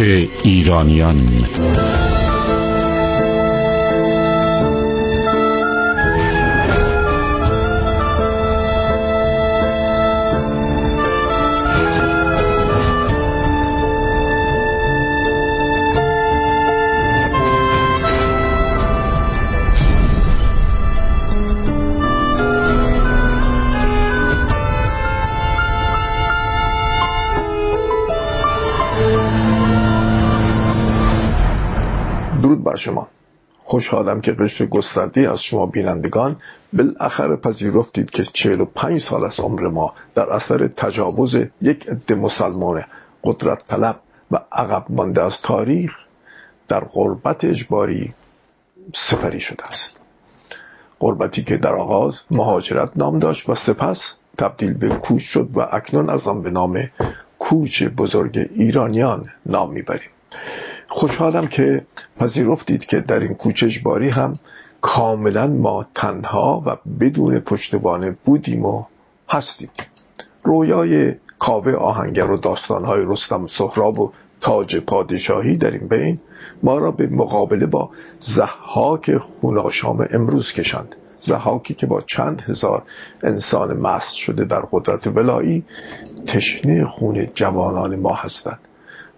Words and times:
ایرانیان. 0.00 1.28
خوشحالم 33.74 34.20
که 34.20 34.32
قشر 34.32 34.66
گستردی 34.66 35.26
از 35.26 35.40
شما 35.40 35.66
بینندگان 35.66 36.36
بالاخره 36.72 37.36
پذیرفتید 37.36 38.10
که 38.10 38.24
45 38.24 39.00
سال 39.00 39.24
از 39.24 39.40
عمر 39.40 39.68
ما 39.68 39.94
در 40.14 40.30
اثر 40.30 40.66
تجاوز 40.66 41.36
یک 41.62 41.88
عده 41.88 42.14
مسلمان 42.14 42.84
قدرت 43.24 43.62
طلب 43.68 44.00
و 44.30 44.38
عقب 44.52 44.84
مانده 44.88 45.22
از 45.22 45.32
تاریخ 45.42 45.92
در 46.68 46.84
غربت 46.84 47.44
اجباری 47.44 48.14
سپری 49.10 49.40
شده 49.40 49.66
است. 49.66 50.00
غربتی 51.00 51.44
که 51.44 51.56
در 51.56 51.74
آغاز 51.74 52.20
مهاجرت 52.30 52.90
نام 52.96 53.18
داشت 53.18 53.48
و 53.48 53.54
سپس 53.54 53.98
تبدیل 54.38 54.74
به 54.74 54.88
کوچ 54.88 55.22
شد 55.22 55.48
و 55.54 55.60
اکنون 55.72 56.10
از 56.10 56.26
آن 56.26 56.42
به 56.42 56.50
نام 56.50 56.90
کوچ 57.38 57.82
بزرگ 57.82 58.50
ایرانیان 58.54 59.26
نام 59.46 59.72
می‌بریم. 59.72 60.10
خوشحالم 60.88 61.46
که 61.46 61.86
پذیرفتید 62.18 62.84
که 62.84 63.00
در 63.00 63.20
این 63.20 63.36
باری 63.84 64.08
هم 64.08 64.38
کاملا 64.80 65.46
ما 65.46 65.86
تنها 65.94 66.62
و 66.66 66.76
بدون 67.00 67.40
پشتوانه 67.40 68.16
بودیم 68.24 68.64
و 68.64 68.84
هستیم. 69.28 69.70
رویای 70.44 71.14
کاوه 71.38 71.72
آهنگر 71.72 72.30
و 72.30 72.36
داستانهای 72.36 73.04
رستم 73.06 73.46
سهراب 73.46 73.98
و 73.98 74.12
تاج 74.40 74.76
پادشاهی 74.76 75.56
در 75.56 75.70
این 75.70 75.88
بین 75.88 76.18
ما 76.62 76.78
را 76.78 76.90
به 76.90 77.06
مقابله 77.06 77.66
با 77.66 77.90
زحاک 78.20 79.16
خوناشام 79.16 80.06
امروز 80.10 80.52
کشند 80.52 80.96
زحاکی 81.20 81.74
که 81.74 81.86
با 81.86 82.00
چند 82.00 82.40
هزار 82.40 82.82
انسان 83.22 83.76
مست 83.76 84.14
شده 84.14 84.44
در 84.44 84.60
قدرت 84.72 85.06
ولایی 85.06 85.64
تشنه 86.26 86.84
خون 86.84 87.26
جوانان 87.34 87.96
ما 87.96 88.14
هستند 88.14 88.58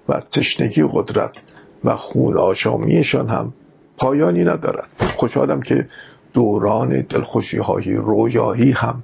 و 0.09 0.22
تشنگی 0.33 0.89
قدرت 0.92 1.37
و 1.84 1.96
خون 1.96 2.38
آشامیشان 2.38 3.28
هم 3.28 3.52
پایانی 3.98 4.44
ندارد. 4.44 4.88
خوشحالم 5.16 5.62
که 5.62 5.88
دوران 6.32 7.00
دلخوشی 7.00 7.58
های 7.58 7.94
رویایی 7.94 8.72
هم 8.72 9.02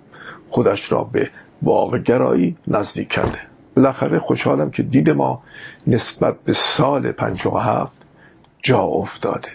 خودش 0.51 0.93
را 0.93 1.05
به 1.05 1.31
واقعگرایی 1.63 2.57
نزدیک 2.69 3.09
کرده. 3.09 3.39
بالاخره 3.77 4.19
خوشحالم 4.19 4.71
که 4.71 4.83
دید 4.83 5.11
ما 5.11 5.43
نسبت 5.87 6.37
به 6.45 6.55
سال 6.77 7.13
و 7.47 7.59
هفت 7.59 7.97
جا 8.63 8.81
افتاده. 8.81 9.49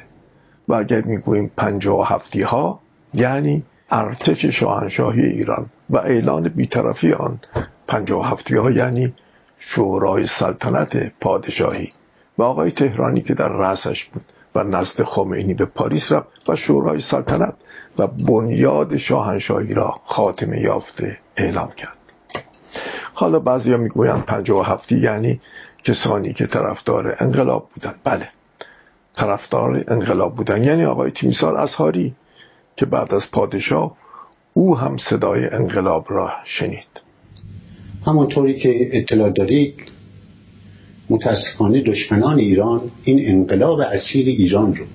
و 0.68 0.74
اگر 0.74 1.02
می‌گوییم 1.02 1.52
و 1.86 2.04
هفتی 2.04 2.42
ها 2.42 2.80
یعنی 3.14 3.64
ارتش 3.90 4.46
شاهنشاهی 4.46 5.22
ایران 5.22 5.66
و 5.90 5.98
اعلان 5.98 6.50
بیطرفی 6.50 7.14
آن 7.14 7.40
و 8.12 8.22
هفتی 8.22 8.56
ها 8.56 8.72
یعنی 8.72 9.14
شورای 9.60 10.28
سلطنت 10.40 11.12
پادشاهی. 11.22 11.90
و 12.38 12.44
آقای 12.44 12.72
تهرانی 12.72 13.22
که 13.22 13.34
در 13.34 13.50
رأسش 13.50 14.04
بود 14.04 14.24
و 14.56 14.64
نزد 14.64 15.04
خمینی 15.04 15.54
به 15.54 15.66
پاریس 15.66 16.12
رفت 16.12 16.50
و 16.50 16.56
شورای 16.56 17.02
سلطنت 17.02 17.54
و 17.98 18.08
بنیاد 18.08 18.98
شاهنشاهی 18.98 19.74
را 19.74 19.96
خاتمه 20.06 20.62
یافته 20.62 21.18
اعلام 21.38 21.70
کرد. 21.70 21.98
حالا 23.14 23.40
بعضیا 23.40 23.78
می‌گویند 23.78 24.26
پنجاه 24.26 24.60
و 24.60 24.64
هفتی 24.64 24.98
یعنی 24.98 25.42
کسانی 25.84 26.34
که 26.34 26.48
طرفدار 26.48 27.16
انقلاب 27.20 27.70
بودن. 27.74 27.96
بله 28.04 28.30
طرفدار 29.14 29.84
انقلاب 29.88 30.36
بودن. 30.36 30.64
یعنی 30.64 30.86
آقای 30.86 31.12
تیمسار 31.12 31.56
ازهاری 31.56 32.16
که 32.76 32.86
بعد 32.86 33.14
از 33.14 33.32
پادشاه 33.32 33.96
او 34.54 34.78
هم 34.78 34.98
صدای 34.98 35.50
انقلاب 35.50 36.06
را 36.10 36.32
شنید. 36.46 37.02
همونطوری 38.06 38.60
که 38.60 38.98
اطلاع 38.98 39.30
دارید 39.30 39.97
متاسفانه 41.10 41.82
دشمنان 41.82 42.40
ایران 42.40 42.82
این 43.04 43.30
انقلاب 43.30 43.80
اصیل 43.80 44.28
ایران 44.28 44.76
رو 44.76 44.86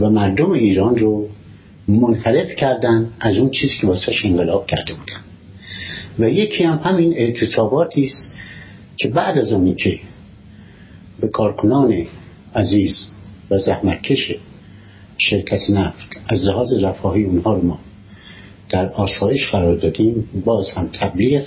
و 0.00 0.10
مردم 0.10 0.50
ایران 0.50 0.96
رو 0.96 1.28
منحرف 1.88 2.56
کردن 2.56 3.10
از 3.20 3.36
اون 3.36 3.50
چیزی 3.50 3.74
که 3.80 3.86
واسهش 3.86 4.24
انقلاب 4.24 4.66
کرده 4.66 4.94
بودن. 4.94 5.20
و 6.18 6.30
یکی 6.30 6.64
هم 6.64 6.80
همین 6.84 7.12
اعتصاباتی 7.12 8.04
است 8.04 8.34
که 8.96 9.08
بعد 9.08 9.38
از 9.38 9.52
اونی 9.52 9.74
که 9.74 9.98
به 11.20 11.28
کارکنان 11.28 12.06
عزیز 12.54 13.12
و 13.50 13.58
زحمتکش 13.58 14.34
شرکت 15.18 15.70
نفت 15.70 16.20
از 16.28 16.46
لحاظ 16.46 16.74
رفاهی 16.84 17.24
اونها 17.24 17.54
رو 17.54 17.62
ما 17.62 17.78
در 18.70 18.88
آسایش 18.88 19.50
قرار 19.50 19.76
دادیم 19.76 20.28
باز 20.44 20.70
هم 20.70 20.88
تبلیغ 21.00 21.42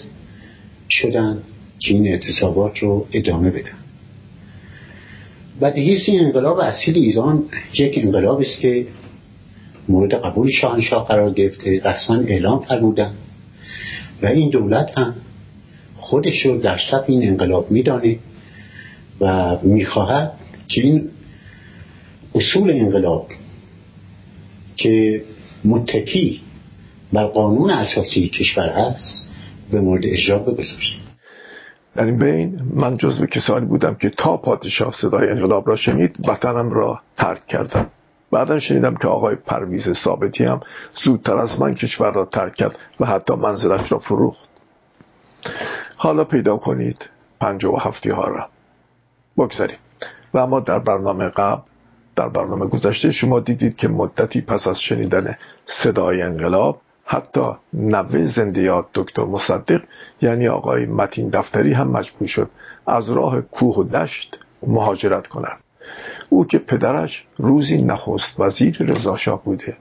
شدن. 0.90 1.38
که 1.80 1.94
این 1.94 2.08
اعتصابات 2.08 2.78
رو 2.78 3.08
ادامه 3.14 3.50
بدن. 3.50 3.78
و 5.62 5.72
دیگه 5.72 5.98
این 6.08 6.26
انقلاب 6.26 6.60
اصیل 6.60 6.98
ایران 6.98 7.44
یک 7.74 7.98
انقلاب 7.98 8.40
است 8.40 8.60
که 8.62 8.88
مورد 9.90 10.14
قبول 10.14 10.52
شاهنشاه 10.52 11.08
قرار 11.08 11.34
گرفته 11.34 11.82
رسما 11.86 12.16
اعلام 12.16 12.60
فرمودن. 12.60 13.14
و 14.22 14.26
این 14.26 14.50
دولت 14.50 14.98
هم 14.98 15.16
خودش 15.98 16.46
رو 16.46 16.58
در 16.58 16.80
صف 16.92 17.04
این 17.08 17.28
انقلاب 17.28 17.72
میدانه 17.72 18.18
و 19.22 19.58
می‌خواهد 19.64 20.32
که 20.68 20.82
این 20.82 21.10
اصول 22.36 22.72
انقلاب 22.72 23.28
که 24.76 25.24
متکی 25.66 26.42
بر 27.14 27.26
قانون 27.26 27.72
اساسی 27.72 28.30
کشور 28.30 28.64
است 28.70 29.30
به 29.72 29.82
مورد 29.82 30.06
اجرا 30.06 30.40
بگذاره 30.40 31.05
در 31.96 32.06
این 32.06 32.18
بین 32.18 32.62
من 32.74 32.98
جزو 32.98 33.26
کسانی 33.26 33.66
بودم 33.66 33.96
که 33.96 34.10
تا 34.10 34.38
پادشاه 34.38 34.94
صدای 35.02 35.30
انقلاب 35.30 35.70
را 35.70 35.76
شنید 35.76 36.30
وطنم 36.30 36.70
را 36.70 37.02
ترک 37.18 37.48
کردم. 37.48 37.90
بعدا 38.32 38.60
شنیدم 38.60 38.96
که 38.96 39.08
آقای 39.08 39.36
پرویز 39.36 39.94
ثابتی 40.04 40.46
هم 40.46 40.60
زودتر 41.04 41.34
از 41.34 41.62
من 41.62 41.76
کشور 41.76 42.14
را 42.14 42.26
ترک 42.26 42.56
کرد 42.56 42.78
و 43.00 43.06
حتی 43.06 43.36
منزلش 43.36 43.92
را 43.92 44.00
فروخت. 44.00 44.50
حالا 45.96 46.24
پیدا 46.24 46.58
کنید 46.58 47.10
پنج 47.40 47.66
و 47.66 47.76
هفتی 47.76 48.10
ها 48.10 48.28
را. 48.28 48.48
بگذاریم. 49.38 49.78
و 50.34 50.38
اما 50.38 50.60
در 50.60 50.80
برنامه 50.80 51.30
قبل 51.30 51.62
در 52.16 52.30
برنامه 52.30 52.68
گذشته 52.68 53.12
شما 53.12 53.40
دیدید 53.40 53.76
که 53.76 53.88
مدتی 53.88 54.42
پس 54.42 54.68
از 54.68 54.80
شنیدن 54.80 55.38
صدای 55.84 56.22
انقلاب 56.22 56.82
حتی 57.06 57.52
نوه 57.74 58.26
زندیات 58.26 58.86
دکتر 58.94 59.26
مصدق 59.26 59.82
یعنی 60.22 60.48
آقای 60.48 60.86
متین 60.86 61.30
دفتری 61.30 61.74
هم 61.74 61.88
مجبور 61.88 62.28
شد 62.28 62.50
از 62.88 63.10
راه 63.10 63.42
کوه 63.42 63.76
و 63.76 63.84
دشت 63.84 64.40
مهاجرت 64.68 65.28
کند. 65.28 65.60
او 66.30 66.46
که 66.46 66.58
پدرش 66.58 67.26
روزی 67.38 67.82
نخست 67.82 68.40
وزیر 68.40 68.78
رضاشاه 68.80 69.44
بوده. 69.44 69.78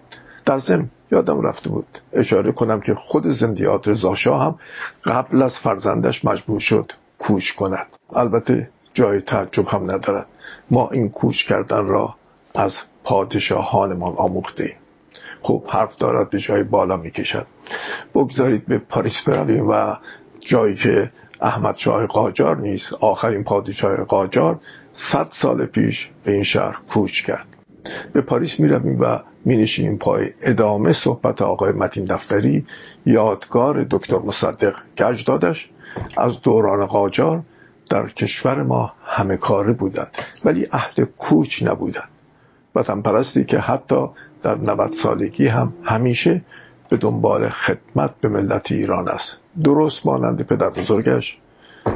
در 0.47 0.59
ضمن 0.59 0.91
یادم 1.13 1.41
رفته 1.41 1.71
بود. 1.71 1.87
اشاره 2.13 2.53
کنم 2.53 2.81
که 2.81 2.95
خود 2.95 3.27
زندیات 3.27 3.89
رضاشاه 3.89 4.45
هم 4.45 4.59
قبل 5.05 5.43
از 5.43 5.53
فرزندش 5.63 6.25
مجبور 6.25 6.61
شد 6.61 6.93
کوچ 7.19 7.53
کند. 7.53 7.87
البته 8.13 8.69
جای 8.95 9.21
تعجب 9.21 9.69
هم 9.69 9.91
ندارد. 9.91 10.27
ما 10.71 10.89
این 10.93 11.09
کوچ 11.09 11.37
کردن 11.49 11.87
را 11.87 12.15
از 12.55 12.73
پادشاهانمان 13.05 14.15
آموخته. 14.17 14.77
خوب 15.45 15.65
حرف 15.69 15.97
دارد 15.97 16.31
به 16.31 16.39
جای 16.39 16.63
بالا 16.63 16.97
می‌کشد. 16.97 17.47
بگذارید 18.15 18.67
به 18.67 18.79
پاریس 18.79 19.21
برویم 19.27 19.69
و 19.69 19.97
جایی 20.41 20.75
که 20.75 21.11
احمد 21.41 21.77
شاه 21.77 22.07
قاجار 22.07 22.57
نیست 22.57 22.93
آخرین 22.93 23.45
پادشاه 23.45 23.97
قاجار 23.97 24.61
صد 25.13 25.29
سال 25.43 25.67
پیش 25.67 26.11
به 26.25 26.33
این 26.33 26.43
شهر 26.43 26.77
کوچ 26.89 27.23
کرد. 27.27 27.47
به 28.13 28.21
پاریس 28.21 28.61
می 28.61 28.69
رویم 28.69 29.01
و 29.01 29.19
می 29.45 29.57
نشینیم 29.57 29.99
پای 29.99 30.31
ادامه 30.43 30.93
صحبت 31.05 31.43
آقای 31.43 31.73
متین 31.73 32.05
دفتری 32.05 32.67
یادگار 33.07 33.87
دکتر 33.91 34.19
مصدق 34.19 34.75
که 34.97 35.07
اجدادش 35.07 35.71
از 36.17 36.41
دوران 36.43 36.87
قاجار 36.87 37.43
در 37.91 38.09
کشور 38.09 38.63
ما 38.63 38.93
همه 39.07 39.37
کاره 39.37 39.73
بودند 39.73 40.11
ولی 40.45 40.69
اهل 40.73 41.05
کوچ 41.05 41.63
نبودند. 41.63 42.09
وطن 42.75 43.03
پرستی 43.03 43.45
که 43.45 43.59
حتی 43.59 44.07
در 44.45 44.55
90 44.55 44.91
سالگی 45.03 45.47
هم 45.47 45.73
همیشه 45.85 46.41
به 46.89 46.97
دنبال 46.97 47.49
خدمت 47.49 48.15
به 48.21 48.29
ملت 48.29 48.73
ایران 48.73 49.09
است. 49.09 49.37
درست 49.65 50.07
مانند 50.07 50.43
پدر 50.47 50.71
بزرگش 50.71 51.39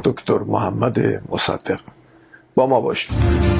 دکتر 0.03 0.37
محمد 0.37 0.99
مصدق. 1.29 1.79
با 2.55 2.67
ما 2.67 2.81
باشید. 2.81 3.58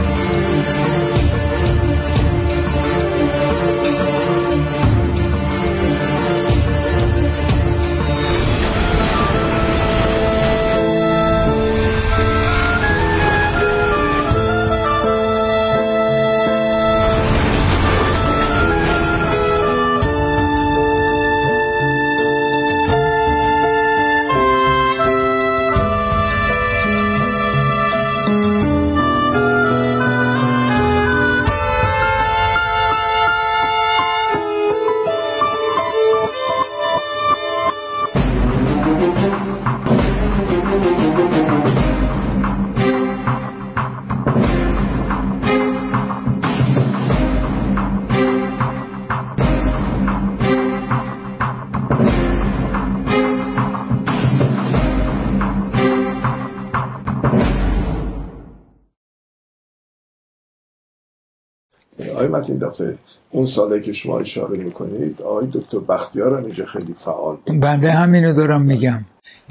این 62.36 62.58
دفعه. 62.58 62.96
اون 63.32 63.46
ساله 63.46 63.82
که 63.82 63.94
شما 63.94 64.20
اشاره 64.20 64.58
می‌کنید 64.58 65.22
آقای 65.22 65.48
دکتر 65.54 65.80
بختیار 65.80 66.38
هم 66.38 66.46
اینجا 66.46 66.66
خیلی 66.66 66.96
فعال 67.06 67.38
بود. 67.46 67.60
بنده 67.60 67.92
همینو 67.92 68.34
دارم 68.34 68.62
میگم. 68.62 69.00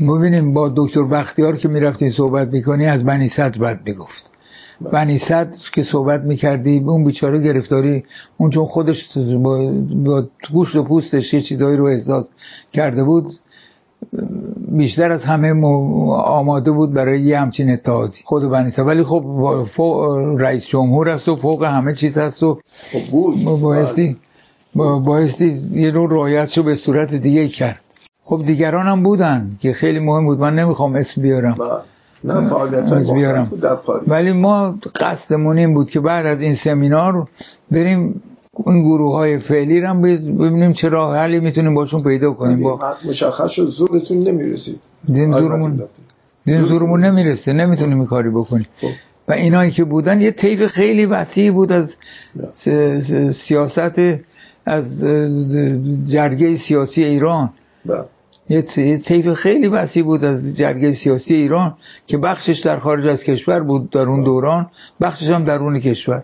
ببینیم 0.01 0.55
با 0.55 0.73
دکتر 0.77 1.03
بختیار 1.03 1.57
که 1.57 1.69
می‌رفتیم 1.69 2.13
صحبت 2.13 2.49
می‌کنی 2.49 2.87
از 2.87 3.05
بنی 3.05 3.29
صدر 3.29 3.59
بد 3.59 3.81
می‌گفت. 3.87 4.25
بله. 4.81 4.91
بنی 4.91 5.19
صدر 5.19 5.57
که 5.75 5.83
صحبت 5.83 6.21
می‌کردی 6.21 6.79
اون 6.79 7.05
بیچاره 7.05 7.43
گرفتاری 7.43 8.05
اون 8.37 8.51
چون 8.51 8.67
خودش 8.67 9.19
با, 9.43 9.73
با 10.05 10.27
گوشت 10.53 10.77
و 10.77 10.85
پوستش 10.85 11.35
یه 11.35 11.43
چیزایی 11.43 11.77
رو 11.77 11.85
احساس 11.85 12.29
کرده 12.73 13.05
بود 13.05 13.25
بیشتر 14.73 15.13
از 15.13 15.23
همه 15.23 15.67
آماده 16.15 16.71
بود 16.71 16.93
برای 16.95 17.21
یه 17.21 17.41
همچین 17.41 17.71
اتحادی. 17.71 18.19
خود 18.25 18.51
بنیسا. 18.51 18.85
ولی 18.85 19.05
خب 19.05 19.25
رئیس 20.39 20.67
جمهور 20.67 21.09
است 21.09 21.29
و 21.29 21.37
فوق 21.37 21.65
همه 21.65 21.95
چیز 21.95 22.19
هست 22.19 22.43
و 22.43 22.59
خب 22.93 23.61
بایستی 23.61 24.17
بایستی 25.05 25.61
یه 25.73 25.91
رو 25.91 26.07
رایت 26.07 26.59
رو 26.59 26.63
به 26.63 26.77
صورت 26.77 27.15
دیگه 27.15 27.49
کرد. 27.49 27.81
خب 28.25 28.43
دیگران 28.47 28.87
هم 28.87 29.03
بودن 29.03 29.51
که 29.61 29.73
خیلی 29.73 29.99
مهم 29.99 30.25
بود. 30.25 30.39
من 30.39 30.59
نمی‌خوام 30.59 30.95
اسم 30.95 31.23
بیارم. 31.23 31.57
نه 32.25 32.49
فعالیت 32.49 33.13
بیارم. 33.15 33.53
ولی 34.07 34.33
ما 34.33 34.75
قصدمون 35.01 35.59
این 35.59 35.75
بود 35.75 35.91
که 35.91 36.01
بعد 36.01 36.27
از 36.27 36.41
این 36.41 36.55
سمینار 36.65 37.29
بریم 37.71 38.23
این 38.67 38.83
گروه 38.83 39.15
های 39.15 39.39
فعلی 39.39 39.81
رو 39.81 39.95
ببینیم 40.39 40.73
چه 40.73 40.89
راه 40.89 41.17
حلی 41.17 41.41
می‌تونیم 41.41 41.75
باشون 41.75 42.03
پیدا 42.03 42.33
کنیم. 42.33 42.63
با 42.63 42.81
مشخص 43.05 43.51
شد 43.51 43.67
زورتون 43.67 44.19
نمی‌رسید. 44.19 44.81
دین 45.05 45.33
زورمون 45.33 45.83
دین 46.47 46.65
زورمون 46.65 47.05
نمی‌رسه 47.05 47.53
نمی‌تونیم 47.53 48.07
کاری 48.07 48.31
بکنیم. 48.31 48.67
خب. 48.81 48.89
و 49.29 49.33
اینایی 49.33 49.71
که 49.71 49.85
بودن 49.85 50.21
یه 50.21 50.31
طیف 50.31 50.67
خیلی 50.67 51.07
وسیعی 51.07 51.51
بود 51.51 51.73
از 51.73 51.95
سیاست 53.49 53.99
از 54.67 55.01
جرگه 56.07 56.57
سیاسی 56.57 57.05
ایران. 57.05 57.51
یه 58.51 58.63
طیف 58.99 59.33
خیلی 59.33 59.69
وسیع 59.69 60.03
بود 60.03 60.25
از 60.25 60.57
جرگه 60.57 60.95
سیاسی 60.95 61.35
ایران 61.35 61.75
که 62.07 62.19
بخشش 62.19 62.61
در 62.65 62.79
خارج 62.79 63.07
از 63.07 63.23
کشور 63.25 63.61
بود 63.61 63.91
در 63.91 64.01
اون 64.01 64.25
دوران. 64.25 64.67
بخشش 65.01 65.29
هم 65.29 65.45
درون 65.45 65.81
کشور. 65.81 66.23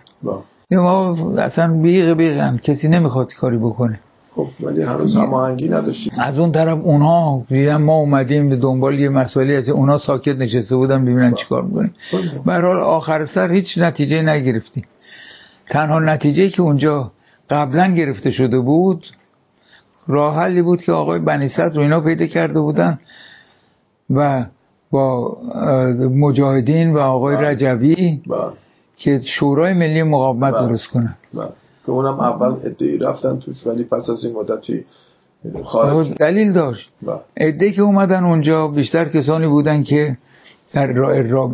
ما 0.70 1.16
اصلا 1.38 1.82
بیغ 1.82 2.16
بیغن 2.16 2.56
کسی 2.56 2.88
نمی‌خواد 2.88 3.34
کاری 3.34 3.58
بکنه. 3.58 4.00
خب 4.30 4.46
ولی 4.60 4.82
هنوز 4.82 5.16
هماهنگی 5.16 5.68
نداشتیم. 5.68 6.12
از 6.18 6.38
اون 6.38 6.52
طرف 6.52 6.78
اونها 6.82 7.44
دیدن 7.48 7.76
ما 7.76 7.96
اومدیم 7.96 8.48
به 8.48 8.56
دنبال 8.56 8.98
یه 8.98 9.08
مسئله 9.08 9.54
از 9.54 9.68
اونها 9.68 9.98
ساکت 9.98 10.36
نشسته 10.36 10.76
بودن 10.76 11.02
ببینن. 11.02 11.34
چیکار 11.34 11.62
می‌کنیم 11.62 11.94
به 12.46 12.52
حال 12.52 12.76
آخر 12.76 13.24
سر 13.24 13.50
هیچ 13.50 13.78
نتیجه 13.78 14.22
نگرفتیم. 14.22 14.84
تنها 15.70 15.98
نتیجه 15.98 16.48
که 16.48 16.62
اونجا 16.62 17.10
قبلا 17.50 17.94
گرفته 17.94 18.30
شده 18.30 18.60
بود 18.60 19.06
راه 20.06 20.36
حلی 20.36 20.62
بود 20.62 20.82
که 20.82 20.92
آقای 20.92 21.18
بنیست 21.18 21.58
رو 21.58 21.82
اینا 21.82 22.00
پیدا 22.00 22.26
کرده 22.26 22.60
بودن 22.60 22.98
و 24.10 24.44
با 24.90 25.36
مجاهدین 26.10 26.92
و 26.92 26.98
آقای 26.98 27.36
رجوی 27.36 28.20
که 29.04 29.20
شورای 29.24 29.72
ملی 29.72 30.02
مقاومت 30.02 30.54
بله. 30.54 30.68
درست 30.68 30.86
کنن 30.86 31.14
بله. 31.34 31.48
که 31.86 31.90
اونم 31.92 32.20
اول 32.20 32.52
ادعی 32.64 32.98
رفتن 32.98 33.38
توش 33.38 33.66
ولی 33.66 33.84
پس 33.84 34.10
از 34.10 34.24
این 34.24 34.36
مدتی 34.36 34.84
خارج 35.64 36.14
دلیل 36.14 36.52
داشت. 36.52 36.90
بله. 37.02 37.20
ادعی 37.36 37.72
که 37.72 37.82
اومدن 37.82 38.24
اونجا 38.24 38.68
بیشتر 38.68 39.08
کسانی 39.08 39.46
بودن 39.46 39.82
که 39.82 40.16
در 40.72 41.00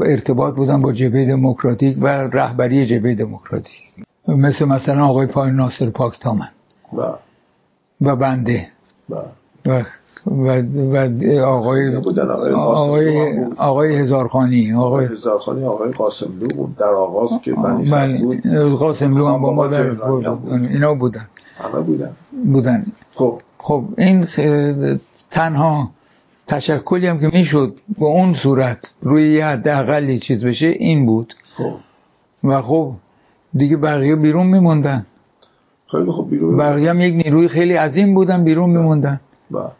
ارتباط 0.00 0.54
بودن 0.54 0.82
با 0.82 0.92
جبهه 0.92 1.24
دموکراتیک 1.24 1.96
و 2.00 2.06
رهبری 2.08 2.86
جبهه 2.86 3.14
دموکراتیک. 3.14 3.80
مثل 4.28 4.64
مثلا 4.64 5.04
آقای 5.04 5.26
پای 5.26 5.50
ناصر 5.50 5.90
پاکتامن. 5.90 6.48
و 8.00 8.16
بنده. 8.16 8.68
و 9.66 9.82
و, 10.26 10.62
و 10.62 11.44
آقای 11.44 11.96
آقای 12.56 13.44
آقای 13.56 13.96
هزارخانی 13.96 14.72
آقای 14.72 15.06
هزارخانی 15.06 15.64
آقای 15.64 15.92
قاسملو 15.92 16.48
بود 16.48 16.76
در 16.76 16.86
آغاز 16.86 17.30
که 17.42 17.52
بنی 17.52 17.90
بله. 17.90 18.18
بود. 18.18 18.46
قاسملو 18.78 19.26
هم 19.26 19.42
با 19.42 19.52
ما 19.52 19.66
در 19.66 19.90
اینا 20.50 20.94
بودن. 20.94 21.28
همه 21.58 21.80
بودن. 21.80 22.10
بودن. 22.52 22.86
خب. 23.14 23.38
خب 23.58 23.84
این 23.98 24.26
تنها 25.30 25.90
تشکلی 26.46 27.06
هم 27.06 27.20
که 27.20 27.30
می‌شد 27.32 27.74
به 27.98 28.04
اون 28.04 28.34
صورت 28.34 28.78
روی 29.02 29.34
یه 29.34 29.46
حد 29.46 30.18
چیز 30.18 30.44
بشه 30.44 30.66
این 30.66 31.06
بود. 31.06 31.34
خب. 31.56 31.74
و 32.44 32.62
خب 32.62 32.92
دیگه 33.54 33.76
بقیه 33.76 34.16
بیرون 34.16 34.46
میموندن. 34.46 35.06
خیلی 35.86 36.12
خب 36.12 36.26
بیرون 36.30 36.56
بقیه 36.56 36.90
هم 36.90 37.00
یک 37.00 37.14
نیروی 37.14 37.48
خیلی 37.48 37.74
عظیم 37.74 38.14
بودن 38.14 38.44
بیرون 38.44 38.70
میموندن. 38.70 39.20
بله. 39.50 39.70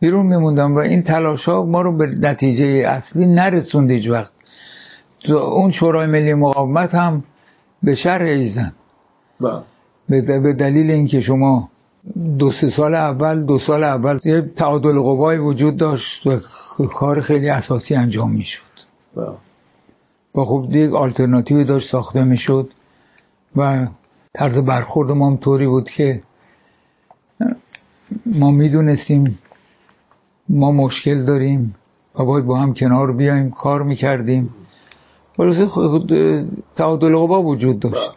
بیرون 0.00 0.26
میموندم 0.26 0.74
و 0.74 0.78
این 0.78 1.02
تلاش 1.02 1.44
ها 1.44 1.64
ما 1.64 1.82
رو 1.82 1.96
به 1.96 2.06
نتیجه 2.06 2.64
اصلی 2.88 3.26
نرسوند 3.26 3.90
هیچ 3.90 4.08
وقت 4.08 4.30
اون 5.28 5.70
شورای 5.70 6.06
ملی 6.06 6.34
مقاومت 6.34 6.94
هم 6.94 7.24
به 7.82 7.94
شر 7.94 8.22
ایزن 8.22 8.72
بله. 9.40 9.62
به 10.40 10.52
دلیل 10.52 10.90
اینکه 10.90 11.20
شما 11.20 11.68
دو 12.38 12.52
سه 12.52 12.70
سال 12.70 12.94
اول 12.94 13.44
دو 13.46 13.58
سال 13.58 13.84
اول 13.84 14.18
یه 14.24 14.40
تعادل 14.56 15.00
قوای 15.00 15.38
وجود 15.38 15.76
داشت 15.76 16.26
و 16.26 16.38
کار 16.86 17.20
خیلی 17.20 17.48
اساسی 17.48 17.94
انجام 17.94 18.30
می‌شد 18.30 18.62
بله. 19.16 19.26
و 20.34 20.44
خب 20.44 20.68
دیگه 20.72 20.96
آلترناتیوی 20.96 21.64
داشت 21.64 21.90
ساخته 21.92 22.24
می‌شد 22.24 22.70
و 23.56 23.86
طرز 24.34 24.58
برخورد 24.58 25.10
ما 25.10 25.30
هم 25.30 25.36
طوری 25.36 25.66
بود 25.66 25.90
که 25.90 26.20
ما 28.26 28.50
می‌دونستیم 28.50 29.38
ما 30.48 30.72
مشکل 30.72 31.24
داریم. 31.24 31.74
و 32.18 32.24
باید 32.24 32.44
با 32.44 32.58
هم 32.58 32.74
کنار 32.74 33.12
بیایم 33.12 33.50
کار 33.50 33.82
می‌کردیم. 33.82 34.50
خلاصه 35.36 35.68
تعادل 36.76 37.16
قوا 37.16 37.42
وجود 37.42 37.80
داشت. 37.80 37.96
بله. 37.96 38.14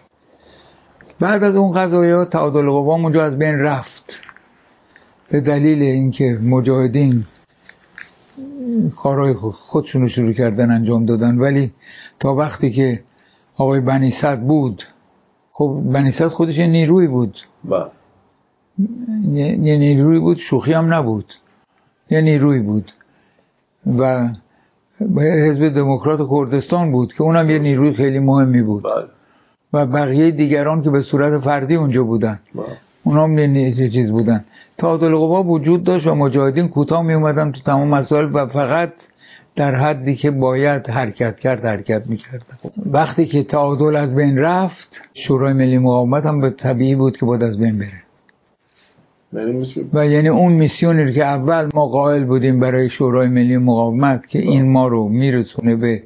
بعد 1.20 1.44
از 1.44 1.56
اون 1.56 1.72
قضایی 1.72 2.12
ها 2.12 2.26
تعادل 2.26 2.70
قوا 2.70 2.96
اونجا 2.96 3.24
از 3.24 3.38
بین 3.38 3.56
رفت. 3.56 4.20
به 5.30 5.42
دلیل 5.42 5.82
اینکه 5.82 6.40
مجاهدین 6.44 7.24
کارهای 8.96 9.34
خودشون 9.34 10.02
رو 10.02 10.08
شروع 10.08 10.34
کردن 10.34 10.72
انجام 10.72 11.06
دادن. 11.06 11.38
ولی 11.38 11.72
تا 12.20 12.36
وقتی 12.36 12.72
که 12.72 13.04
آقای 13.58 13.82
بنیصد 13.82 14.42
بود 14.42 14.84
خب 15.54 15.82
بنیصد 15.94 16.28
خودش 16.28 16.58
یه 16.58 16.68
نیروی 16.68 17.08
بود. 17.08 17.38
بله. 17.64 17.92
یه 19.62 19.78
نیروی 19.78 20.20
بود 20.20 20.38
شوخی 20.38 20.74
هم 20.74 20.94
نبود. 20.94 21.34
یه 22.12 22.22
نیروی 22.22 22.60
بود. 22.60 22.92
و 24.00 24.30
حزب 25.18 25.70
دموکرات 25.70 26.20
کردستان 26.30 26.92
بود 26.92 27.14
که 27.14 27.22
اونم 27.22 27.50
یه 27.50 27.60
نیروی 27.60 27.94
خیلی 27.94 28.20
مهمی 28.20 28.62
بود. 28.62 28.84
بله. 28.84 29.08
و 29.74 29.86
بقیه 29.86 30.32
دیگران 30.32 30.82
که 30.82 30.90
به 30.90 31.02
صورت 31.02 31.44
فردی 31.44 31.76
اونجا 31.76 32.04
بودن. 32.04 32.40
بله. 32.56 32.66
اونام 33.04 33.40
یه 33.40 33.90
چیز 33.90 34.12
بودن. 34.12 34.46
تعادل 34.78 35.16
قوا 35.16 35.44
وجود 35.44 35.84
داشت 35.84 36.08
و 36.08 36.16
مجاهدین 36.16 36.68
کوتاه 36.68 37.04
می 37.04 37.14
اومدن 37.14 37.52
تو 37.52 37.62
تمام 37.62 37.88
مسائل 37.88 38.30
و 38.34 38.46
فقط 38.46 38.94
در 39.56 39.76
حدی 39.76 40.16
که 40.16 40.32
باید 40.32 40.90
حرکت 40.90 41.38
کرد 41.40 41.66
حرکت 41.66 42.08
می‌کردن 42.08 42.58
وقتی 42.86 43.26
که 43.26 43.44
تعادل 43.44 43.96
از 43.96 44.16
بین 44.16 44.38
رفت 44.38 45.02
شورای 45.14 45.54
ملی 45.54 45.78
مقاومت 45.78 46.26
هم 46.26 46.42
به 46.42 46.50
طبیعی 46.50 46.96
بود 46.96 47.18
که 47.18 47.26
باید 47.26 47.44
از 47.44 47.58
بین 47.58 47.78
بره. 47.78 48.11
و 49.94 50.08
یعنی 50.08 50.28
اون 50.28 50.54
میسیونی 50.54 51.14
که 51.14 51.26
اول 51.26 51.70
ما 51.74 51.88
قائل 51.88 52.24
بودیم 52.24 52.60
برای 52.60 52.90
شورای 52.90 53.28
ملی 53.28 53.58
مقاومت 53.58 54.28
که 54.28 54.40
این 54.40 54.72
ما 54.72 54.88
رو 54.88 55.10
میرسونه 55.10 55.76
به 55.76 56.04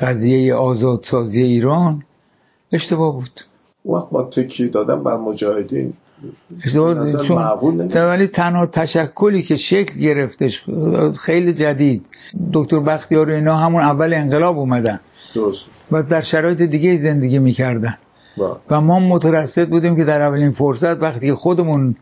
قضیه 0.00 0.54
آزادسازی 0.54 1.42
ایران 1.42 2.02
اشتباه 2.72 3.14
بود. 3.14 3.40
وقت 3.84 4.12
ما 4.12 4.22
تکی 4.22 4.68
دادم 4.68 5.04
بر 5.04 5.16
مجاهدین 5.16 5.92
ولی 7.94 8.26
تنها 8.26 8.66
تشکلی 8.66 9.42
که 9.42 9.56
شکل 9.56 10.00
گرفتش 10.00 10.64
خیلی 11.20 11.54
جدید. 11.54 12.02
دکتر 12.52 12.80
بختیار 12.80 13.30
و 13.30 13.32
اینا 13.32 13.56
همون 13.56 13.82
اول 13.82 14.14
انقلاب 14.14 14.58
اومدن. 14.58 15.00
درست. 15.34 15.64
و 15.92 16.02
در 16.02 16.22
شرایط 16.22 16.62
دیگه 16.62 16.96
زندگی 16.96 17.38
می‌کردن. 17.38 17.94
و 18.70 18.80
ما 18.80 18.98
مترصد 18.98 19.68
بودیم 19.68 19.96
که 19.96 20.04
در 20.04 20.22
اولین 20.22 20.50
فرصت 20.50 21.02
وقتی 21.02 21.34
خودمون 21.34 21.96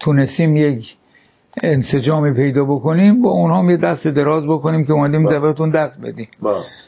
تونستیم 0.00 0.56
یک 0.56 0.96
انسجامی 1.62 2.32
پیدا 2.32 2.64
بکنیم 2.64 3.22
با 3.22 3.30
اونها 3.30 3.70
یه 3.70 3.76
دست 3.76 4.06
دراز 4.06 4.44
بکنیم 4.44 4.84
که 4.84 4.92
اومدیم 4.92 5.40
بهتون 5.40 5.70
دست 5.70 6.00
بدیم. 6.00 6.28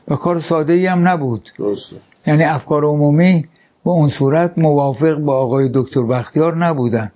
و 0.09 0.17
کار 0.17 0.41
ساده 0.41 0.73
ای 0.73 0.87
هم 0.87 1.09
نبود. 1.09 1.51
درسته. 1.59 1.97
یعنی 2.27 2.45
افکار 2.45 2.85
عمومی 2.85 3.45
با 3.85 3.93
اون 3.93 4.09
صورت 4.09 4.59
موافق 4.59 5.19
با 5.19 5.37
آقای 5.37 5.71
دکتر 5.75 6.03
بختیار 6.03 6.57
نبودن. 6.57 7.13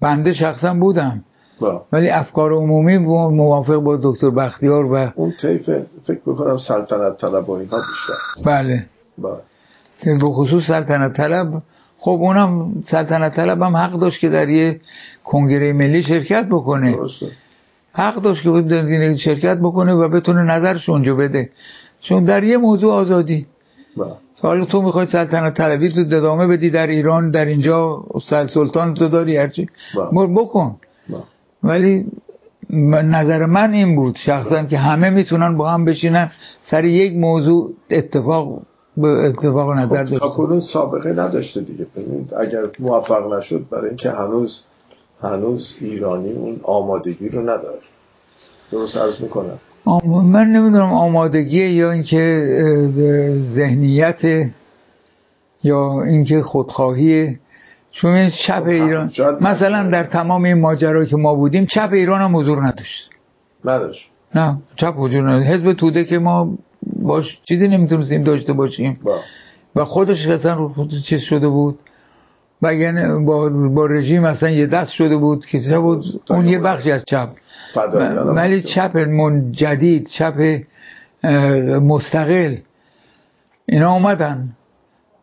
بنده 0.00 0.32
شخصا 0.32 0.74
بودم. 0.74 1.24
با. 1.60 1.84
ولی 1.92 2.08
افکار 2.08 2.52
عمومی 2.52 2.98
موافق 2.98 3.76
با 3.76 3.98
دکتر 4.02 4.30
بختیار 4.30 4.84
و 4.84 5.12
اون 5.14 5.32
طیف 5.40 5.70
فکر 6.04 6.20
بکنم 6.26 6.58
سلطنت 6.68 7.18
طلب 7.20 7.48
و 7.48 7.52
اینها 7.52 7.76
بیشتر. 7.76 8.50
بله. 8.50 8.86
با. 9.18 9.40
به 10.04 10.18
خصوص 10.18 10.62
سلطنت 10.66 11.16
طلب 11.16 11.62
خب 12.04 12.10
اونم 12.10 12.82
سلطنت 12.86 13.34
طلب 13.34 13.62
هم 13.62 13.76
حق 13.76 13.92
داشت 13.92 14.20
که 14.20 14.28
در 14.28 14.48
یه 14.48 14.80
کنگره 15.24 15.72
ملی 15.72 16.02
شرکت 16.02 16.46
بکنه. 16.50 16.92
درسته. 16.92 17.26
حق 17.92 18.14
داشت 18.14 18.42
که 18.42 19.16
شرکت 19.16 19.58
بکنه 19.58 19.92
و 19.92 20.08
بتونه 20.08 20.42
نظرش 20.42 20.88
اونجا 20.88 21.14
بده. 21.14 21.50
چون 22.00 22.24
در 22.24 22.44
یه 22.44 22.56
موضوع 22.56 22.92
آزادی. 22.92 23.46
با. 23.96 24.16
حالا 24.42 24.64
تو 24.64 24.82
می‌خوای 24.82 25.06
سلطنت 25.06 25.54
طلبی 25.54 25.88
تو 25.88 26.00
ادامه 26.00 26.46
بدی 26.46 26.70
در 26.70 26.86
ایران 26.86 27.30
در 27.30 27.44
اینجا 27.44 28.04
سلطان 28.54 28.94
تو 28.94 29.08
داری 29.08 29.36
هرچی 29.36 29.68
بکن. 30.12 30.76
با. 31.08 31.24
ولی 31.62 32.06
نظر 32.70 33.46
من 33.46 33.72
این 33.72 33.96
بود 33.96 34.16
شخصا 34.16 34.64
که 34.64 34.78
همه 34.78 35.10
می‌تونن 35.10 35.56
با 35.56 35.70
هم 35.70 35.84
بشینن 35.84 36.30
سر 36.62 36.84
یک 36.84 37.16
موضوع 37.16 37.72
اتفاق 37.90 38.62
به 38.96 39.08
اتفاق 39.08 39.72
نظر 39.72 40.18
خب 40.18 40.60
سابقه 40.72 41.12
نداشته 41.12 41.60
دیگه. 41.60 41.86
ببینید 41.96 42.34
اگر 42.34 42.62
موفق 42.78 43.32
نشد 43.32 43.66
برای 43.70 43.88
اینکه 43.88 44.10
هنوز 44.10 44.60
هنوز 45.22 45.74
ایرانی 45.80 46.32
اون 46.32 46.60
آمادگی 46.62 47.28
رو 47.28 47.42
نداره. 47.42 47.78
درست 48.72 48.96
عرض 48.96 49.20
می‌کنم. 49.20 49.58
من 50.32 50.46
نمی‌دونم 50.46 50.92
آمادگی 50.92 51.66
یا 51.66 51.90
اینکه 51.90 52.44
ذهنیت 53.54 54.22
یا 55.62 56.02
اینکه 56.02 56.42
خودخواهی 56.42 57.38
چون 57.92 58.10
این 58.10 58.30
چپ 58.46 58.62
ایران 58.66 59.10
مثلا 59.40 59.90
در 59.90 60.04
تمام 60.04 60.44
این 60.44 60.60
ماجرایی 60.60 61.08
که 61.08 61.16
ما 61.16 61.34
بودیم 61.34 61.66
چپ 61.66 61.88
ایران 61.92 62.20
هم 62.20 62.36
حضور 62.36 62.66
نداشت. 62.66 63.10
نداشت. 63.64 64.10
نه 64.34 64.58
چپ 64.76 64.94
حضور 64.96 65.30
نداشت. 65.30 65.48
حزب 65.48 65.72
توده 65.72 66.04
که 66.04 66.18
ما 66.18 66.58
باش 67.02 67.38
چیزی 67.44 67.68
نمی‌تونستیم 67.68 68.24
داشته 68.24 68.52
باشیم. 68.52 69.00
با. 69.02 69.18
و 69.76 69.84
خودش 69.84 70.26
اصلا 70.26 70.54
رو 70.54 70.88
چیز 71.08 71.20
شده 71.20 71.48
بود. 71.48 71.78
و 72.62 72.74
یعنی 72.74 73.24
با, 73.24 73.48
با 73.48 73.86
رژیم 73.86 74.24
اصلا 74.24 74.50
یه 74.50 74.66
دست 74.66 74.92
شده 74.92 75.16
بود 75.16 75.46
که 75.46 75.60
چه 75.60 75.78
بود؟ 75.78 76.04
اون 76.30 76.48
یه 76.48 76.58
بخشی 76.58 76.92
از 76.92 77.04
چپ. 77.04 77.28
ولی 78.26 78.62
چپ 78.62 78.96
من 78.96 79.52
جدید 79.52 80.06
چپ 80.18 80.60
مستقل. 81.82 82.56
اینا 83.66 83.92
اومدن. 83.92 84.48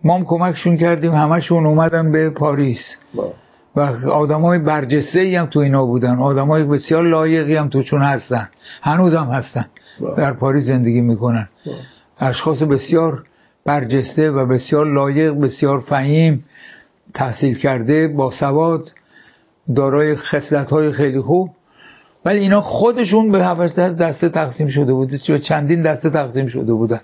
ما 0.03 0.15
هم 0.15 0.25
کمکشون 0.25 0.77
کردیم 0.77 1.11
همشون 1.11 1.65
اومدن 1.65 2.11
به 2.11 2.29
پاریس. 2.29 2.95
با. 3.15 3.33
و 3.75 3.79
آدم 4.09 4.41
های 4.41 4.59
برجسته 4.59 5.19
ای 5.19 5.35
هم 5.35 5.45
تو 5.45 5.59
اینا 5.59 5.85
بودن. 5.85 6.19
آدم 6.19 6.47
های 6.47 6.63
بسیار 6.63 7.03
لایقی 7.03 7.55
هم 7.55 7.69
توشون 7.69 8.01
هستن. 8.01 8.49
هنوز 8.81 9.15
هم 9.15 9.27
هستن. 9.27 9.65
در 10.17 10.33
پاریس 10.33 10.63
زندگی 10.63 11.01
می‌کنن. 11.01 11.49
اشخاص 12.19 12.61
بسیار 12.61 13.23
برجسته 13.65 14.31
و 14.31 14.45
بسیار 14.45 14.93
لایق 14.93 15.33
بسیار 15.33 15.79
فهیم 15.79 16.45
تحصیل 17.13 17.57
کرده 17.57 18.07
با 18.07 18.31
سواد 18.31 18.91
دارای 19.75 20.15
خصلت 20.15 20.69
های 20.69 20.91
خیلی 20.91 21.21
خوب. 21.21 21.49
ولی 22.25 22.39
اینا 22.39 22.61
خودشون 22.61 23.31
به 23.31 23.45
هفت 23.45 23.79
از 23.79 23.97
دسته 23.97 24.29
تقسیم 24.29 24.67
شده 24.67 24.93
بود 24.93 25.15
چندین 25.15 25.83
دسته 25.83 26.09
تقسیم 26.09 26.47
شده 26.47 26.73
بودن. 26.73 27.01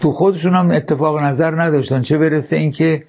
تو 0.00 0.12
خودشون 0.12 0.54
هم 0.54 0.70
اتفاق 0.70 1.18
نظر 1.18 1.62
نداشتن. 1.62 2.02
چه 2.02 2.18
برسه 2.18 2.56
اینکه 2.56 3.02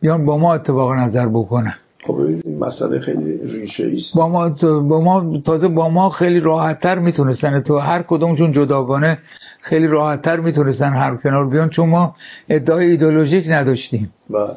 بیان 0.00 0.26
با 0.26 0.38
ما 0.38 0.54
اتفاق 0.54 0.92
نظر 0.92 1.28
بکنن. 1.28 1.74
خب 2.06 2.16
این 2.16 2.58
مسئله 2.58 3.00
خیلی 3.00 3.38
ریشه 3.44 3.92
است 3.96 4.16
با 4.16 4.28
ما 4.28 4.48
با 4.80 5.00
ما 5.00 5.40
تازه 5.46 5.68
با 5.68 5.88
ما 5.88 6.10
خیلی 6.10 6.40
راحتتر 6.40 6.98
می‌تونستن. 6.98 7.60
تو 7.60 7.78
هر 7.78 8.02
کدومشون 8.02 8.52
جداگانه 8.52 9.18
خیلی 9.62 9.86
راحتتر 9.86 10.40
می‌تونستن 10.40 10.92
هر 10.92 11.16
کنار 11.16 11.50
بیان 11.50 11.68
چون 11.68 11.88
ما 11.88 12.14
ادعای 12.48 12.90
ایدولوژیک 12.90 13.44
نداشتیم. 13.48 14.10
با. 14.30 14.56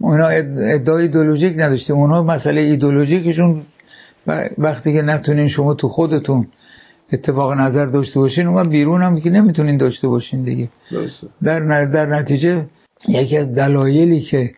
اونا 0.00 0.26
ادعای 0.74 1.02
ایدولوژیک 1.02 1.54
نداشتیم. 1.56 1.96
اونها 1.96 2.22
مسئله 2.22 2.60
ایدولوژیکشون. 2.60 3.62
وقتی 4.58 4.92
که 4.92 5.02
نتونین 5.02 5.48
شما 5.48 5.74
تو 5.74 5.88
خودتون 5.88 6.46
اتفاق 7.12 7.52
نظر 7.52 7.86
داشته 7.86 8.20
باشین 8.20 8.46
اون 8.46 8.68
بیرون 8.68 9.02
هم 9.02 9.20
که 9.20 9.30
نمی‌تونین 9.30 9.76
داشته 9.76 10.08
باشین 10.08 10.42
دیگه. 10.42 10.68
در, 11.42 11.84
در 11.84 12.06
نتیجه 12.06 12.66
یکی 13.08 13.36
از 13.36 13.54
دلایلی 13.54 14.20
که 14.20 14.50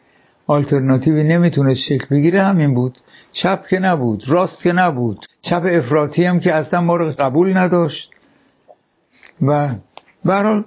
آلترناتیوی 0.48 1.24
نمی‌تونست 1.24 1.80
شکل 1.88 2.06
بگیره 2.10 2.42
همین 2.42 2.74
بود. 2.74 2.98
چپ 3.32 3.66
که 3.66 3.78
نبود 3.78 4.22
راست 4.28 4.62
که 4.62 4.72
نبود. 4.72 5.18
چپ 5.42 5.62
افراطی 5.70 6.24
هم 6.24 6.40
که 6.40 6.54
اصلا 6.54 6.80
ما 6.80 6.96
رو 6.96 7.12
قبول 7.18 7.56
نداشت. 7.56 8.10
و 9.42 9.68
برحال 10.24 10.64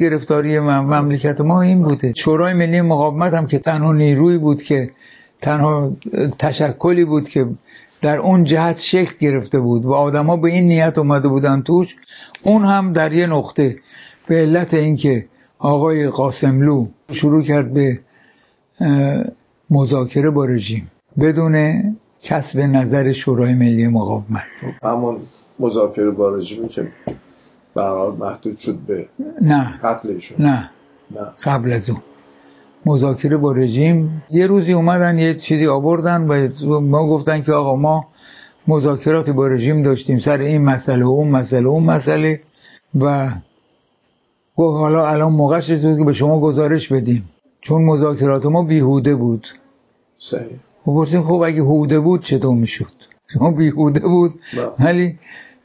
گرفتاری 0.00 0.60
مملکت 0.60 1.40
ما 1.40 1.62
این 1.62 1.82
بوده. 1.82 2.12
شورای 2.16 2.54
ملی 2.54 2.80
مقاومت 2.80 3.34
هم 3.34 3.46
که 3.46 3.58
تنها 3.58 3.92
نیروی 3.92 4.38
بود 4.38 4.62
که 4.62 4.90
تنها 5.42 5.92
تشکلی 6.38 7.04
بود 7.04 7.28
که 7.28 7.46
در 8.02 8.18
اون 8.18 8.44
جهت 8.44 8.76
شکل 8.78 9.14
گرفته 9.20 9.60
بود 9.60 9.84
و 9.84 9.92
آدما 9.92 10.36
به 10.36 10.48
این 10.48 10.68
نیت 10.68 10.98
اومده 10.98 11.28
بودن 11.28 11.62
توش 11.62 11.96
اون 12.42 12.64
هم 12.64 12.92
در 12.92 13.12
یه 13.12 13.26
نقطه 13.26 13.76
به 14.28 14.34
علت 14.34 14.74
اینکه 14.74 15.24
آقای 15.58 16.08
قاسملو 16.08 16.86
شروع 17.12 17.42
کرد 17.42 17.74
به 17.74 17.98
مذاکره 19.70 20.30
با 20.30 20.44
رژیم. 20.44 20.90
بدون 21.20 21.82
کسب 22.22 22.58
نظر 22.58 23.12
شورای 23.12 23.54
ملی 23.54 23.86
مقاومت. 23.86 24.46
همون 24.82 25.16
مذاکره 25.60 26.10
با 26.10 26.36
رژیمی 26.36 26.68
که 26.68 26.88
به 27.74 27.82
محدود 28.20 28.56
شد 28.56 28.78
به 28.86 29.06
نه. 29.40 29.78
قتلشون 29.82 30.46
نه. 30.46 30.70
نه. 31.10 31.20
قبل 31.44 31.72
از 31.72 31.90
اون. 31.90 32.00
مذاکره 32.86 33.36
با 33.36 33.52
رژیم. 33.52 34.22
یه 34.30 34.46
روزی 34.46 34.72
اومدن 34.72 35.18
یه 35.18 35.34
چیزی 35.34 35.66
آوردن 35.66 36.28
و 36.28 36.80
ما 36.80 37.08
گفتن 37.08 37.42
که 37.42 37.52
آقا 37.52 37.76
ما 37.76 38.04
مذاکراتی 38.68 39.32
با 39.32 39.46
رژیم 39.46 39.82
داشتیم. 39.82 40.18
سر 40.18 40.38
این 40.38 40.64
مسئله 40.64 41.04
و 41.04 41.08
اون 41.08 41.28
مسئله 41.28 41.66
و 41.66 41.70
اون 41.70 41.84
مسئله. 41.84 42.40
و 43.00 43.30
گفت 44.56 44.80
حالا 44.80 45.08
الان 45.08 45.32
موقعش 45.32 45.66
که 45.66 46.04
به 46.06 46.12
شما 46.12 46.40
گزارش 46.40 46.92
بدیم. 46.92 47.24
چون 47.60 47.84
مذاکرات 47.84 48.46
ما 48.46 48.62
بیهوده 48.62 49.14
بود. 49.14 49.46
صحیح. 50.30 50.56
خب 50.84 50.92
گفتیم 50.92 51.22
خب 51.22 51.42
اگه 51.46 51.62
هوده 51.62 52.00
بود 52.00 52.24
چطور 52.24 52.54
می‌شد؟ 52.54 52.92
شما 53.32 53.50
بیهوده 53.50 54.00
بود 54.00 54.34
ولی 54.78 55.18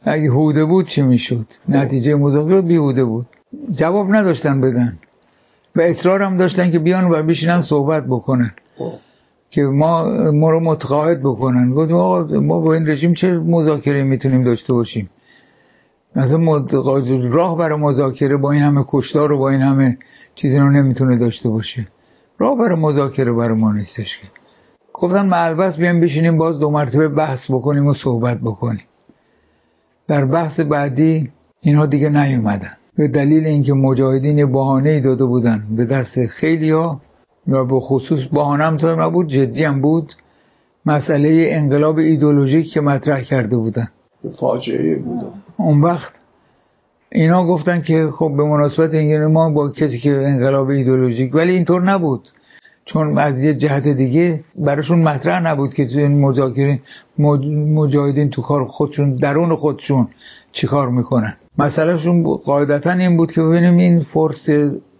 اگه 0.03 0.29
هوده 0.29 0.65
بود 0.65 0.87
چی 0.87 1.01
می‌شد؟ 1.01 1.45
نتیجه 1.69 2.15
مذاکرات 2.15 2.65
بیهوده 2.65 3.05
بود. 3.05 3.25
جواب 3.71 4.15
نداشتن 4.15 4.61
بدن. 4.61 4.97
و 5.75 5.81
اصرار 5.81 6.21
هم 6.21 6.37
داشتن 6.37 6.71
که 6.71 6.79
بیان 6.79 7.11
و 7.11 7.23
بشینن 7.23 7.61
صحبت 7.61 8.05
بکنن. 8.05 8.51
که 9.49 9.61
ما 9.61 10.03
ما 10.31 10.49
رو 10.49 10.59
متقاعد 10.59 11.19
بکنن. 11.19 11.73
گفتیم 11.73 11.95
آقا 11.95 12.39
ما 12.39 12.59
با 12.59 12.73
این 12.73 12.87
رژیم 12.87 13.13
چه 13.13 13.27
مذاکره 13.27 14.03
می‌تونیم 14.03 14.43
داشته 14.43 14.73
باشیم؟ 14.73 15.09
مثلا 16.15 16.65
راه 17.29 17.57
برای 17.57 17.79
مذاکره 17.79 18.37
با 18.37 18.51
این 18.51 18.61
همه 18.61 18.85
کشتار 18.87 19.31
و 19.31 19.37
با 19.37 19.49
این 19.49 19.61
همه 19.61 19.97
چیزی 20.35 20.57
رو 20.57 20.69
نمی‌تونه 20.69 21.17
داشته 21.17 21.49
باشه. 21.49 21.87
راه 22.37 22.57
برای 22.57 22.79
مذاکره 22.79 23.33
برای 23.33 23.57
ما 23.57 23.73
نیستش 23.73 24.19
که. 24.21 24.27
گفتن 24.93 25.25
ملبس 25.25 25.77
بیایم 25.77 25.99
بشینیم 25.99 26.37
باز 26.37 26.59
دو 26.59 26.69
مرتبه 26.69 27.07
بحث 27.07 27.51
بکنیم 27.51 27.87
و 27.87 27.93
صحبت 27.93 28.39
بکنیم. 28.41 28.83
در 30.07 30.25
بحث 30.25 30.59
بعدی 30.59 31.29
اینها 31.61 31.85
دیگه 31.85 32.09
نیومدن. 32.09 32.71
به 32.97 33.07
دلیل 33.07 33.45
اینکه 33.45 33.73
مجاهدین 33.73 34.51
بهانه 34.51 35.01
داده 35.01 35.25
بودن 35.25 35.63
به 35.77 35.85
دست 35.85 36.25
خیلی 36.25 36.69
ها 36.69 37.01
و 37.47 37.65
به 37.65 37.79
خصوص 37.79 38.19
بهانه 38.33 38.63
هم 38.63 39.01
نبود 39.01 39.27
جدی 39.27 39.63
هم 39.63 39.81
بود 39.81 40.13
مسئله 40.85 41.47
انقلاب 41.51 41.97
ایدولوژیک 41.97 42.73
که 42.73 42.81
مطرح 42.81 43.21
کرده 43.21 43.57
بودن. 43.57 43.87
فاجعه 44.39 44.95
بود. 44.95 45.23
اون 45.57 45.81
وقت 45.81 46.13
اینا 47.15 47.47
گفتن 47.47 47.81
که 47.81 48.09
خب 48.15 48.33
به 48.37 48.43
مناسبت 48.43 48.93
اینکه 48.93 49.17
ما 49.17 49.49
با 49.49 49.71
کسی 49.71 49.99
که 49.99 50.11
انقلاب 50.11 50.69
ایدولوژیک 50.69 51.35
ولی 51.35 51.51
اینطور 51.51 51.83
نبود. 51.83 52.29
چون 52.85 53.17
از 53.17 53.37
یه 53.43 53.53
جهت 53.53 53.87
دیگه 53.87 54.43
براشون 54.55 55.01
مطرح 55.01 55.47
نبود 55.47 55.73
که 55.73 55.87
تو 55.87 55.97
این 55.97 56.21
مذاکره 56.21 56.79
مجاهدین 57.75 58.29
تو 58.29 58.41
کار 58.41 58.65
خودشون 58.65 59.15
درون 59.15 59.55
خودشون 59.55 60.07
چیکار 60.51 60.89
می‌کنن. 60.89 61.33
مسئلهشون 61.57 62.23
قاعدتا 62.23 62.91
این 62.91 63.17
بود 63.17 63.31
که 63.31 63.41
ببینیم 63.41 63.77
این 63.77 63.99
فرس 64.03 64.49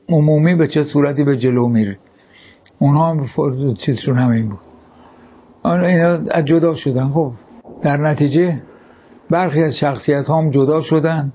عمومی 0.09 0.55
به 0.55 0.67
چه 0.67 0.83
صورتی 0.83 1.23
به 1.23 1.37
جلو 1.37 1.67
میره. 1.67 1.97
اونها 2.79 3.09
هم 3.09 3.23
فرس 3.23 3.77
چیزشون 3.77 4.17
همین 4.17 4.49
بود. 4.49 4.59
اینا 5.65 6.41
جدا 6.41 6.75
شدن. 6.75 7.09
خب 7.09 7.31
در 7.81 7.97
نتیجه 7.97 8.61
برخی 9.29 9.63
از 9.63 9.75
شخصیت 9.75 10.29
هم 10.29 10.49
جدا 10.51 10.81
شدن. 10.81 11.31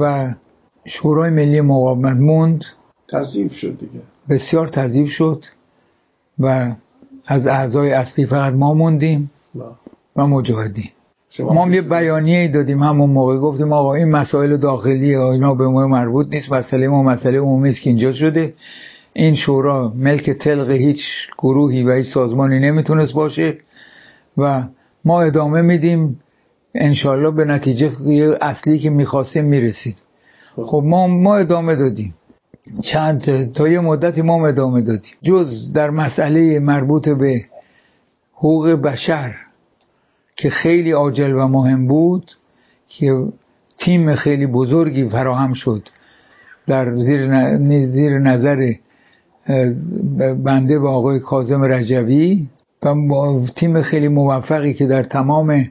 و 0.00 0.34
شورای 0.86 1.30
ملی 1.30 1.60
مقاومت 1.60 2.16
موند. 2.16 2.64
تضیف 3.12 3.52
شد 3.52 3.78
دیگه. 3.78 4.00
بسیار 4.28 4.68
تضیف 4.68 5.08
شد 5.08 5.44
و 6.38 6.72
از 7.26 7.46
اعضای 7.46 7.92
اصلی 7.92 8.26
فقط 8.26 8.54
ما 8.54 8.74
موندیم 8.74 9.30
و 10.16 10.26
مجاهدین. 10.26 10.90
ما 11.40 11.68
یه 11.68 11.82
بیانیه 11.82 12.48
دادیم 12.48 12.82
همون 12.82 13.10
موقع. 13.10 13.36
گفتیم 13.36 13.72
آقا 13.72 13.94
این 13.94 14.08
مسائل 14.10 14.56
داخلی 14.56 15.14
اینا 15.16 15.54
به 15.54 15.68
ما 15.68 15.86
مربوط 15.86 16.26
نیست. 16.30 16.52
مسئله 16.52 16.88
ما 16.88 17.02
مسئله 17.02 17.38
عمومی 17.38 17.68
است 17.70 17.80
که 17.80 17.90
اینجا 17.90 18.12
شده. 18.12 18.54
این 19.12 19.34
شورا 19.34 19.92
ملک 19.96 20.30
تلق 20.30 20.70
هیچ 20.70 21.00
گروهی 21.38 21.82
و 21.82 21.92
هیچ 21.92 22.06
سازمانی 22.14 22.58
نمی‌تونست 22.58 23.12
باشه 23.12 23.58
و 24.38 24.62
ما 25.04 25.22
ادامه 25.22 25.62
میدیم. 25.62 26.20
انشالله 26.74 27.30
به 27.30 27.44
نتیجه 27.44 27.90
اصلی 28.40 28.78
که 28.78 28.90
می‌خواستیم 28.90 29.44
می‌رسید. 29.44 29.96
خب 30.56 30.82
ما 30.84 31.06
ما 31.06 31.36
ادامه 31.36 31.76
دادیم. 31.76 32.14
چند 32.82 33.52
تا 33.52 33.68
یه 33.68 33.80
مدتی 33.80 34.22
ما 34.22 34.48
ادامه 34.48 34.82
دادیم. 34.82 35.12
جز 35.22 35.72
در 35.72 35.90
مسئله 35.90 36.58
مربوط 36.58 37.08
به 37.08 37.44
حقوق 38.34 38.68
بشر 38.68 39.34
که 40.36 40.50
خیلی 40.50 40.90
عاجل 40.90 41.32
و 41.32 41.48
مهم 41.48 41.86
بود 41.86 42.32
که 42.88 43.24
تیم 43.78 44.14
خیلی 44.14 44.46
بزرگی 44.46 45.08
فراهم 45.08 45.52
شد 45.52 45.88
در 46.66 46.96
زیر, 46.96 48.18
نظر 48.18 48.72
بنده 50.44 50.78
با 50.78 50.90
آقای 50.90 51.20
کازم 51.20 51.62
رجوی 51.62 52.46
و 52.82 52.94
تیم 53.56 53.82
خیلی 53.82 54.08
موفقی 54.08 54.74
که 54.74 54.86
در 54.86 55.02
تمام 55.02 55.64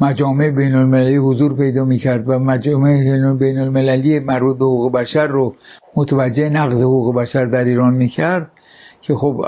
مجامع 0.00 0.50
بین 0.50 0.74
المللی 0.74 1.16
حضور 1.16 1.56
پیدا 1.56 1.84
می 1.84 1.98
کرد 1.98 2.28
و 2.28 2.38
مجامع 2.38 3.32
بین 3.34 3.58
المللی 3.58 4.18
مربوط 4.18 4.58
به 4.58 4.64
حقوق 4.64 4.92
بشر 4.92 5.26
رو 5.26 5.54
متوجه 5.96 6.48
نقض 6.48 6.80
حقوق 6.80 7.14
بشر 7.14 7.44
در 7.44 7.64
ایران 7.64 7.94
می 7.94 8.08
کرد 8.08 8.50
که 9.02 9.14
خب 9.14 9.44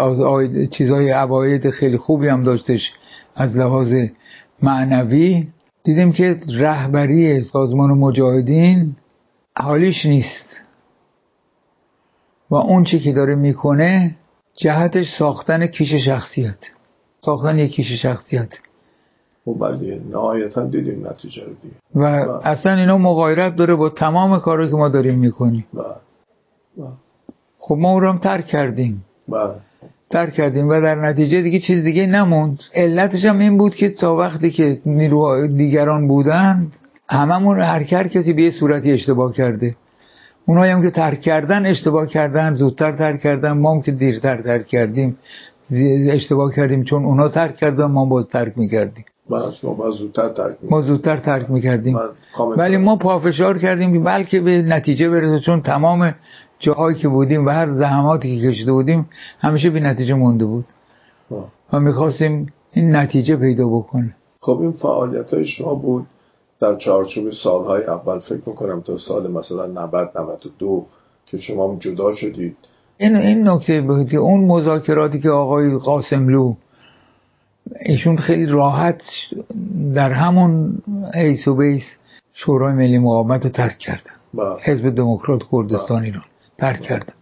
چیزهای 0.71 1.11
عواید 1.11 1.71
خیلی 1.71 1.97
خوبی 1.97 2.29
هم 2.29 2.43
داشتش 2.45 2.93
از 3.37 3.57
لحاظ 3.57 3.93
معنوی. 4.63 5.49
دیدیم 5.85 6.13
که 6.13 6.37
رهبری 6.59 7.41
سازمان 7.41 7.91
مجاهدین 7.91 8.97
حالیش 9.57 10.07
نیست 10.07 10.61
و 12.51 12.55
اون 12.55 12.85
چی 12.85 12.99
که 12.99 13.13
داره 13.13 13.35
می‌کنه 13.35 14.17
جهتش 14.57 15.07
ساختن 15.19 15.67
کیش 15.67 15.95
شخصیت. 15.95 16.59
ساختن 17.25 17.59
یک 17.59 17.73
کیش 17.73 18.03
شخصیت. 18.03 18.49
خب 19.49 19.57
بله 19.61 20.01
نهایتا 20.11 20.63
دیدیم 20.67 21.07
نتیجه 21.07 21.43
رو 21.45 21.53
دیگه. 21.63 21.75
و 21.95 22.03
اصلا 22.45 22.75
اینا 22.75 22.99
مغایرت 22.99 23.57
داره 23.57 23.75
با 23.75 23.89
تمام 23.89 24.41
کاری 24.41 24.71
که 24.71 24.77
ما 24.77 24.89
داریم 24.89 25.19
می‌کنیم. 25.19 25.65
بله 25.75 25.85
خب 27.59 27.75
ما 27.75 27.93
اون 27.93 28.01
رو 28.01 28.09
هم 28.09 28.19
ترک 28.19 28.47
کردیم. 28.47 29.05
بله 29.29 29.55
ترک 30.11 30.33
کردیم 30.33 30.69
و 30.69 30.81
در 30.81 30.95
نتیجه 30.95 31.43
دیگه 31.43 31.61
چیز 31.61 31.85
دیگه 31.85 32.07
نموند. 32.07 32.59
علتش 32.75 33.25
هم 33.25 33.39
این 33.39 33.59
بود 33.59 33.75
که 33.75 33.91
تا 33.91 34.17
وقتی 34.17 34.51
که 34.51 34.81
نیروهای 34.87 35.49
دیگران 35.49 36.09
بودند 36.09 36.73
هممون 37.09 37.61
هر 37.61 37.83
کسی 37.85 38.33
به 38.33 38.43
یه 38.43 38.51
صورتی 38.51 38.93
اشتباه 38.93 39.33
کرده. 39.33 39.77
اونایی 40.47 40.73
هم 40.73 40.83
که 40.83 40.91
ترک 40.91 41.21
کردن 41.21 41.67
اشتباه 41.67 42.07
کردن 42.07 42.55
زودتر 42.55 42.93
ترک 42.93 43.21
کردن 43.21 43.53
ما 43.53 43.75
هم 43.75 43.83
که 43.83 43.93
دیرتر 43.93 44.43
ترک 44.43 44.67
کردیم 44.67 45.19
اشتباه 46.11 46.55
کردیم 46.55 46.85
چون 46.85 47.05
اونا 47.05 47.29
ترک 47.29 47.57
کردن 47.57 47.85
ما 47.85 48.05
باز 48.05 48.29
ترک 48.29 48.59
می‌کردیم. 48.59 49.05
ما 49.31 49.91
زودتر 49.91 50.29
ترک 50.29 50.57
ما 50.71 50.83
زودتر 50.83 51.17
ترک 51.17 51.51
می‌کردیم. 51.51 51.99
ولی 52.57 52.77
ما 52.77 52.97
پافشار 52.97 53.59
کردیم 53.59 54.03
بلکه 54.05 54.41
به 54.41 54.63
نتیجه 54.63 55.09
برسه 55.09 55.41
چون 55.41 55.63
تمام 55.63 56.15
جاهایی 56.59 56.97
که 56.97 57.09
بودیم 57.09 57.47
و 57.47 57.51
هر 57.51 57.73
زحماتی 57.73 58.41
که 58.41 58.49
کشیده 58.49 58.73
بودیم 58.73 59.09
همیشه 59.39 59.71
به 59.71 59.81
نتیجه 59.81 60.15
مونده 60.15 60.45
بود. 60.45 60.65
و 61.73 61.81
می‌خواستیم 61.81 62.53
این 62.73 62.97
نتیجه 62.97 63.37
پیدا 63.37 63.69
بکنه. 63.69 64.15
خب 64.41 64.59
این 64.61 64.73
فعالیت 64.73 65.35
های 65.35 65.47
شما 65.47 65.75
بود 65.75 66.07
در 66.61 66.77
چارچوب 66.77 67.31
سالهای 67.43 67.85
اول. 67.85 68.19
فکر 68.19 68.43
می‌کنم 68.47 68.81
تا 68.81 68.99
سال 68.99 69.31
مثلا 69.31 69.67
90 69.67 70.11
92 70.19 70.87
که 71.27 71.39
شما 71.39 71.77
جدا 71.81 72.15
شدید. 72.15 72.57
این 72.99 73.17
این 73.17 73.49
نکته 73.49 73.81
بود 73.81 74.09
که 74.09 74.17
اون 74.17 74.45
مذاکراتی 74.45 75.21
که 75.21 75.31
آقای 75.31 75.79
قاسملو 75.79 76.55
ایشون 77.81 78.17
خیلی 78.17 78.47
راحت 78.47 79.03
در 79.95 80.13
همون 80.13 80.79
حیص 81.15 81.49
و 81.49 81.55
بیص 81.57 81.83
شورای 82.33 82.75
ملی 82.75 82.99
مقاومت 82.99 83.45
رو 83.45 83.51
ترک 83.51 83.79
کردن. 83.79 84.11
بله. 84.35 84.57
حزب 84.63 84.91
دموکرات 84.95 85.43
کردستان 85.53 86.05
ایران. 86.05 86.25
ترک 86.59 86.81
کردن. 86.81 87.15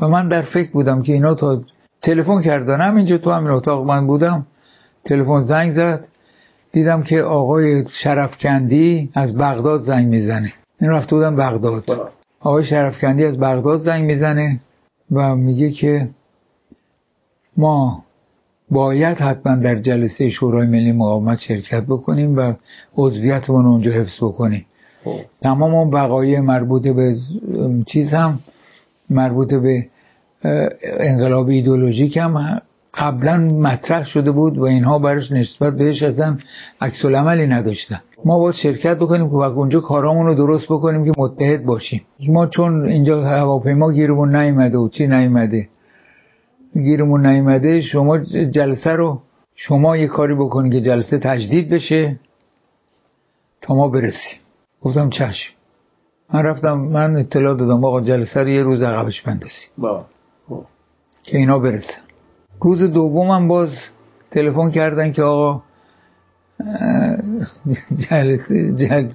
و 0.00 0.08
من 0.08 0.28
در 0.28 0.42
فکر 0.42 0.70
بودم 0.70 1.02
که 1.02 1.12
اینا 1.12 1.34
تا 1.34 1.62
تلفن 2.02 2.42
کردن. 2.42 2.80
همینجا 2.80 3.18
تو 3.18 3.30
همین 3.30 3.50
اتاق 3.50 3.86
من 3.86 4.06
بودم. 4.06 4.46
تلفن 5.04 5.42
زنگ 5.42 5.72
زد. 5.72 6.08
دیدم 6.72 7.02
که 7.02 7.22
آقای 7.22 7.84
شرفکندی 8.02 9.10
از 9.14 9.36
بغداد 9.36 9.82
زنگ 9.82 10.06
می‌زنه. 10.06 10.52
این 10.80 10.90
رفته 10.90 11.16
بودم 11.16 11.36
بغداد. 11.36 11.84
بله. 11.86 11.98
آقای 12.40 12.64
شرفکندی 12.64 13.24
از 13.24 13.38
بغداد 13.38 13.80
زنگ 13.80 14.04
می‌زنه 14.04 14.60
و 15.12 15.36
میگه 15.36 15.70
که 15.70 16.08
ما 17.56 18.04
باید 18.70 19.16
حتما 19.16 19.56
در 19.56 19.74
جلسه 19.74 20.30
شورای 20.30 20.66
ملی 20.66 20.92
مقاومت 20.92 21.38
شرکت 21.38 21.84
بکنیم 21.88 22.36
و 22.36 22.52
عضویتمون 22.96 23.66
اونجا 23.66 23.90
حفظ 23.90 24.16
بکنیم. 24.22 24.66
خب. 25.04 25.20
تمام 25.42 25.74
اون 25.74 25.90
بقایه 25.90 26.40
مربوط 26.40 26.88
به 26.88 27.16
چیز 27.86 28.08
هم 28.08 28.38
مربوط 29.10 29.54
به 29.54 29.86
انقلاب 30.82 31.48
ایدولوژیک 31.48 32.16
هم 32.16 32.60
قبلا 32.94 33.38
مطرح 33.38 34.04
شده 34.04 34.30
بود 34.30 34.58
و 34.58 34.64
اینها 34.64 34.98
برش 34.98 35.32
نسبت 35.32 35.76
بهش 35.76 36.02
اصلا 36.02 36.38
عکس 36.80 37.04
عملی 37.04 37.46
نداشتن. 37.46 38.00
ما 38.24 38.38
باید 38.38 38.54
شرکت 38.54 38.96
بکنیم 38.96 39.28
که 39.28 39.34
اونجا 39.34 39.80
کارامون 39.80 40.26
رو 40.26 40.34
درست 40.34 40.64
بکنیم 40.64 41.04
که 41.04 41.12
متحد 41.18 41.64
باشیم. 41.64 42.02
ما 42.28 42.46
چون 42.46 42.88
اینجا 42.88 43.20
هواپیما 43.20 43.92
گیرمون 43.92 44.36
نیومده 44.36 44.78
و 44.78 44.88
چی 44.88 45.06
نیومده 45.06 45.68
گیرمون 46.74 47.26
نیومده 47.26 47.80
شما 47.80 48.18
جلسه 48.50 48.90
رو 48.90 49.22
شما 49.54 49.96
یه 49.96 50.06
کاری 50.06 50.34
بکنید 50.34 50.72
که 50.72 50.80
جلسه 50.80 51.18
تجدید 51.18 51.70
بشه 51.70 52.20
تا 53.62 53.74
ما 53.74 53.88
برسیم. 53.88 54.38
گفتم 54.82 55.10
چشم. 55.10 55.54
من 56.34 56.42
رفتم 56.42 56.78
من 56.78 57.16
اطلاع 57.16 57.56
دادم 57.56 57.84
آقا 57.84 58.00
جلسه 58.00 58.40
رو 58.40 58.48
یه 58.48 58.62
روز 58.62 58.82
عقبش 58.82 59.22
بندازی 59.22 59.66
با. 59.78 60.04
که 61.22 61.38
اینا 61.38 61.58
برسن. 61.58 62.00
روز 62.60 62.82
دومم 62.82 63.48
باز 63.48 63.70
تلفن 64.30 64.70
کردن 64.70 65.12
که 65.12 65.22
آقا 65.22 65.62
جلسه 68.10 68.72
جلسه, 68.72 69.14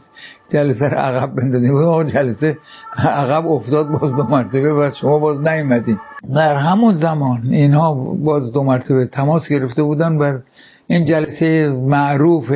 جلسه 0.49 0.89
رو 0.89 0.97
عقب 0.97 1.35
بندازیم. 1.35 1.75
آقا 1.75 2.03
جلسه 2.03 2.57
عقب 2.97 3.47
افتاد 3.47 3.87
باز 3.87 4.15
دو 4.15 4.23
مرتبه 4.23 4.73
و 4.73 4.91
شما 5.01 5.19
باز 5.19 5.41
نیومدین. 5.41 5.97
در 6.35 6.55
همون 6.55 6.95
زمان 6.95 7.41
اینها 7.43 7.93
باز 8.23 8.51
دو 8.51 8.63
مرتبه 8.63 9.05
تماس 9.05 9.47
گرفته 9.47 9.83
بودن 9.83 10.17
بر 10.17 10.39
این 10.87 11.03
جلسه 11.03 11.69
معروف 11.69 12.51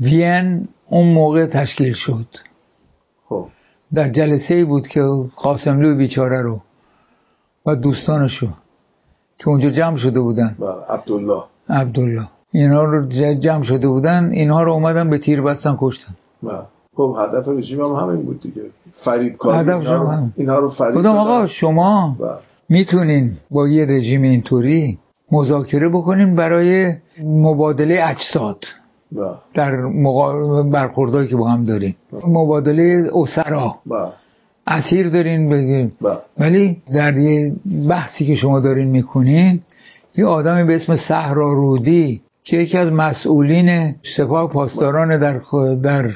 وین 0.00 0.68
اون 0.88 1.12
موقع 1.12 1.46
تشکیل 1.46 1.92
شد. 1.92 2.26
خب. 3.28 3.48
در 3.94 4.08
جلسه 4.08 4.64
بود 4.64 4.88
که 4.88 5.00
قاسملو 5.36 5.96
بیچاره 5.96 6.42
رو 6.42 6.60
و 7.66 7.74
دوستانشو 7.74 8.48
که 9.38 9.48
اونجا 9.48 9.70
جمع 9.70 9.96
شده 9.96 10.20
بودن. 10.20 10.56
عبدالله. 10.88 11.42
عبدالله. 11.68 12.28
اینا 12.54 12.84
رو 12.84 13.06
جمع 13.34 13.62
شده 13.62 13.88
بودن 13.88 14.30
اینها 14.32 14.62
رو 14.62 14.72
اومدن 14.72 15.10
به 15.10 15.18
تیر 15.18 15.42
بستن 15.42 15.76
کشتن. 15.78 16.14
خب 16.96 17.16
هدف 17.18 17.48
رژیم 17.48 17.80
هم 17.80 17.92
همین 17.92 18.22
بود 18.22 18.40
دیگه. 18.40 18.62
فریب 19.04 19.36
کار 19.36 19.54
هدف 19.54 19.80
اینا, 19.80 19.96
رو- 20.02 20.06
هم. 20.08 20.32
اینا 20.36 20.58
رو 20.58 20.70
فریب 20.70 20.94
بودم 20.94 21.16
آقا. 21.16 21.46
شما 21.46 22.16
و 22.20 22.24
می‌تونین 22.68 23.30
با 23.50 23.68
یه 23.68 23.84
رژیم 23.84 24.22
اینطوری 24.22 24.98
مذاکره 25.32 25.88
بکنین 25.88 26.36
برای 26.36 26.92
مبادله 27.24 28.00
اجساد 28.04 28.64
و 29.16 29.20
در 29.54 29.76
مقا... 29.76 30.62
برخوردهایی 30.62 31.28
که 31.28 31.36
با 31.36 31.48
هم 31.48 31.64
داریم. 31.64 31.96
مبادله 32.26 33.10
اسرا. 33.14 33.74
اسیر 34.66 35.08
دارین 35.10 35.48
بگین. 35.48 35.92
ولی 36.38 36.82
در 36.94 37.16
یه 37.16 37.54
بحثی 37.88 38.26
که 38.26 38.34
شما 38.34 38.60
دارین 38.60 38.88
می‌کنین 38.88 39.60
یه 40.16 40.26
آدمی 40.26 40.64
به 40.64 40.76
اسم 40.76 40.96
صحرا 41.08 41.52
رودی 41.52 42.20
که 42.44 42.56
یکی 42.56 42.78
از 42.78 42.92
مسئولین 42.92 43.94
سپاه 44.16 44.50
پاسداران 44.50 45.18
در 45.18 45.40
در 45.82 46.10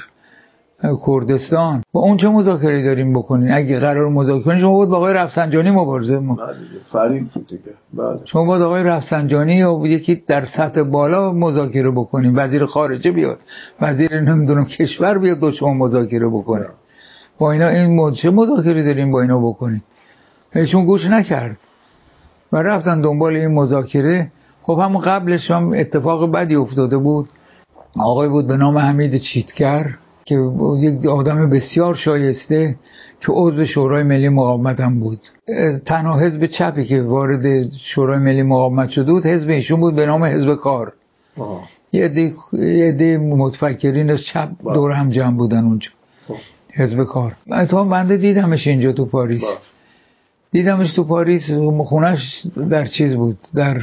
کردستان. 1.06 1.82
با 1.92 2.00
اون 2.00 2.16
چه 2.16 2.28
مذاکره 2.28 2.82
داریم 2.82 3.12
بکنین؟ 3.12 3.52
اگه 3.52 3.78
قرار 3.78 4.08
مذاکره 4.08 4.44
کنین 4.44 4.60
شما 4.60 4.72
بود 4.72 4.88
با 4.88 4.96
آقای 4.96 5.14
رفسنجانی 5.14 5.70
مبارزه 5.70 6.18
م- 6.18 6.32
نه 6.32 6.36
دیگه 6.36 6.84
فریب 6.92 7.28
بود 7.34 7.46
دیگه. 7.48 7.62
بله. 7.94 8.20
شما 8.24 8.44
باید 8.44 8.62
آقای 8.62 8.82
رفسنجانی 8.82 9.54
یا 9.54 9.80
یکی 9.84 10.22
در 10.26 10.46
سطح 10.56 10.82
بالا 10.82 11.32
مذاکره 11.32 11.90
بکنین. 11.90 12.32
وزیر 12.36 12.66
خارجه 12.66 13.10
بیاد 13.10 13.38
وزیر 13.80 14.20
نمی‌دونم 14.20 14.64
کشور 14.64 15.18
بیاد 15.18 15.40
با 15.40 15.50
شما 15.50 15.74
مذاکره 15.74 16.28
بکنه. 16.28 16.66
با 17.38 17.52
اینا 17.52 17.68
این 17.68 18.12
چه 18.12 18.30
مذاکره 18.30 18.82
داریم 18.82 19.12
با 19.12 19.22
اینا 19.22 19.38
بکنیم؟ 19.48 19.82
ایشون 20.54 20.84
گوش 20.84 21.06
نکرد. 21.06 21.58
و 22.52 22.56
رفتن 22.56 23.00
دنبال 23.00 23.36
این 23.36 23.54
مذاکره. 23.54 24.30
خب 24.68 24.78
همون 24.78 25.00
قبلش 25.00 25.50
هم 25.50 25.72
اتفاق 25.72 26.32
بدی 26.32 26.54
افتاده 26.54 26.98
بود 26.98 27.28
آقای 28.00 28.28
بود 28.28 28.48
به 28.48 28.56
نام 28.56 28.78
حمید 28.78 29.16
چیتگر 29.16 29.94
که 30.24 30.34
یک 30.80 31.06
آدم 31.06 31.50
بسیار 31.50 31.94
شایسته 31.94 32.76
که 33.20 33.32
عضو 33.32 33.64
شورای 33.64 34.02
ملی 34.02 34.28
مقاومت 34.28 34.80
هم 34.80 35.00
بود 35.00 35.20
تنها 35.86 36.18
حزب 36.18 36.46
چپی 36.46 36.84
که 36.84 37.02
وارد 37.02 37.72
شورای 37.72 38.18
ملی 38.18 38.42
مقاومت 38.42 38.88
شده 38.88 39.12
بود 39.12 39.26
حزب 39.26 39.48
ایشون 39.48 39.80
بود 39.80 39.96
به 39.96 40.06
نام 40.06 40.24
حزب 40.24 40.54
کار 40.54 40.92
آه. 41.38 41.68
یه 41.92 42.04
عده 42.04 42.32
عده 42.52 43.18
متفکرین 43.18 44.16
چپ 44.16 44.48
بله. 44.64 44.74
دور 44.74 44.90
هم 44.90 45.10
جمع 45.10 45.36
بودن 45.36 45.64
اونجا 45.64 45.90
خب. 46.28 46.34
حزب 46.74 47.04
کار 47.04 47.36
تا 47.70 47.84
بنده 47.84 48.16
دیدمش 48.16 48.66
اینجا 48.66 48.92
تو 48.92 49.04
پاریس 49.04 49.42
بله. 49.42 49.58
دیدمش 50.50 50.94
تو 50.94 51.04
پاریس 51.04 51.50
خونش 51.84 52.46
در 52.70 52.86
چیز 52.86 53.14
بود 53.14 53.38
در 53.54 53.80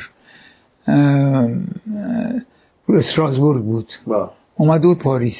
استراسبورگ 2.89 3.63
بود. 3.63 3.88
و 4.08 4.13
اومد 4.58 4.82
بود 4.82 5.00
پاریس. 5.00 5.38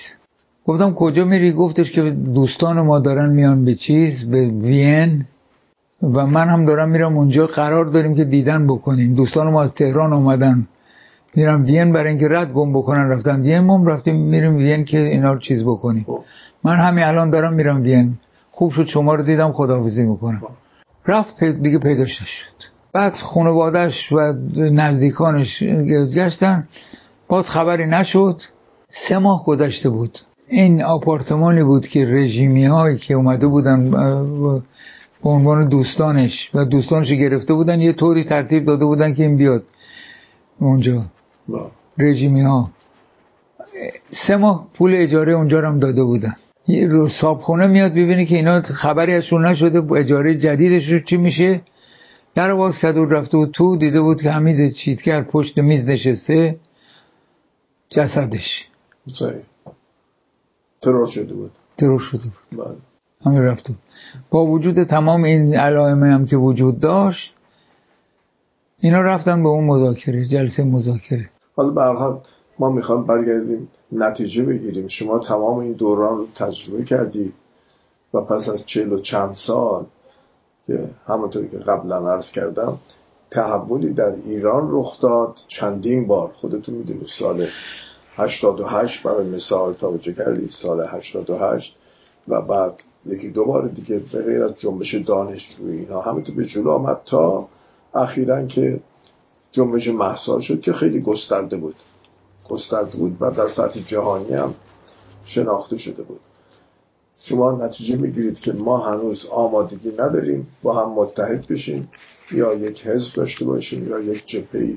گفتم 0.66 0.94
کجا 0.94 1.26
میری؟ 1.26 1.52
گفتش 1.54 1.92
که 1.92 2.02
دوستان 2.12 2.82
ما 2.82 3.00
دارن 3.00 3.30
میان 3.30 3.66
به 3.66 3.76
چیز؟ 3.76 4.30
به 4.30 4.48
وین. 4.48 5.26
و 6.04 6.28
من 6.28 6.48
هم 6.48 6.66
دارم 6.66 6.90
میرم 6.90 7.18
اونجا. 7.18 7.46
قرار 7.48 7.86
داریم 7.86 8.16
که 8.16 8.24
دیدن 8.24 8.68
بکنیم. 8.68 9.16
دوستان 9.16 9.50
ما 9.50 9.64
از 9.64 9.74
تهران 9.74 10.14
اومدن. 10.14 10.68
میرم 11.36 11.66
وین 11.66 11.94
برای 11.94 12.10
اینکه 12.10 12.28
رد 12.30 12.54
گم 12.54 12.74
بکنن. 12.74 13.10
رفتن 13.10 13.42
وین 13.42 13.60
ما 13.60 13.84
رفتیم 13.88 14.16
میریم 14.16 14.56
وین 14.56 14.86
که 14.86 14.98
اینا 15.00 15.34
رو 15.34 15.40
چیز 15.40 15.64
بکنیم. 15.64 16.04
خب. 16.04 16.20
من 16.64 16.76
همین 16.76 17.04
الان 17.04 17.30
دارم 17.30 17.54
میرم 17.54 17.82
وین. 17.82 18.14
خوب 18.52 18.72
شد 18.72 18.86
شما 18.86 19.16
رو 19.16 19.24
دیدم. 19.24 19.52
خداحافظی 19.52 20.04
می‌کنم. 20.04 20.42
رفت 21.08 21.38
پی- 21.40 21.54
دیگه 21.62 21.80
پیداش 21.80 22.22
نشد. 22.22 22.75
بعد 22.96 23.14
خانوادش 23.14 24.12
و 24.12 24.34
نزدیکانش 24.56 25.64
گشتن. 26.16 26.68
باز 27.28 27.46
خبری 27.46 27.86
نشد. 27.86 28.42
سه 28.90 29.18
ماه 29.18 29.46
گذشته 29.46 29.90
بود. 29.90 30.20
این 30.50 30.84
آپارتمانی 30.84 31.64
بود 31.64 31.88
که 31.88 32.06
رژیمی 32.06 32.66
هایی 32.66 32.98
که 32.98 33.14
اومده 33.14 33.48
بودن 33.48 33.90
به 35.24 35.30
عنوان 35.30 35.70
دوستانش 35.70 36.50
و 36.54 36.66
دوستانش 36.66 37.12
گرفته 37.12 37.54
بودن 37.54 37.82
یه 37.82 37.94
طوری 37.94 38.24
ترتیب 38.24 38.66
داده 38.66 38.86
بودن 38.86 39.14
که 39.14 39.24
این 39.24 39.38
بیاد 39.38 39.64
اونجا. 40.60 41.06
رژیمی 41.98 42.42
ها 42.42 42.70
سه 44.28 44.36
ماه 44.36 44.68
پول 44.74 44.94
اجاره 44.96 45.34
اونجا 45.34 45.60
رو 45.60 45.68
هم 45.68 45.80
داده 45.80 46.04
بودن. 46.04 46.36
یه 46.68 46.88
رو 46.88 47.10
صابخونه 47.10 47.68
میاد 47.68 47.92
ببینه 47.92 48.26
که 48.26 48.36
اینا 48.36 48.62
خبری 48.62 49.14
ازشون 49.14 49.46
نشده. 49.46 49.94
اجاره 49.94 50.38
جدیدش 50.38 50.90
رو 50.90 51.00
چی 51.00 51.18
میشه؟ 51.18 51.62
در 52.36 52.54
باز 52.54 52.78
کرد 52.78 52.98
و 52.98 53.06
رفته 53.06 53.38
بود 53.38 53.52
تو 53.52 53.78
دیده 53.78 54.02
بود 54.02 54.22
که 54.22 54.32
حمید 54.32 54.74
چیتگر 54.74 55.24
پشت 55.24 55.58
میز 55.58 55.86
نشسته 55.90 56.58
جسدش. 57.90 58.68
ترور 60.82 61.08
شده 61.08 61.34
بود. 61.34 61.52
ترور 61.78 62.00
شده 62.00 62.24
بود. 62.24 62.60
بله. 62.60 62.76
همین 63.26 63.42
رفته 63.42 63.68
بود. 63.68 63.82
با 64.30 64.46
وجود 64.46 64.84
تمام 64.84 65.24
این 65.24 65.56
علائم 65.56 66.04
هم 66.04 66.26
که 66.26 66.38
وجود 66.38 66.80
داشت 66.80 67.34
اینا 68.80 69.02
رفتن 69.02 69.44
به 69.44 69.50
اون 69.50 69.64
مذاکره 69.64 70.26
جلسه 70.26 70.64
مذاکره. 70.64 71.30
حالا 71.56 71.70
به 71.70 71.82
هر 71.82 71.94
حال 71.94 72.22
ما 72.60 72.70
می‌خوام 72.70 73.06
برگردیم 73.06 73.68
نتیجه 73.92 74.44
بگیریم. 74.44 74.88
شما 74.88 75.20
تمام 75.20 75.60
این 75.60 75.74
دوران 75.74 76.18
رو 76.18 76.28
تجربه 76.36 76.84
کردی 76.84 77.34
و 78.14 78.22
پس 78.22 78.50
از 78.50 78.66
چهل 78.66 78.94
و 78.94 79.00
چند 79.00 79.34
سال 79.48 79.86
که 80.68 80.90
همونطور 81.08 81.48
که 81.48 81.58
قبلا 81.58 82.12
عرض 82.12 82.32
کردم 82.32 82.78
تحولی 83.32 83.94
در 83.94 84.16
ایران 84.26 84.68
رخ 84.72 85.02
داد 85.02 85.40
چندین 85.48 86.08
بار. 86.08 86.32
خودتون 86.32 86.76
می‌دونید 86.76 87.08
سال 87.20 87.48
88 88.16 89.04
برای 89.04 89.28
مثال 89.28 89.74
توجه 89.74 90.14
کردید 90.14 90.50
سال 90.62 90.88
88 90.88 91.76
و 92.28 92.42
بعد 92.42 92.74
یکی 93.06 93.30
دو 93.30 93.46
بار 93.46 93.68
دیگه 93.68 94.02
به 94.14 94.22
غیر 94.22 94.44
از 94.44 94.58
جنبش 94.58 94.96
دانشجویی 94.96 95.80
اینا. 95.80 96.02
همینطور 96.02 96.36
به 96.36 96.46
جلو 96.46 96.72
آمد 96.72 97.02
تا 97.06 97.48
اخیرا 97.94 98.46
که 98.46 98.80
جنبش 99.52 99.88
محسا 99.88 100.42
شد 100.42 100.62
که 100.62 100.74
خیلی 100.74 101.02
گسترده 101.02 101.58
بود. 101.58 101.76
گسترده 102.50 102.98
بود 102.98 103.18
و 103.20 103.32
در 103.32 103.50
سطح 103.50 103.80
جهانی 103.80 104.34
هم 104.34 104.56
شناخته 105.26 105.78
شده 105.78 106.04
بود. 106.04 106.20
شما 107.24 107.66
نتیجه 107.66 107.96
می‌گیرید 107.96 108.40
که 108.40 108.54
ما 108.54 108.78
هنوز 108.78 109.26
آمادگی 109.32 109.92
نداریم 109.92 110.48
با 110.64 110.74
هم 110.74 110.94
متحد 110.94 111.48
بشیم 111.48 111.90
یا 112.32 112.54
یک 112.54 112.88
حزب 112.88 113.14
داشته 113.16 113.46
باشیم 113.46 113.90
یا 113.90 114.00
یک 114.00 114.26
جبهه 114.26 114.76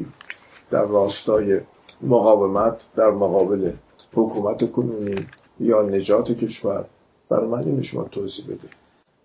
در 0.70 0.86
راستای 0.86 1.60
مقاومت 2.02 2.82
در 2.96 3.10
مقابل 3.10 3.72
حکومت 4.12 4.72
کنونی 4.72 5.26
یا 5.60 5.82
نجات 5.82 6.32
کشور. 6.32 6.84
برای 7.30 7.48
من 7.48 7.58
اینو 7.58 7.82
شما 7.82 8.04
توضیح 8.04 8.44
بده 8.46 8.68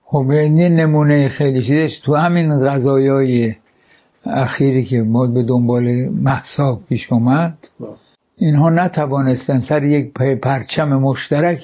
خب 0.06 0.30
این 0.30 0.60
نمونه 0.60 1.30
خیلی 1.30 1.62
چیزش 1.62 2.00
تو 2.06 2.16
همین 2.16 2.50
غذایای 2.66 3.56
اخیری 4.26 4.86
که 4.86 5.02
ما 5.02 5.28
به 5.28 5.44
دنبال 5.44 5.84
محسا 6.10 6.80
پیش 6.90 7.12
اومد 7.12 7.58
اینها 8.38 8.70
نتوانستن 8.70 9.60
سر 9.60 9.84
یک 9.84 10.14
پرچم 10.42 10.90
مشترک 10.90 11.60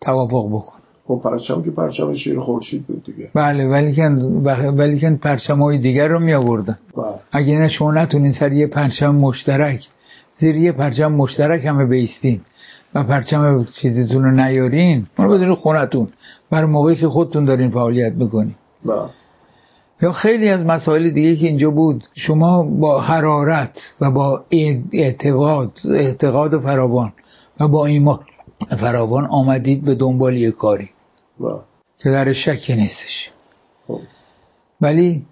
توافق 0.00 0.48
بکن. 0.48 0.76
خب 1.06 1.20
پرچم 1.24 1.62
که 1.62 1.70
پرچم 1.70 2.14
شیر 2.14 2.40
خورشید 2.40 2.86
بود 2.86 3.04
دیگه. 3.04 3.30
بله 3.34 3.68
ولیکن 3.68 4.18
ولیکن 4.78 5.16
پرچم 5.16 5.62
های 5.62 5.78
دیگر 5.78 6.08
رو 6.08 6.20
می 6.20 6.34
آوردن 6.34 6.78
بله. 6.96 7.18
اگه 7.32 7.58
نه 7.58 7.68
شما 7.68 7.92
نتونین 7.92 8.32
سر 8.32 8.52
یه 8.52 8.66
پرچم 8.66 9.14
مشترک 9.14 9.88
زیر 10.38 10.56
یه 10.56 10.72
پرچم 10.72 11.12
مشترک 11.12 11.64
همه 11.64 11.86
بیستین 11.86 12.40
و 12.94 13.02
پرچم 13.02 13.66
چیزتون 13.80 14.24
رو 14.24 14.30
نیارین 14.30 15.06
اونو 15.18 15.30
بدون 15.30 15.54
خونتون. 15.54 16.08
برای 16.50 16.70
موقعی 16.70 16.96
که 16.96 17.08
خودتون 17.08 17.44
دارین 17.44 17.70
فعالیت 17.70 18.12
بکنین. 18.12 18.54
بله. 18.84 19.10
یا 20.02 20.12
خیلی 20.12 20.48
از 20.48 20.64
مسائل 20.64 21.10
دیگه 21.10 21.36
که 21.36 21.46
اینجا 21.46 21.70
بود 21.70 22.04
شما 22.14 22.62
با 22.62 23.00
حرارت 23.00 23.78
و 24.00 24.10
با 24.10 24.44
اعتقاد 24.92 25.72
اعتقاد 25.84 26.60
فراوان 26.60 27.12
و 27.60 27.68
با 27.68 27.86
ایمان 27.86 28.20
فراوان 28.80 29.24
آمدید 29.24 29.84
به 29.84 29.94
دنبال 29.94 30.36
یه 30.36 30.50
کاری. 30.50 30.90
که 31.98 32.10
در 32.10 32.32
شکی 32.32 32.76
نیستش. 32.76 33.30
خب. 33.86 34.00
ولی 34.80 35.26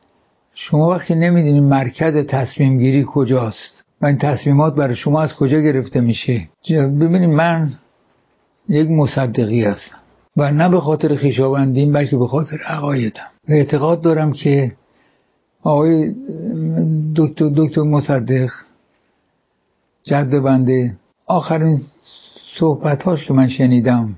شما 0.54 0.88
وقتی 0.88 1.14
نمی‌دونید 1.14 1.62
مرکز 1.62 2.26
تصمیم 2.26 2.78
گیری 2.78 3.04
کجاست 3.08 3.84
و 4.00 4.06
این 4.06 4.18
تصمیمات 4.18 4.74
برای 4.74 4.96
شما 4.96 5.22
از 5.22 5.34
کجا 5.34 5.60
گرفته 5.60 6.00
میشه 6.00 6.48
ببینید 6.70 7.30
من 7.30 7.72
یک 8.68 8.90
مصدقی 8.90 9.64
هستم 9.64 9.98
و 10.36 10.50
نه 10.50 10.68
به 10.68 10.80
خاطر 10.80 11.14
خیشاوندیم 11.14 11.92
بلکه 11.92 12.16
به 12.16 12.26
خاطر 12.26 12.56
عقایدم. 12.66 13.26
و 13.48 13.52
اعتقاد 13.52 14.00
دارم 14.00 14.32
که 14.32 14.72
آقای 15.62 16.14
دکتر, 17.16 17.50
دکتر 17.56 17.82
مصدق 17.82 18.50
جد 20.02 20.30
بنده 20.42 20.96
آخرین 21.26 21.82
صحبتاش 22.58 23.26
که 23.26 23.34
من 23.34 23.48
شنیدم. 23.48 24.16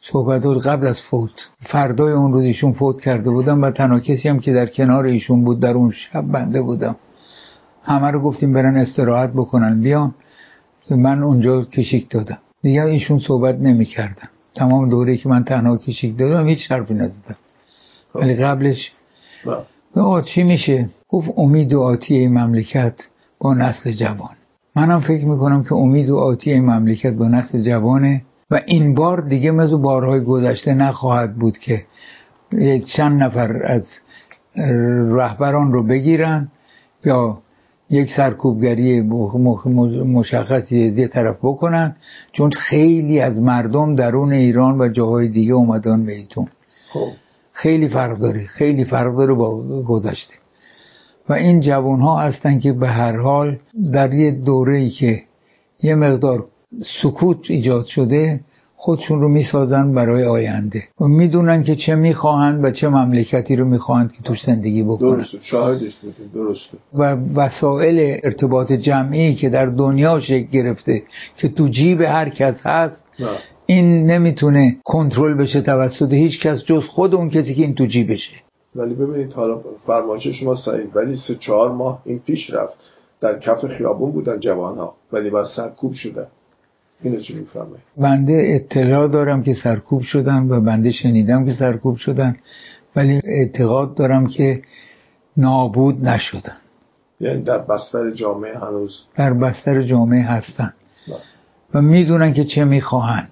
صحبت 0.00 0.46
قبل 0.46 0.86
از 0.86 0.96
فوت. 1.10 1.30
فردای 1.60 2.12
اون 2.12 2.32
روز 2.32 2.44
ایشون 2.44 2.72
فوت 2.72 3.00
کرده 3.00 3.30
بودم 3.30 3.62
و 3.62 3.70
تنها 3.70 4.00
کسی 4.00 4.28
هم 4.28 4.38
که 4.38 4.52
در 4.52 4.66
کنار 4.66 5.04
ایشون 5.04 5.44
بود 5.44 5.60
در 5.60 5.70
اون 5.70 5.90
شب 5.90 6.22
بنده 6.22 6.62
بودم. 6.62 6.96
همه 7.82 8.10
رو 8.10 8.20
گفتیم 8.20 8.52
برن 8.52 8.76
استراحت 8.76 9.32
بکنن. 9.32 9.80
بیان 9.80 10.14
من 10.90 11.22
اونجا 11.22 11.64
کشیک 11.64 12.10
دادم. 12.10 12.38
دیگه 12.62 12.82
ایشون 12.82 13.18
صحبت 13.18 13.58
نمی 13.58 13.84
کردن 13.84 14.28
تمام 14.54 14.90
دوره 14.90 15.16
که 15.16 15.28
من 15.28 15.44
تنها 15.44 15.76
کشیک 15.76 16.18
دادم 16.18 16.46
هیچ 16.46 16.72
حرفی 16.72 16.94
نزدم. 16.94 17.36
خب. 18.12 18.18
ولی 18.18 18.34
قبلش 18.34 18.92
بله. 19.46 20.04
آه 20.04 20.24
چی 20.24 20.42
میشه. 20.42 20.88
گفت 21.08 21.30
امید 21.36 21.74
و 21.74 21.80
آتی 21.80 22.28
مملکت 22.28 22.94
با 23.38 23.54
نسل 23.54 23.92
جوان. 23.92 24.36
منم 24.76 25.00
فکر 25.00 25.26
می‌کنم 25.26 25.62
که 25.62 25.74
امید 25.74 26.10
و 26.10 26.16
آتی 26.16 26.52
این 26.52 26.64
مملکت 26.64 27.12
با 27.12 27.28
نسل 27.28 27.62
جوانه 27.62 28.22
و 28.50 28.60
این 28.66 28.94
بار 28.94 29.20
دیگه 29.20 29.50
مثل 29.50 29.76
بارهای 29.76 30.20
گذشته 30.20 30.74
نخواهد 30.74 31.34
بود 31.34 31.58
که 31.58 31.84
یک 32.52 32.86
چند 32.96 33.22
نفر 33.22 33.62
از 33.64 33.86
رهبران 35.16 35.72
رو 35.72 35.86
بگیرن 35.86 36.48
یا 37.04 37.38
یک 37.90 38.08
سرکوبگری 38.16 39.00
مشخصی 40.04 40.76
یه 40.76 41.08
طرف 41.08 41.36
بکنن 41.42 41.96
چون 42.32 42.50
خیلی 42.50 43.20
از 43.20 43.40
مردم 43.40 43.94
درون 43.94 44.32
ایران 44.32 44.80
و 44.80 44.88
جاهای 44.88 45.28
دیگه 45.28 45.52
اومدن 45.52 46.00
میتون 46.00 46.48
خب. 46.92 47.08
خیلی 47.52 47.88
فرق 47.88 48.18
داره 48.18 48.46
خیلی 48.46 48.84
فرق 48.84 49.16
داره 49.16 49.34
با 49.34 49.82
گذشته. 49.82 50.34
و 51.28 51.32
این 51.32 51.60
جوان 51.60 52.00
ها 52.00 52.20
هستن 52.20 52.58
که 52.58 52.72
به 52.72 52.88
هر 52.88 53.16
حال 53.16 53.56
در 53.92 54.14
یه 54.14 54.30
دوره 54.30 54.78
ای 54.78 54.88
که 54.88 55.22
یه 55.82 55.94
مقدار 55.94 56.46
سکوت 57.02 57.50
ایجاد 57.50 57.86
شده 57.86 58.40
خودشون 58.76 59.20
رو 59.20 59.28
می‌سازن 59.28 59.92
برای 59.94 60.24
آینده. 60.24 60.82
و 61.00 61.04
می‌دونن 61.04 61.62
که 61.62 61.76
چه 61.76 61.94
می‌خواهند 61.94 62.64
و 62.64 62.70
چه 62.70 62.88
مملکتی 62.88 63.56
رو 63.56 63.64
می‌خواهند 63.64 64.12
که 64.12 64.22
توش 64.22 64.38
زندگی 64.46 64.82
بکنن. 64.82 65.16
درسته. 65.16 65.38
شاهدش 65.40 65.96
بودیم. 65.96 66.30
درسته. 66.34 66.78
و 66.94 67.16
وسایل 67.40 68.20
ارتباط 68.24 68.72
جمعی 68.72 69.34
که 69.34 69.48
در 69.48 69.66
دنیا 69.66 70.20
شکل 70.20 70.46
گرفته 70.52 71.02
که 71.36 71.48
تو 71.48 71.68
جیب 71.68 72.00
هر 72.00 72.28
کس 72.28 72.66
هست 72.66 72.96
نه. 73.20 73.26
این 73.66 74.10
نمی‌تونه 74.10 74.76
کنترل 74.84 75.34
بشه 75.34 75.60
توسط 75.60 76.12
هیچ 76.12 76.40
کس 76.40 76.64
جز 76.64 76.84
خود 76.84 77.14
اون 77.14 77.30
کسی 77.30 77.54
که 77.54 77.62
این 77.62 77.74
تو 77.74 77.86
جیبشه. 77.86 78.34
ولی 78.76 78.94
ببینید 78.94 79.32
حالا 79.32 79.60
فرمایش 79.86 80.26
شما 80.26 80.56
صحیح 80.56 80.86
ولی 80.94 81.16
سه 81.16 81.34
چهار 81.34 81.72
ماه 81.72 82.02
این 82.04 82.18
پیش 82.18 82.50
رفت. 82.50 82.74
در 83.20 83.38
کف 83.38 83.66
خیابون 83.66 84.12
بودن 84.12 84.40
جوان 84.40 84.78
ها 84.78 84.94
ولی 85.12 85.30
بعد 85.30 85.46
سرکوب 85.56 85.92
شدن 85.92 86.26
اینو 87.02 87.20
چی 87.20 87.34
می‌فهمه 87.34 87.76
بنده 87.96 88.42
اطلاع 88.46 89.08
دارم 89.08 89.42
که 89.42 89.54
سرکوب 89.54 90.02
شدن 90.02 90.48
و 90.48 90.60
بنده 90.60 90.90
شنیدم 90.90 91.44
که 91.46 91.52
سرکوب 91.58 91.96
شدن 91.96 92.36
ولی 92.96 93.20
اعتقاد 93.24 93.94
دارم 93.94 94.26
که 94.26 94.62
نابود 95.36 96.04
نشدن. 96.04 96.56
یعنی 97.20 97.42
در 97.42 97.58
بستر 97.58 98.10
جامعه 98.10 98.58
هنوز؟ 98.58 99.00
در 99.16 99.32
بستر 99.32 99.82
جامعه 99.82 100.22
هستن. 100.22 100.72
بله. 101.08 101.16
و 101.74 101.82
می‌دونن 101.82 102.32
که 102.32 102.44
چه 102.44 102.64
می‌خواهند. 102.64 103.30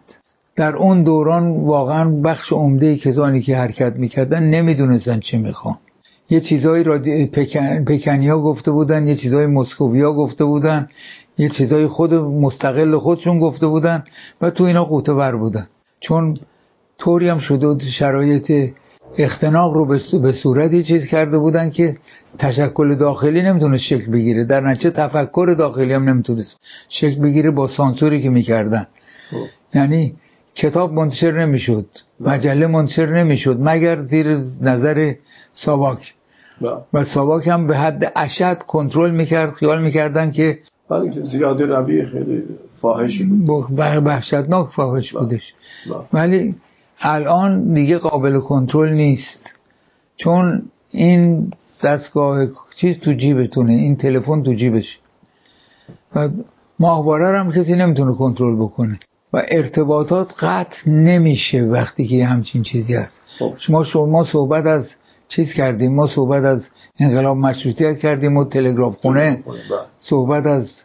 در 0.56 0.76
اون 0.76 1.02
دوران 1.02 1.64
واقعا 1.64 2.10
بخش 2.10 2.52
عمده 2.52 2.96
کسانی 2.96 3.40
که 3.40 3.56
حرکت 3.56 3.96
می‌کردن 3.96 4.42
نمی‌دونستن 4.42 5.20
چه 5.20 5.38
می‌خوان. 5.38 5.78
یه 6.30 6.40
چیزایی 6.40 6.84
را 6.84 6.98
پکن... 7.32 7.84
پکنیا 7.84 8.38
گفته 8.38 8.70
بودن 8.70 9.08
یه 9.08 9.16
چیزایی 9.16 9.46
مسکویا 9.46 10.12
گفته 10.12 10.44
بودن 10.44 10.88
یه 11.38 11.48
چیزایی 11.48 11.86
خود 11.86 12.14
مستقل 12.14 12.98
خودشون 12.98 13.40
گفته 13.40 13.66
بودن 13.66 14.04
و 14.40 14.50
تو 14.50 14.64
اینا 14.64 14.84
قوطه 14.84 15.14
بر 15.14 15.36
بودن. 15.36 15.66
چون 16.00 16.36
طوری 16.98 17.28
هم 17.28 17.38
شده 17.38 17.78
شرایط 17.98 18.70
اختناق 19.18 19.72
رو 19.74 19.86
به 20.22 20.32
صورتی 20.42 20.82
چیز 20.82 21.06
کرده 21.06 21.38
بودن 21.38 21.70
که 21.70 21.96
تشکل 22.38 22.94
داخلی 22.94 23.42
نمی‌تونست 23.42 23.82
شکل 23.82 24.12
بگیره. 24.12 24.44
در 24.44 24.60
نتیجه 24.60 24.90
تفکر 24.90 25.54
داخلی 25.58 25.92
هم 25.92 26.08
نمی‌تونست 26.08 26.60
شکل 26.88 27.20
بگیره 27.20 27.50
با 27.50 27.68
سانسوری 27.68 28.22
که 28.22 28.30
می‌کردن. 28.30 28.86
خب. 29.30 29.36
یعنی 29.78 30.14
کتاب 30.54 30.92
منتشر 30.92 31.40
نمی‌شد. 31.46 31.86
مجله 32.20 32.66
منتشر 32.66 33.06
نمی‌شد. 33.06 33.56
مگر 33.60 34.02
زیر 34.02 34.38
نظر 34.60 35.14
ساواک. 35.52 36.14
بله. 36.60 36.70
و 36.92 37.04
ساواک 37.04 37.46
هم 37.46 37.66
به 37.66 37.76
حد 37.76 38.12
اشد 38.16 38.58
کنترل 38.58 39.10
می‌کرد 39.10 39.50
خیال 39.50 39.82
می‌کردن 39.82 40.30
که 40.30 40.58
ولی 40.90 41.10
که 41.10 41.20
زیاده 41.20 41.66
روی 41.66 42.06
خیلی 42.06 42.42
فاحشی 42.80 43.24
بود. 43.24 43.66
وحشتناک 43.78 44.68
فاحش 44.68 45.12
بودش. 45.12 45.54
بله. 45.86 46.04
ولی 46.12 46.54
الان 47.00 47.74
دیگه 47.74 47.98
قابل 47.98 48.40
کنترل 48.40 48.92
نیست. 48.92 49.54
چون 50.16 50.62
این 50.90 51.52
دستگاه 51.84 52.46
چیز 52.76 52.98
تو 52.98 53.12
جیبتونه 53.12 53.72
این 53.72 53.96
تلفن 53.96 54.42
تو 54.42 54.54
جیبش. 54.54 54.98
و 56.16 56.28
ماهواره 56.78 57.38
هم 57.38 57.52
کسی 57.52 57.74
نمی‌تونه 57.74 58.14
کنترل 58.14 58.56
بکنه. 58.56 58.98
و 59.32 59.42
ارتباطات 59.48 60.32
قطع 60.40 60.90
نمیشه 60.90 61.62
وقتی 61.62 62.06
که 62.06 62.24
همچین 62.24 62.62
چیزی 62.62 62.94
هست 62.94 63.22
خب. 63.38 63.54
ما 63.68 63.84
شما 63.84 64.24
صحبت 64.24 64.66
از 64.66 64.90
چیز 65.28 65.52
کردیم 65.52 65.94
ما 65.94 66.06
صحبت 66.06 66.44
از 66.44 66.68
انقلاب 67.00 67.36
مشروطیت 67.36 67.98
کردیم 67.98 68.36
و 68.36 68.44
تلگراف 68.44 68.96
خونه 68.96 69.42
بله. 69.46 69.56
صحبت 69.98 70.46
از 70.46 70.82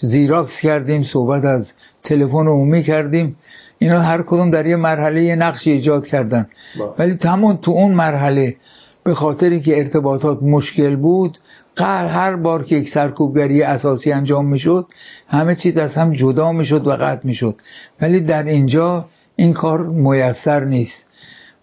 زیراکس 0.00 0.60
کردیم 0.62 1.02
صحبت 1.02 1.44
از 1.44 1.72
تلفن 2.04 2.46
عمومی 2.46 2.82
کردیم 2.82 3.36
اینا 3.78 4.00
هر 4.00 4.22
کدوم 4.22 4.50
در 4.50 4.66
یه 4.66 4.76
مرحله 4.76 5.24
یه 5.24 5.36
نقشی 5.36 5.70
ایجاد 5.70 6.06
کردن 6.06 6.46
بله. 6.78 6.88
ولی 6.98 7.14
تمام 7.14 7.56
تو 7.56 7.70
اون 7.70 7.94
مرحله 7.94 8.56
به 9.04 9.14
خاطری 9.14 9.60
که 9.60 9.78
ارتباطات 9.78 10.42
مشکل 10.42 10.96
بود 10.96 11.38
قهر 11.76 12.06
هر 12.06 12.36
بار 12.36 12.64
که 12.64 12.76
یک 12.76 12.88
سرکوبگری 12.88 13.62
اساسی 13.62 14.12
انجام 14.12 14.46
می‌شد 14.46 14.86
همه 15.28 15.54
چیز 15.54 15.76
از 15.76 15.94
هم 15.94 16.12
جدا 16.12 16.52
می‌شد 16.52 16.86
و 16.86 16.90
قطع 16.90 17.26
می‌شد. 17.26 17.56
ولی 18.00 18.20
در 18.20 18.42
اینجا 18.42 19.08
این 19.36 19.52
کار 19.52 19.86
میسر 19.86 20.64
نیست. 20.64 21.06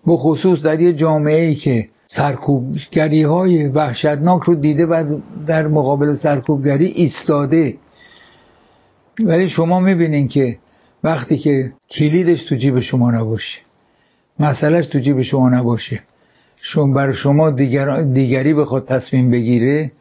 به 0.05 0.17
خصوص 0.17 0.61
در 0.61 0.79
یه 0.79 0.93
جامعه 0.93 1.45
ای 1.45 1.55
که 1.55 1.87
سرکوبگری 2.07 3.23
های 3.23 3.67
وحشتناک 3.67 4.43
رو 4.43 4.55
دیده 4.55 4.85
و 4.85 5.19
در 5.47 5.67
مقابل 5.67 6.15
سرکوبگری 6.15 6.85
ایستاده. 6.85 7.75
ولی 9.19 9.49
شما 9.49 9.79
می‌بینین 9.79 10.27
که 10.27 10.57
وقتی 11.03 11.37
که 11.37 11.71
کلیدش 11.91 12.43
تو 12.43 12.55
جیب 12.55 12.79
شما 12.79 13.11
نباشه 13.11 13.59
مسئلهش 14.39 14.87
تو 14.87 14.99
جیب 14.99 15.21
شما 15.21 15.49
نباشه. 15.49 15.99
شما 16.61 16.93
بر 16.93 17.11
شما 17.11 17.51
دیگر 17.51 18.01
دیگری 18.01 18.53
بخواد 18.53 18.85
تصمیم 18.85 19.31
بگیره 19.31 19.91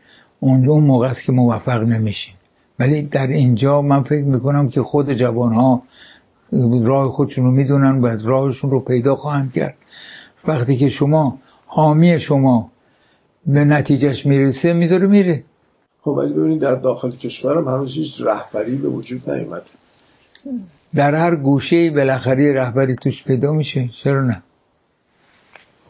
اون 0.40 0.69
اون 0.69 0.85
موقع 0.85 1.09
است 1.09 1.23
که 1.27 1.33
موفق 1.33 1.83
نمیشین. 1.83 2.35
ولی 2.79 3.03
در 3.03 3.27
اینجا 3.27 3.83
من 3.83 4.03
فکر 4.03 4.25
می‌کنم 4.25 4.69
که 4.69 4.83
خود 4.83 5.12
جوان 5.12 5.53
ها 5.53 5.83
راه 6.83 7.12
خودشون 7.12 7.45
رو 7.45 7.51
می‌دونن 7.51 8.01
و 8.01 8.07
راهشون 8.07 8.71
رو 8.71 8.81
پیدا 8.81 9.16
خواهند 9.16 9.53
کرد. 9.53 9.75
وقتی 10.49 10.77
که 10.77 10.88
شما 10.88 11.38
حامی 11.66 12.21
شما 12.21 12.71
به 13.47 13.64
نتیجهش 13.64 14.27
می‌رسه 14.27 14.73
می‌ذاره 14.73 15.07
میره. 15.07 15.42
خب 16.01 16.11
ولی 16.11 16.33
ببینید 16.33 16.61
در 16.61 16.75
داخل 16.75 17.11
کشورم 17.11 17.69
هنوز 17.69 17.95
هیچ 17.95 18.21
رهبری 18.21 18.77
به 18.77 18.88
وجود 18.88 19.31
نیومد 19.31 19.62
در 20.95 21.14
هر 21.14 21.37
گوشه 21.37 21.90
بالاخره 21.90 22.53
رهبری 22.53 22.97
توش 22.97 23.25
پیدا 23.25 23.53
میشه. 23.53 23.88
چرا 24.03 24.25
نه؟ 24.25 24.42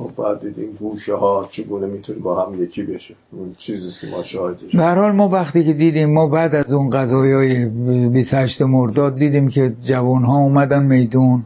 بعد 0.05 0.41
دیدیم 0.41 0.73
گوشه 0.79 1.15
ها 1.15 1.49
چگونه 1.53 1.87
می‌تونه 1.87 2.19
با 2.19 2.45
هم 2.45 2.63
یکی 2.63 2.83
بشه؟ 2.83 3.15
اون 3.33 3.55
چیزیست 3.59 4.01
که 4.01 4.07
ما 4.07 4.23
شاهدش 4.23 4.77
به 4.77 4.83
حال 4.83 5.13
ما 5.13 5.29
وقتی 5.29 5.65
که 5.65 5.73
دیدیم 5.73 6.13
ما 6.13 6.29
بعد 6.29 6.55
از 6.55 6.73
اون 6.73 6.91
قضایی 6.91 7.33
های 7.33 7.67
28 8.09 8.63
مرداد 8.63 9.19
دیدیم 9.19 9.49
که 9.49 9.73
جوان 9.83 10.25
ها 10.25 10.37
اومدن 10.37 10.83
میدون 10.83 11.45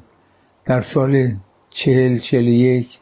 در 0.67 0.83
سال 0.95 1.29
چهل 1.71 2.19
چهل 2.19 2.49
یک 2.49 2.99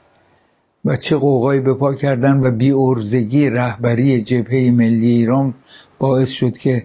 و 0.85 0.97
چه 0.97 1.17
قوقایی 1.17 1.61
به 1.61 1.75
پا 1.75 1.95
کردن 1.95 2.41
و 2.41 2.51
بی 2.51 2.73
ارزگی 2.73 3.51
رهبری 3.51 4.23
جبهه 4.23 4.71
ملی 4.71 5.11
ایران 5.11 5.55
باعث 5.99 6.29
شد 6.29 6.53
که 6.53 6.85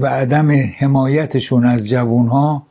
و 0.00 0.06
عدم 0.06 0.50
حمایتشون 0.78 1.64
از 1.64 1.86
جوان 1.86 2.28
ها 2.28 2.62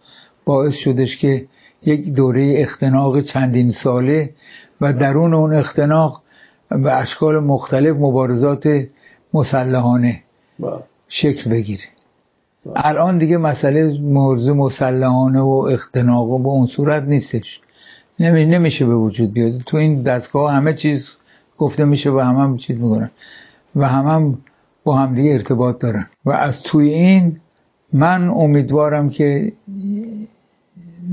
باعث 0.45 0.73
شدش 0.73 1.17
که 1.17 1.45
یک 1.85 2.13
دوره 2.13 2.53
اختناق 2.57 3.21
چندین 3.21 3.71
ساله 3.83 4.29
و 4.83 4.93
درون 4.93 5.33
اون 5.33 5.55
اختناق 5.55 6.21
به 6.69 6.93
اشکال 6.93 7.39
مختلف 7.39 7.97
مبارزات 7.97 8.63
مسلحانه. 9.33 10.21
شکل 11.07 11.49
بگیره. 11.51 11.83
الان 12.75 13.17
دیگه 13.17 13.37
مسئله 13.37 13.99
مرزه 14.01 14.53
مسلحانه 14.53 15.39
و 15.39 15.67
اختناق 15.71 16.29
و 16.29 16.39
به 16.39 16.49
اون 16.49 16.67
صورت 16.67 17.03
نیستش. 17.03 17.61
نمی 18.19 18.45
نمیشه 18.45 18.85
به 18.85 18.95
وجود 18.95 19.33
بیاد. 19.33 19.61
تو 19.65 19.77
این 19.77 20.01
دستگاه 20.01 20.53
همه 20.53 20.73
چیز 20.73 21.07
گفته 21.57 21.85
میشه 21.85 22.11
و 22.11 22.19
همه 22.19 22.41
هم 22.41 22.57
چیز 22.57 22.77
می‌کنن. 22.77 23.11
و 23.75 23.87
همه 23.87 24.09
هم 24.09 24.37
با 24.83 24.97
همدیگه 24.97 25.31
ارتباط 25.31 25.79
دارن. 25.79 26.07
و 26.25 26.31
از 26.31 26.53
توی 26.63 26.89
این 26.89 27.37
من 27.93 28.29
امیدوارم 28.29 29.09
که 29.09 29.53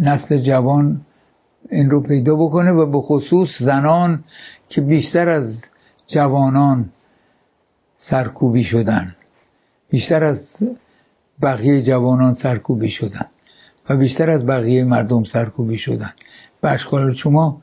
نسل 0.01 0.39
جوان 0.39 1.01
این 1.71 1.91
رو 1.91 2.01
پیدا 2.01 2.37
بکنه 2.37 2.71
و 2.71 2.87
به 2.87 2.99
خصوص 3.01 3.49
زنان 3.61 4.25
که 4.69 4.81
بیشتر 4.81 5.29
از 5.29 5.65
جوانان 6.07 6.91
سرکوبی 7.97 8.65
شدن. 8.65 9.15
بیشتر 9.91 10.25
از 10.25 10.39
بقیه 11.43 11.83
جوانان 11.83 12.35
سرکوبی 12.35 12.89
شدن 12.89 13.27
و 13.91 13.97
بیشتر 13.97 14.31
از 14.31 14.47
بقیه 14.47 14.85
مردم 14.85 15.25
سرکوبی 15.25 15.79
شدن. 15.79 16.13
و 16.63 16.67
اشکال 16.67 17.15
شما 17.15 17.63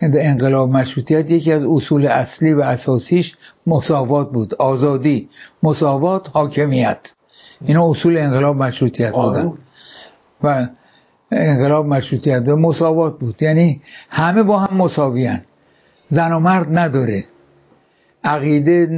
انقلاب 0.00 0.70
مشروطیت 0.70 1.30
یکی 1.30 1.52
از 1.52 1.62
اصول 1.64 2.06
اصلی 2.06 2.52
و 2.52 2.60
اساسیش 2.60 3.36
مساوات 3.66 4.32
بود. 4.32 4.54
آزادی 4.54 5.28
مساوات 5.62 6.28
حاکمیت. 6.32 6.98
اینا 7.60 7.90
اصول 7.90 8.18
انقلاب 8.18 8.56
مشروطیت 8.56 9.12
بودن. 9.12 9.52
و 10.42 10.68
انقلاب 11.32 11.86
مشروطیت 11.86 12.42
و 12.46 12.56
مساوات 12.56 13.18
بود. 13.18 13.42
یعنی 13.42 13.80
همه 14.10 14.42
با 14.42 14.58
هم 14.58 14.76
مساویان 14.76 15.40
زن 16.08 16.32
و 16.32 16.38
مرد 16.38 16.78
نداره. 16.78 17.24
عقیده 18.24 18.88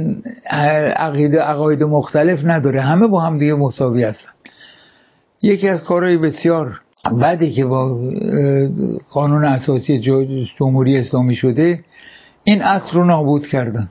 عقیده 0.95 1.41
عقاید 1.41 1.83
مختلف 1.83 2.39
نداره. 2.43 2.81
همه 2.81 3.07
با 3.07 3.19
هم 3.21 3.37
دیگه 3.37 3.53
مساوی 3.53 4.03
هستن. 4.03 4.31
یکی 5.41 5.67
از 5.67 5.83
کارهای 5.83 6.17
بسیار 6.17 6.79
بعدی 7.21 7.51
که 7.51 7.65
با 7.65 7.99
قانون 9.11 9.45
اساسی 9.45 9.99
جمهوری 10.57 10.97
اسلامی 10.97 11.35
شده 11.35 11.79
این 12.43 12.61
اصل 12.61 12.91
رو 12.93 13.05
نابود 13.05 13.47
کردن. 13.47 13.89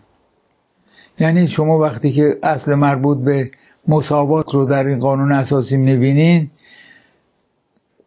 یعنی 1.21 1.49
شما 1.49 1.79
وقتی 1.79 2.13
که 2.13 2.35
اصل 2.43 2.75
مربوط 2.75 3.19
به 3.25 3.51
مساوات 3.89 4.55
رو 4.55 4.65
در 4.65 4.87
این 4.87 4.99
قانون 4.99 5.33
اساسی 5.33 5.77
می‌بینین 5.77 6.51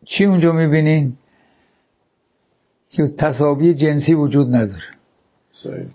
چی 0.06 0.26
اونجا 0.26 0.52
می‌بینین؟ 0.52 1.14
که 2.90 3.08
تصاوی 3.18 3.74
جنسی 3.74 4.14
وجود 4.14 4.56
نداره. 4.56 4.84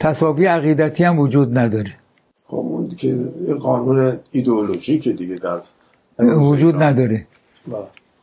تصاوی 0.01 0.47
عقیدتی 0.47 1.05
هم 1.05 1.19
وجود 1.19 1.59
نداره. 1.59 1.95
خب 2.47 2.57
اون 2.57 2.89
که 2.89 3.17
قانون 3.61 4.19
ایدئولوژیک 4.33 5.09
دیگه 5.09 5.37
در 5.37 5.61
وجود 6.19 6.83
نداره. 6.83 7.27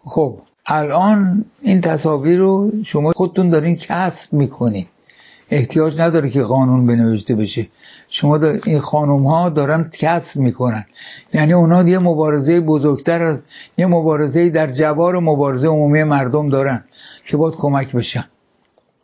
خب 0.05 0.37
الان 0.65 1.45
این 1.61 1.81
تصاویر 1.81 2.39
رو 2.39 2.71
شما 2.85 3.11
خودتون 3.11 3.49
دارین 3.49 3.75
کسب 3.75 4.33
می‌کنین. 4.33 4.85
احتیاج 5.49 5.99
نداره 5.99 6.29
که 6.29 6.43
قانون 6.43 6.87
بنوشته 6.87 7.35
بشه. 7.35 7.67
شما 8.13 8.39
این 8.65 8.79
خانوم 8.79 9.27
ها 9.27 9.49
دارن 9.49 9.89
کسب 9.99 10.35
می‌کنن 10.35 10.85
یعنی 11.33 11.53
اونا 11.53 11.89
یه 11.89 11.99
مبارزه 11.99 12.59
بزرگتر 12.59 13.21
از 13.21 13.43
یه 13.77 13.85
مبارزه 13.85 14.49
در 14.49 14.71
جوار 14.71 15.19
مبارزه 15.19 15.67
عمومی 15.67 16.03
مردم 16.03 16.49
دارن 16.49 16.83
که 17.27 17.37
باید 17.37 17.55
کمک 17.55 17.95
بشن 17.95 18.25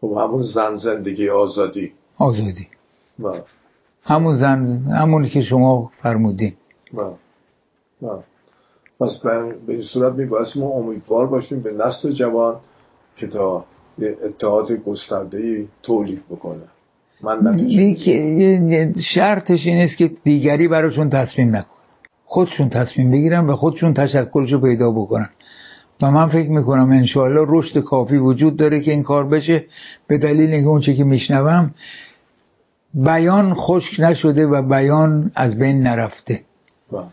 خب 0.02 0.18
همون 0.18 0.44
زن 0.44 0.76
زندگی 0.76 1.30
آزادی 1.30 1.92
آزادی 2.18 2.68
با. 3.20 3.38
همون 4.04 4.36
زن 4.36 4.66
همونی 4.92 5.30
که 5.30 5.42
شما 5.42 5.92
فرمودین 6.02 6.54
با. 6.94 7.14
با. 8.02 8.24
پس 9.00 9.20
به 9.68 9.74
این 9.74 9.84
صورت 9.84 10.14
میبایست 10.14 10.58
ما 10.58 10.68
امیدوار 10.68 11.28
باشیم 11.28 11.62
به 11.62 11.72
نسل 11.72 12.12
جوان 12.12 12.56
که 13.16 13.28
تا 13.28 13.66
یه 13.98 14.18
اتحاد 14.24 14.72
گسترده 14.72 15.68
تولید 15.84 16.24
بکنه 16.30 16.64
شرطش 19.14 19.68
این 19.68 19.82
است 19.82 19.98
که 19.98 20.12
دیگری 20.24 20.68
براشون 20.68 21.10
تصمیم 21.10 21.56
نکن. 21.56 21.68
خودشون 22.26 22.70
تصمیم 22.70 23.12
بگیرن 23.12 23.46
و 23.46 23.56
خودشون 23.56 23.94
تشکلشو 23.94 24.62
پیدا 24.62 24.92
بکنن. 24.92 25.30
و 26.02 26.12
من 26.12 26.28
فکر 26.28 26.50
می‌کنم 26.50 26.92
انشاءالله 26.92 27.46
رشد 27.48 27.80
کافی 27.80 28.18
وجود 28.18 28.58
داره 28.58 28.82
که 28.82 28.92
این 28.92 29.04
کار 29.04 29.28
بشه 29.28 29.64
به 30.08 30.18
دلیل 30.18 30.50
اینکه 30.50 30.68
اون 30.68 30.82
که 30.82 31.04
میشنوم 31.04 31.72
بیان 32.94 33.54
خشک 33.54 34.00
نشده 34.00 34.46
و 34.46 34.62
بیان 34.62 35.32
از 35.36 35.60
بین 35.60 35.84
نرفته. 35.84 36.42
با. 36.92 37.08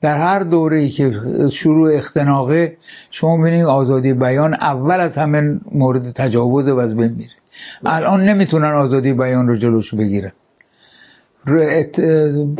در 0.00 0.18
هر 0.18 0.38
دوره 0.38 0.78
ای 0.78 0.88
که 0.88 1.12
شروع 1.52 1.94
اختناقه 1.94 2.76
شما 3.10 3.36
ببینید 3.36 3.66
آزادی 3.66 4.12
بیان 4.12 4.54
اول 4.54 5.00
از 5.00 5.14
همه 5.14 5.60
مورد 5.72 6.12
تجاوز 6.12 6.68
و 6.68 6.78
از 6.78 6.96
بین 6.96 7.12
میره. 7.12 7.39
الان 7.84 8.24
نمی‌تونن 8.24 8.72
آزادی 8.74 9.12
بیان 9.12 9.48
رو 9.48 9.56
جلوش 9.56 9.94
بگیرن. 9.94 10.32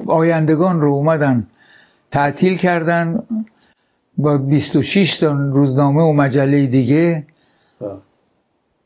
آیندگان 0.06 0.80
رو 0.80 0.92
اومدن 0.92 1.46
تعطیل 2.12 2.58
کردن 2.58 3.22
با 4.18 4.38
26 4.38 5.18
تا 5.20 5.32
روزنامه 5.32 6.02
و 6.02 6.12
مجله 6.12 6.66
دیگه. 6.66 7.26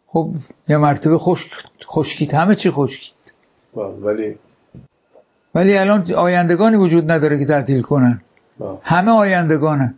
خب 0.06 0.30
یه 0.68 0.76
مرتبه 0.76 1.18
خشک 1.18 1.50
خشکید 1.86 2.34
همه 2.34 2.56
چی 2.56 2.70
خشکید 2.70 3.14
ولی 3.76 4.36
ولی 5.54 5.78
الان 5.78 6.12
آیندگانی 6.12 6.76
وجود 6.76 7.10
نداره 7.10 7.38
که 7.38 7.46
تعطیل 7.46 7.82
کنن. 7.82 8.20
همه 8.82 9.10
آیندگانه 9.10 9.94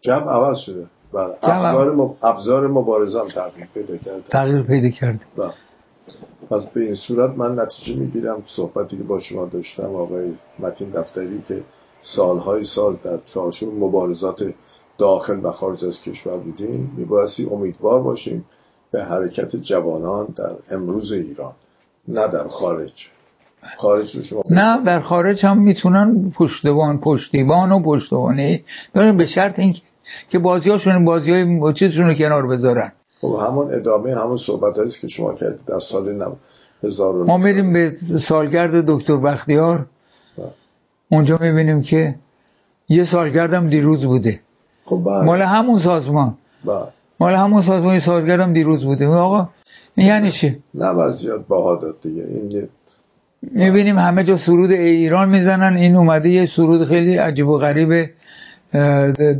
جمع 0.00 0.30
عوض 0.30 0.58
شده. 0.58 0.86
بله. 1.12 1.34
ابزار, 1.42 1.94
مب... 1.94 2.14
ابزار 2.22 2.68
مبارزه 2.68 3.20
هم 3.20 3.28
تغییر 3.28 3.66
پیدا 3.74 3.96
کرده. 3.96 4.22
تغییر 4.30 4.62
پیدا 4.62 4.88
کرده. 4.88 5.20
بله. 5.36 5.52
پس 6.50 6.66
به 6.66 6.80
این 6.80 6.94
صورت 6.94 7.30
من 7.30 7.58
نتیجه 7.58 8.00
می‌گیرم 8.00 8.42
صحبتی 8.56 8.96
که 8.96 9.02
با 9.02 9.20
شما 9.20 9.46
داشتم 9.46 9.94
آقای 9.94 10.34
متین 10.58 10.90
دفتری 10.90 11.42
که 11.48 11.62
سالهای 12.02 12.64
سال 12.64 12.96
در 13.04 13.18
چارچوب 13.34 13.74
مبارزات 13.84 14.54
داخل 14.98 15.40
و 15.42 15.52
خارج 15.52 15.84
از 15.84 16.02
کشور 16.02 16.36
بودیم 16.36 16.94
میبایستی 16.96 17.48
امیدوار 17.50 18.02
باشیم 18.02 18.44
به 18.90 19.04
حرکت 19.04 19.56
جوانان 19.56 20.26
در 20.36 20.76
امروز 20.76 21.12
ایران 21.12 21.52
نه 22.08 22.28
در 22.28 22.48
خارج. 22.48 22.92
خارج 23.76 24.16
رو 24.16 24.22
شما 24.22 24.42
نه 24.50 24.84
در 24.84 25.00
خارج 25.00 25.46
هم 25.46 25.58
می‌تونن 25.58 26.30
پشتوان 26.30 27.00
پشتیبان 27.00 27.72
و 27.72 27.82
پشتوانه 27.82 28.62
دارن 28.94 29.16
به 29.16 29.26
شرط 29.26 29.58
این 29.58 29.74
که 30.28 30.38
بازیاشون 30.38 31.04
بازی 31.04 31.30
های 31.30 31.74
چیزشون 31.74 32.06
رو 32.06 32.14
کنار 32.14 32.46
بذارن. 32.46 32.92
خب 33.20 33.38
همون 33.46 33.74
ادامه 33.74 34.14
همون 34.14 34.36
صحبت 34.46 34.76
هاییست 34.76 35.00
که 35.00 35.08
شما 35.08 35.34
کردید 35.34 35.66
در 35.66 35.80
سال 35.90 36.22
هزار 36.84 37.14
ما 37.14 37.36
میریم 37.38 37.72
به 37.72 37.92
سالگرد 38.28 38.86
دکتر 38.86 39.16
بختیار. 39.16 39.86
اونجا 41.10 41.38
می‌بینیم 41.40 41.82
که 41.82 42.14
یه 42.88 43.04
سالگردم 43.04 43.68
دیروز 43.70 44.04
بوده. 44.04 44.40
خب 44.84 45.02
بله. 45.06 45.24
مال 45.24 45.42
همون 45.42 45.78
سازمان. 45.78 46.34
بله. 46.64 46.84
مال 47.20 47.34
همون 47.34 47.62
سازمان 47.62 47.94
یه 47.94 48.00
سالگردم 48.06 48.52
دیروز 48.52 48.84
بوده. 48.84 49.06
آقا 49.06 49.48
این 49.94 50.06
یعنی 50.06 50.32
چی؟ 50.40 50.56
نه 50.74 50.86
وضعیت 50.86 51.48
داد 51.48 51.96
دیگه. 52.02 52.22
این 52.22 52.68
می‌بینیم 53.42 53.98
همه 53.98 54.24
جا 54.24 54.38
سرود 54.46 54.70
ایران 54.70 55.28
می‌زنن. 55.28 55.76
این 55.76 55.96
اومده 55.96 56.28
یه 56.28 56.48
سرود 56.56 56.84
خیلی 56.84 57.16
عجیب 57.16 57.48
و 57.48 57.58
غریب 57.58 58.10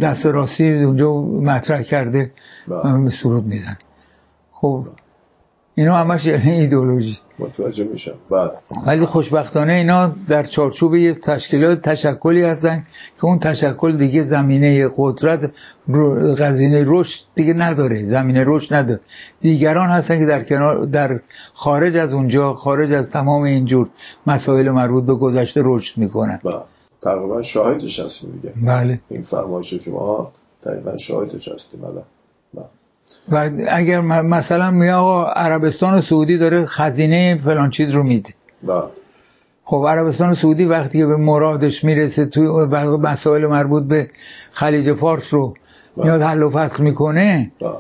دست 0.01 0.27
راستی 0.27 0.85
اونجا 0.85 1.21
مطرح 1.23 1.83
کرده 1.83 2.31
بله. 2.69 3.11
سرود 3.23 3.45
میزن 3.45 3.77
خب 4.53 4.85
اینا 5.75 5.97
همش 5.97 6.25
یعنی 6.25 6.51
ایدولوژی 6.51 7.19
متوجه 7.39 7.85
میشم. 7.85 8.15
بله. 8.31 8.51
ولی 8.87 9.07
خوشبختانه 9.07 9.73
اینا 9.73 10.15
در 10.29 10.43
چارچوب 10.43 10.95
یه 10.95 11.15
تشکیلات 11.15 11.83
تشکلی 11.83 12.43
هستن 12.43 12.85
که 13.17 13.25
اون 13.25 13.39
تشکل 13.39 13.97
دیگه 13.97 14.25
زمینه 14.25 14.89
قدرت 14.97 15.51
غزینه 16.39 16.85
رشد 16.87 17.21
دیگه 17.35 17.53
نداره 17.53 18.07
زمینه 18.07 18.45
رشد 18.47 18.75
نداره. 18.75 19.01
دیگران 19.41 19.89
هستن 19.89 20.19
که 20.19 20.27
در 20.27 20.45
کنار 20.45 20.85
در 20.85 21.21
خارج 21.55 21.97
از 21.97 22.13
اونجا 22.13 22.55
خارج 22.55 22.93
از 22.93 23.11
تمام 23.11 23.43
اینجور 23.43 23.89
مسائل 24.27 24.71
مربوط 24.71 25.05
به 25.05 25.15
گذشته 25.15 25.61
رشد 25.65 25.99
می‌کنن. 25.99 26.41
بله. 26.45 26.55
تقریبا 27.03 27.43
شاهدش 27.43 28.01
هستیم 28.01 28.31
دیگه. 28.31 28.55
بله. 28.67 29.01
این 29.11 29.23
فرمایش 29.23 29.75
شما 29.75 30.33
تقریبا 30.63 30.97
شاهدش 30.97 31.49
هستیم 31.49 31.81
بله. 31.81 32.03
بله. 32.55 32.67
و 33.29 33.51
اگر 33.69 34.01
مثلا 34.23 34.71
می 34.71 34.91
آقا 34.91 35.25
عربستان 35.25 36.01
سعودی 36.01 36.39
داره 36.39 36.67
خزینه 36.67 37.41
فلان 37.45 37.71
چیز 37.71 37.91
رو 37.91 38.03
میده. 38.03 38.31
بله. 38.63 38.83
خب 39.65 39.85
عربستان 39.89 40.35
سعودی 40.35 40.65
وقتی 40.65 40.99
که 40.99 41.07
به 41.07 41.17
مرادش 41.17 41.85
می‌رسه 41.85 42.27
توی 42.27 42.47
مسائل 43.03 43.47
مربوط 43.47 43.83
به 43.89 44.11
خلیج 44.53 44.93
فارس 44.93 45.25
رو 45.31 45.55
میاد 45.97 46.23
حل 46.23 46.43
و 46.43 46.51
فصل 46.51 46.83
می‌کنه 46.83 47.51
بله. 47.61 47.71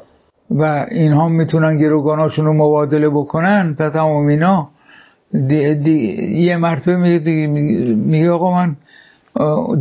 و 0.51 0.87
اینها 0.91 1.29
می‌تونن 1.29 1.79
گروگاناشون 1.79 2.45
رو 2.45 2.53
مبادله 2.53 3.09
بکنن 3.09 3.75
تا 3.79 3.91
تمام 3.91 4.27
اینا 4.27 4.69
دی 5.33 5.75
دی 5.75 5.99
یه 6.47 6.57
مرتبه 6.57 6.97
میگه 6.97 7.47
میگه 7.97 8.31
آقا 8.31 8.53
من 8.53 8.77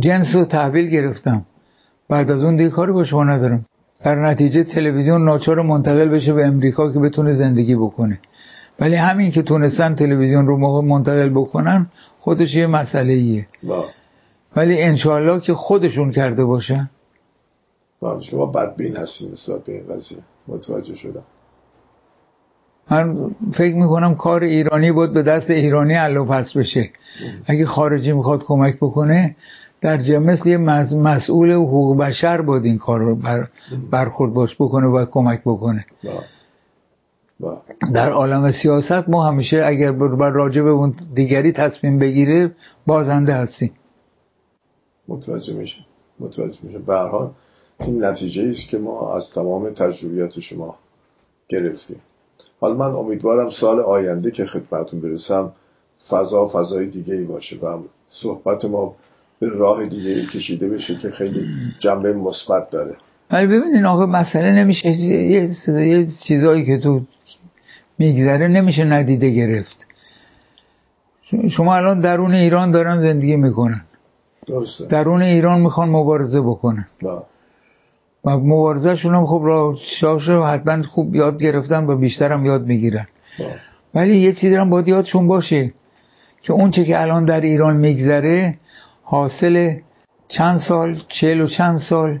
جنس 0.00 0.34
رو 0.34 0.44
تحویل 0.44 0.90
گرفتم. 0.90 1.44
بعد 2.08 2.30
از 2.30 2.42
اون 2.42 2.56
دیگه 2.56 2.70
کاری 2.70 2.92
با 2.92 3.04
شما 3.04 3.24
ندارم. 3.24 3.64
در 4.04 4.14
نتیجه 4.14 4.64
تلویزیون 4.64 5.24
ناچار 5.24 5.62
منتقل 5.62 6.08
بشه 6.08 6.32
به 6.32 6.46
امریکا 6.46 6.92
که 6.92 6.98
بتونه 6.98 7.34
زندگی 7.34 7.74
بکنه. 7.74 8.18
ولی 8.80 8.94
همین 8.94 9.30
که 9.30 9.42
تونستن 9.42 9.94
تلویزیون 9.94 10.46
رو 10.46 10.56
موقع 10.56 10.86
منتقل 10.86 11.28
بکنن 11.28 11.86
خودش 12.20 12.54
یه 12.54 12.66
مسئله 12.66 13.12
ایه 13.12 13.46
بله 13.62 13.84
ولی 14.56 14.82
انشالله 14.82 15.40
که 15.40 15.54
خودشون 15.54 16.12
کرده 16.12 16.44
باشن. 16.44 16.90
بله 18.02 18.20
شما 18.20 18.46
بدبین 18.46 18.96
هستیم 18.96 19.32
نسبت 19.32 19.64
به 19.64 19.72
این 19.72 19.82
قضیه. 19.94 20.18
متوجه 20.48 20.94
شدم. 20.94 21.22
من 22.90 23.30
فکر 23.54 23.74
می‌کنم 23.74 24.14
کار 24.14 24.42
ایرانی 24.42 24.92
بود 24.92 25.12
به 25.12 25.22
دست 25.22 25.50
ایرانی 25.50 25.94
حل 25.94 26.16
و 26.16 26.24
فصل 26.24 26.60
بشه. 26.60 26.90
اگه 27.46 27.66
خارجی 27.66 28.12
می‌خواد 28.12 28.44
کمک 28.44 28.76
بکنه 28.76 29.36
در 29.80 30.02
جمع 30.02 30.26
مثل 30.32 30.48
یه 30.48 30.58
مسئول 30.96 31.52
حقوق 31.52 31.98
بشر 31.98 32.42
بود 32.42 32.64
این 32.64 32.78
کار 32.78 33.00
رو 33.00 33.16
بر 33.16 33.48
برخورد 33.90 34.34
باش 34.34 34.54
بکنه 34.54 34.86
و 34.86 35.04
کمک 35.04 35.40
بکنه. 35.40 35.84
در 37.94 38.12
عالم 38.12 38.52
سیاست 38.52 39.08
ما 39.08 39.26
همیشه 39.26 39.62
اگر 39.64 39.92
بر 39.92 40.30
راجع 40.30 40.62
به 40.62 40.70
اون 40.70 40.94
دیگری 41.14 41.52
تصمیم 41.52 41.98
بگیره 41.98 42.50
بازنده 42.86 43.34
هستیم. 43.34 43.70
متوجه 45.08 45.54
میشه 45.54 45.76
متوجه 46.20 46.58
میشه 46.62 46.78
به 46.78 46.94
این 47.80 48.04
نتیجه 48.04 48.42
است 48.50 48.70
که 48.70 48.78
ما 48.78 49.16
از 49.16 49.30
تمام 49.34 49.70
تجربیات 49.70 50.40
شما 50.40 50.74
گرفتیم. 51.48 52.00
حالا 52.60 52.74
من 52.74 52.94
امیدوارم 52.94 53.50
سال 53.50 53.80
آینده 53.80 54.30
که 54.30 54.44
خدمتون 54.44 55.00
برسم 55.00 55.52
فضا 56.08 56.48
فضای 56.48 56.86
دیگه 56.86 57.14
ای 57.14 57.24
باشه 57.24 57.56
و 57.56 57.78
صحبت 58.10 58.64
ما 58.64 58.94
به 59.40 59.48
راه 59.48 59.86
دیگه 59.86 60.10
ای 60.10 60.26
کشیده 60.26 60.68
بشه 60.68 60.98
که 60.98 61.10
خیلی 61.10 61.46
جنبه 61.80 62.12
مثبت 62.12 62.70
داره. 62.70 62.96
ولی 63.30 63.46
ببینین 63.46 63.86
آقا 63.86 64.06
مسئله 64.06 64.52
نمیشه 64.52 64.88
یه 64.88 66.06
چیزایی 66.26 66.66
که 66.66 66.78
تو 66.78 67.00
میگذره 67.98 68.48
نمیشه 68.48 68.84
ندیده 68.84 69.30
گرفت. 69.30 69.86
شما 71.50 71.76
الان 71.76 72.00
درون 72.00 72.34
ایران 72.34 72.70
دارن 72.70 73.00
زندگی 73.00 73.36
می‌کنن. 73.36 73.80
درسته. 74.46 74.86
درون 74.86 75.22
ایران 75.22 75.60
می‌خوان 75.60 75.88
مبارزه 75.88 76.40
بکنن. 76.40 76.86
با. 77.02 77.26
و 78.24 78.30
مبارزهشون 78.30 79.14
هم 79.14 79.26
خب 79.26 79.40
را 79.44 79.76
شاش 80.00 80.28
حتما 80.28 80.82
خوب 80.82 81.14
یاد 81.14 81.42
گرفتن 81.42 81.86
و 81.86 81.96
بیشتر 81.96 82.32
هم 82.32 82.44
یاد 82.44 82.66
می‌گیرن 82.66 83.06
ولی 83.94 84.16
یه 84.16 84.32
چیزی 84.32 84.54
هم 84.54 84.70
باید 84.70 84.88
یادشون 84.88 85.28
باشه 85.28 85.72
که 86.42 86.52
اون 86.52 86.70
چه 86.70 86.84
که 86.84 87.00
الان 87.00 87.24
در 87.24 87.40
ایران 87.40 87.76
میگذره 87.76 88.58
حاصل 89.02 89.74
چند 90.28 90.60
سال 90.60 91.02
چهل 91.08 91.40
و 91.40 91.46
چند 91.46 91.78
سال 91.78 92.20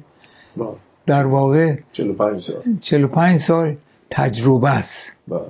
با. 0.56 0.76
در 1.06 1.26
واقع 1.26 1.76
چهل 1.92 2.10
و 2.10 2.14
پنج 2.14 2.40
سال 2.40 2.62
چهل 2.80 3.04
و 3.04 3.08
پنج 3.08 3.40
سال 3.40 3.76
تجربه 4.10 4.70
است 4.70 5.12
با. 5.28 5.46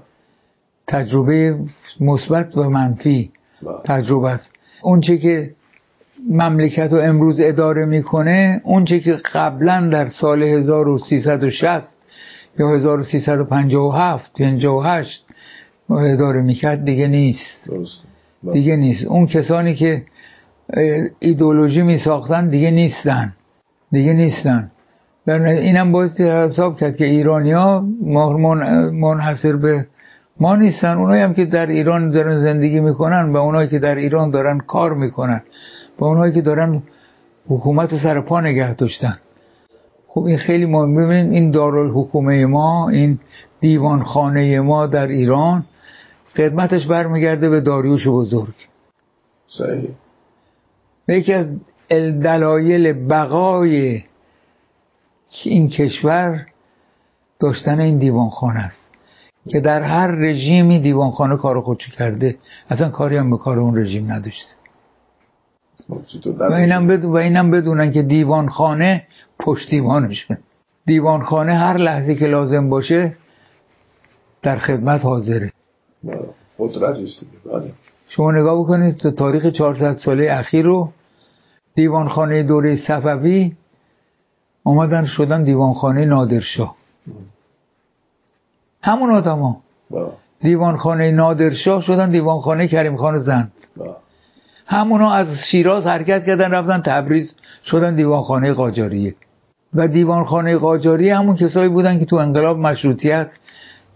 تجربه 0.86 1.58
مثبت 2.00 2.56
و 2.56 2.70
منفی 2.70 3.30
با. 3.62 3.82
تجربه 3.86 4.30
است 4.30 4.52
اون 4.82 5.00
چه 5.00 5.18
که 5.18 5.54
مملکت 6.30 6.92
رو 6.92 6.98
امروز 6.98 7.40
اداره 7.40 7.84
می‌کنه 7.84 8.60
اون 8.64 8.84
چه 8.84 9.00
که 9.00 9.18
قبلا 9.34 9.88
در 9.92 10.08
سال 10.08 10.42
1360 10.42 11.82
یا 12.58 12.68
1357 12.74 14.32
58 14.38 15.24
اداره 15.90 16.42
می‌کرد 16.42 16.84
دیگه 16.84 17.08
نیست. 17.08 17.70
با. 18.42 18.52
دیگه 18.52 18.76
نیست. 18.76 19.04
اون 19.04 19.26
کسانی 19.26 19.74
که 19.74 20.02
ایدولوژی 21.18 21.82
میساختن 21.82 22.48
دیگه 22.48 22.70
نیستن. 22.70 23.32
دیگه 23.92 24.12
نیستن. 24.12 24.70
در 25.26 25.46
اینم 25.46 25.92
باید 25.92 26.10
حساب 26.20 26.76
کرد 26.76 26.96
که 26.96 27.04
ایرانیا 27.04 27.84
منحصر 28.92 29.56
به 29.56 29.86
ما 30.40 30.56
نیستن. 30.56 30.96
اونایی 30.96 31.22
هم 31.22 31.34
که 31.34 31.44
در 31.44 31.66
ایران 31.66 32.10
دارن 32.10 32.40
زندگی 32.40 32.80
می‌کنن 32.80 33.32
و 33.32 33.36
اونایی 33.36 33.68
که 33.68 33.78
در 33.78 33.94
ایران 33.94 34.30
دارن 34.30 34.58
کار 34.58 34.94
می‌کنن. 34.94 35.42
و 35.98 36.04
اونایی 36.04 36.32
که 36.32 36.40
دارن 36.40 36.82
حکومت 37.48 37.92
رو 37.92 37.98
سر 37.98 38.20
پا 38.20 38.40
نگه 38.40 38.74
داشتن. 38.74 39.18
خب 40.08 40.24
این 40.24 40.38
خیلی 40.38 40.66
مهم. 40.66 40.94
ببینید 40.94 41.32
این 41.32 41.50
دارالحکومه 41.50 42.46
ما 42.46 42.88
این 42.88 43.18
دیوانخانه 43.60 44.60
ما 44.60 44.86
در 44.86 45.06
ایران 45.06 45.64
خدمتش 46.36 46.86
برمیگرده 46.86 47.50
به 47.50 47.60
داریوش 47.60 48.06
بزرگ. 48.06 48.54
صحیح. 49.46 49.90
یکی 51.08 51.32
از 51.32 51.46
دلایل 52.22 52.92
بقای 52.92 54.04
این 55.44 55.68
کشور 55.68 56.46
داشتن 57.40 57.80
این 57.80 57.98
دیوانخانه 57.98 58.60
است. 58.60 58.90
که 59.48 59.60
در 59.60 59.82
هر 59.82 60.06
رژیمی 60.06 60.80
دیوانخانه 60.80 61.36
کار 61.36 61.60
خودشو 61.60 61.92
کرده. 61.92 62.36
اصلا 62.70 62.88
کاری 62.88 63.16
هم 63.16 63.30
به 63.30 63.36
کار 63.36 63.58
اون 63.58 63.78
رژیم 63.78 64.12
نداشته. 64.12 64.57
و 66.50 66.52
اینم, 66.52 66.86
بدون 66.86 67.12
و 67.12 67.16
اینم 67.16 67.50
بدونن 67.50 67.92
که 67.92 68.02
دیوانخانه 68.02 69.06
پشت 69.40 69.70
دیوانشون 69.70 70.38
دیوانخانه 70.86 71.54
هر 71.54 71.76
لحظه 71.76 72.14
که 72.14 72.26
لازم 72.26 72.68
باشه 72.68 73.16
در 74.42 74.58
خدمت 74.58 75.00
حاضره. 75.04 75.52
قدرتی 76.58 77.04
است 77.04 77.20
بله. 77.52 77.72
شما 78.08 78.32
نگاه 78.32 78.60
بکنید 78.60 78.96
تو 78.96 79.10
تاریخ 79.10 79.46
400 79.46 79.96
ساله 79.96 80.28
اخیر 80.30 80.64
رو 80.64 80.92
دیوانخانه 81.74 82.42
دوره 82.42 82.76
صفوی 82.76 83.52
اومدن 84.62 85.04
شدن 85.04 85.44
دیوانخانه 85.44 86.04
نادرشاه. 86.04 86.76
همون 88.82 89.10
آدم 89.10 89.38
ها 89.38 89.62
دیوانخانه 90.40 91.10
نادرشاه 91.10 91.82
شدن 91.82 92.10
دیوانخانه 92.10 92.68
کریم 92.68 92.96
خان 92.96 93.20
زند 93.20 93.52
همونا 94.68 95.10
از 95.10 95.26
شیراز 95.50 95.86
حرکت 95.86 96.24
کردن 96.24 96.50
رفتن 96.50 96.82
تبریز 96.82 97.34
شدن 97.64 97.96
دیوانخانه 97.96 98.52
قاجاریه 98.52 99.14
و 99.74 99.88
دیوانخانه 99.88 100.56
قاجاریه 100.56 101.16
همون 101.16 101.36
کسایی 101.36 101.68
بودن 101.68 101.98
که 101.98 102.04
تو 102.04 102.16
انقلاب 102.16 102.58
مشروطیت 102.58 103.30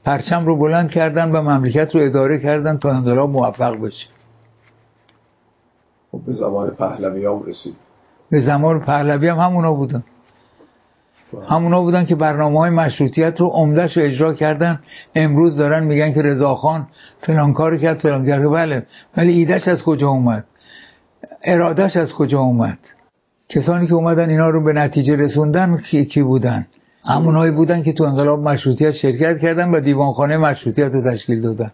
پرچم 0.05 0.47
رو 0.47 0.59
بلند 0.59 0.91
کردن 0.91 1.31
و 1.31 1.43
مملکت 1.43 1.95
رو 1.95 2.01
اداره 2.01 2.39
کردن 2.39 2.79
تا 2.79 2.91
انقلاب 2.91 3.31
موفق 3.31 3.77
بشه. 3.81 4.07
خب 6.12 6.20
به 6.27 6.33
زمان 6.33 6.70
پهلوی 6.70 7.27
هم 7.27 7.43
رسید. 7.43 7.77
به 8.31 8.41
زمان 8.41 8.81
پهلوی 8.81 9.29
هم 9.29 9.39
همونا 9.39 9.73
بودن. 9.73 10.05
همونا 11.49 11.81
بودن 11.81 12.05
که 12.05 12.14
برنامه 12.14 12.59
های 12.59 12.70
مشروطیت 12.70 13.41
رو 13.41 13.47
عمدهش 13.47 13.97
رو 13.97 14.03
اجرا 14.03 14.35
کردن. 14.35 14.81
امروز 15.14 15.57
دارن 15.57 15.85
میگن 15.85 16.12
که 16.12 16.23
رضاخان 16.23 16.87
فلان 17.20 17.53
کار 17.53 17.77
کرد 17.77 17.99
فلان 17.99 18.27
کرد. 18.27 18.51
بله 18.51 18.87
ولی 19.16 19.33
ایدهش 19.33 19.68
از 19.68 19.83
کجا 19.83 20.09
اومد؟ 20.09 20.45
ارادهش 21.45 21.97
از 21.97 22.12
کجا 22.12 22.40
اومد؟ 22.40 22.78
کسانی 23.49 23.86
که 23.86 23.95
اومدن 23.95 24.30
اینا 24.30 24.51
رو 24.51 24.64
به 24.64 24.72
نتیجه 24.72 25.16
رسوندن 25.16 25.76
کی, 25.90 26.05
کی 26.05 26.22
بودن؟ 26.22 26.66
همونهایی 27.05 27.53
بودن 27.53 27.82
که 27.82 27.93
تو 27.93 28.05
انقلاب 28.05 28.40
مشروطیت 28.40 28.90
شرکت 28.90 29.38
کردن 29.38 29.70
و 29.70 29.80
دیوانخانه 29.80 30.36
مشروطیت 30.36 30.93
رو 30.93 31.12
تشکیل 31.12 31.40
دادن. 31.40 31.72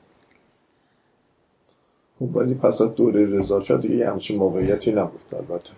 خب 2.19 2.37
ولی 2.37 2.55
پس 2.55 2.81
از 2.81 2.95
دوره 2.95 3.39
رضا 3.39 3.61
شاه 3.61 3.81
دیگه 3.81 4.11
همچین 4.11 4.39
موقعیتی 4.39 4.93
نبود 4.93 5.21
البته. 5.33 5.71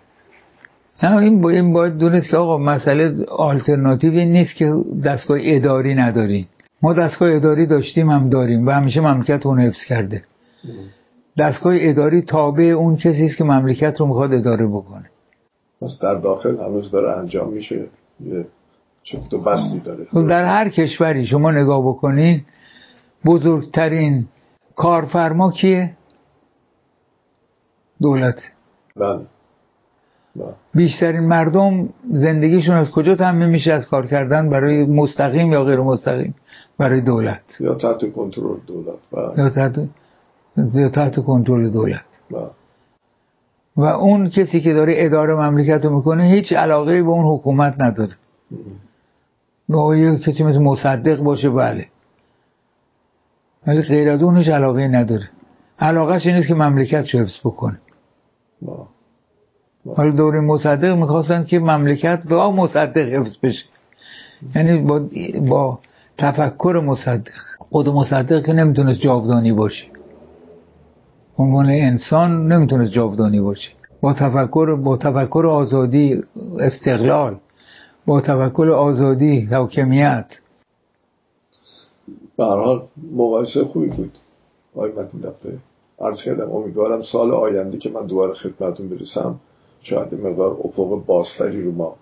نه 1.03 1.17
این 1.17 1.41
با 1.41 1.49
این 1.49 1.73
باید 1.73 1.97
دونست 1.97 2.29
که 2.29 2.37
آقا 2.37 2.57
مسئله 2.57 3.25
آلترناتیوی 3.25 4.25
نیست 4.25 4.55
که 4.55 4.73
دستگاه 5.05 5.37
اداری 5.41 5.95
نداریم. 5.95 6.47
ما 6.81 6.93
دستگاه 6.93 7.35
اداری 7.35 7.67
داشتیم 7.67 8.09
هم 8.09 8.29
داریم 8.29 8.67
و 8.67 8.71
همیشه 8.71 9.01
مملکت 9.01 9.45
اون 9.45 9.59
حفظ 9.59 9.83
کرده. 9.87 10.23
دستگاه 11.37 11.73
اداری 11.77 12.21
تابع 12.21 12.63
اون 12.63 12.95
کسی 12.97 13.25
است 13.25 13.37
که 13.37 13.43
مملکت 13.43 13.99
رو 13.99 14.05
می‌خواد 14.05 14.33
اداره 14.33 14.67
بکنه. 14.67 15.09
پس 15.81 15.99
در 16.01 16.15
داخل 16.15 16.57
هنوز 16.57 16.91
داره 16.91 17.17
انجام 17.17 17.53
میشه. 17.53 17.87
یه 18.25 18.45
چفت 19.03 19.33
و 19.33 19.41
بستی 19.41 19.79
داره. 19.79 20.05
خب 20.11 20.27
در 20.27 20.45
هر 20.45 20.69
کشوری 20.69 21.25
شما 21.25 21.51
نگاه 21.51 21.87
بکنید 21.87 22.45
بزرگترین 23.25 24.25
کارفرما 24.75 25.51
کیه؟ 25.51 25.97
دولت. 28.01 28.39
بله. 28.95 29.19
بله. 30.35 30.53
بیشترین 30.73 31.23
مردم 31.23 31.89
زندگیشون 32.11 32.75
از 32.75 32.91
کجا 32.91 33.15
تامین 33.15 33.49
میشه؟ 33.49 33.71
از 33.71 33.85
کار 33.85 34.07
کردن 34.07 34.49
برای 34.49 34.85
مستقیم 34.85 35.51
یا 35.51 35.63
غیر 35.63 35.79
مستقیم؟ 35.79 36.35
برای 36.77 37.01
دولت. 37.01 37.41
یا 37.59 37.75
تحت 37.75 38.11
کنترل 38.11 38.59
دولت. 38.67 38.99
بله. 39.11 39.43
یا 39.43 39.49
تحت 39.49 39.89
تحت 40.93 41.19
کنترل 41.19 41.69
دولت. 41.69 42.05
و 43.77 43.83
اون 43.83 44.29
کسی 44.29 44.61
که 44.61 44.73
داره 44.73 44.93
اداره 44.97 45.35
مملکت 45.35 45.85
رو 45.85 45.95
می‌کنه 45.95 46.23
هیچ 46.23 46.53
علاقه 46.53 47.03
به 47.03 47.09
اون 47.09 47.25
حکومت 47.25 47.75
نداره. 47.79 48.15
و 49.69 49.95
یه 49.95 50.19
کسی 50.19 50.43
مثل 50.43 50.57
مصدق 50.57 51.19
باشه 51.19 51.49
بله. 51.49 51.87
ولی 53.67 53.81
غیر 53.81 54.09
از 54.09 54.23
اون 54.23 54.37
هیچ 54.37 54.47
علاقه 54.47 54.87
نداره. 54.87 55.29
علاقهش 55.79 56.27
اینه 56.27 56.47
که 56.47 56.53
مملکت 56.53 57.09
رو 57.09 57.19
حفظ 57.19 57.39
بکنه. 57.39 57.79
با. 58.61 58.87
حالا 59.95 60.11
دوره 60.11 60.41
مصدق 60.41 60.97
می‌خواستن 60.97 61.43
که 61.43 61.59
مملکت 61.59 62.23
با 62.29 62.51
مصدق 62.51 62.97
حفظ 62.97 63.37
بشه. 63.43 63.65
یعنی 64.55 64.81
با, 64.81 65.01
با 65.47 65.79
تفکر 66.17 66.81
مصدق. 66.85 67.31
خود 67.59 67.89
مصدق 67.89 68.45
که 68.45 68.53
نمی‌تونست 68.53 68.99
جاودانی 68.99 69.53
باشه. 69.53 69.90
عنوان 71.41 71.69
انسان 71.69 72.47
نمی‌تونست 72.51 72.91
جاودانی 72.91 73.39
باشه. 73.39 73.71
با 74.01 74.13
تفکر 74.13 74.75
با 74.75 74.97
تفکر 74.97 75.45
آزادی 75.45 76.23
استقلال. 76.59 77.37
با 78.05 78.21
تفکر 78.21 78.69
آزادی 78.69 79.41
حاکمیت. 79.41 80.25
به 82.37 82.45
هر 82.45 82.55
حال 82.55 82.81
مقایسه 83.15 83.63
خوبی 83.63 83.87
بود. 83.87 84.11
آقای 84.75 84.91
متین 84.91 85.21
دفتر 85.21 85.49
عرض 86.01 86.21
کردم 86.25 86.51
امیدوارم 86.51 87.01
سال 87.01 87.31
آینده 87.31 87.77
که 87.77 87.89
من 87.89 88.05
دوباره 88.05 88.33
خدمتون 88.33 88.89
برسم 88.89 89.35
شاید 89.81 90.13
مقدار 90.13 90.57
افق 90.63 91.05
بازتری 91.05 91.63
رو 91.63 91.71
ما 91.71 91.95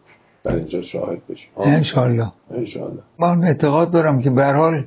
در 0.43 0.55
اینجا 0.55 0.81
شاهد 0.81 1.21
بشیم. 1.29 1.49
انشالله 1.57 2.31
انشالله 2.51 3.01
من 3.19 3.43
اعتقاد 3.43 3.91
دارم 3.91 4.21
که 4.21 4.29
به 4.29 4.43
هر 4.43 4.53
حال 4.53 4.85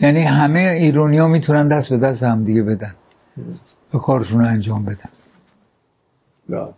یعنی 0.00 0.20
همه 0.20 0.60
ایرانی 0.60 1.18
ها 1.18 1.28
می‌تونن 1.28 1.68
دست 1.68 1.90
به 1.90 1.98
دست 1.98 2.22
هم 2.22 2.44
دیگه 2.44 2.62
بدن. 2.62 2.94
و 3.94 3.98
کارشون 3.98 4.40
رو 4.40 4.46
انجام 4.46 4.84
بدن. 4.84 5.10
نه. 6.48 6.68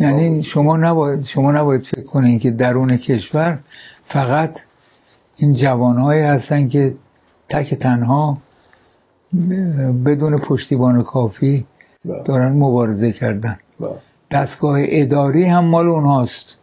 یعنی. 0.00 0.42
شما 0.42 0.76
نباید 0.76 1.24
شما 1.24 1.52
نباید 1.52 1.82
فکر 1.82 2.04
کنین 2.04 2.38
که 2.38 2.50
درون 2.50 2.96
کشور 2.96 3.58
فقط 4.08 4.60
این 5.36 5.54
جوانهایی 5.54 6.22
هستن 6.22 6.68
که 6.68 6.94
تک 7.48 7.74
تنها 7.74 8.38
بدون 10.06 10.38
پشتیبان 10.38 11.02
کافی. 11.02 11.66
دارن 12.24 12.52
مبارزه 12.52 13.12
کردن. 13.12 13.58
دستگاه 14.30 14.78
اداری 14.82 15.44
هم 15.44 15.64
مال 15.64 15.88
اونهاست. 15.88 16.56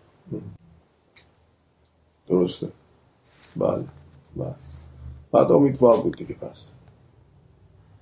درسته. 2.30 2.68
بله. 3.56 3.84
بله. 4.36 4.56
بعد 5.32 5.52
امیدوار 5.52 6.02
بود 6.02 6.18
دیگه 6.18 6.36
پس. 6.36 6.68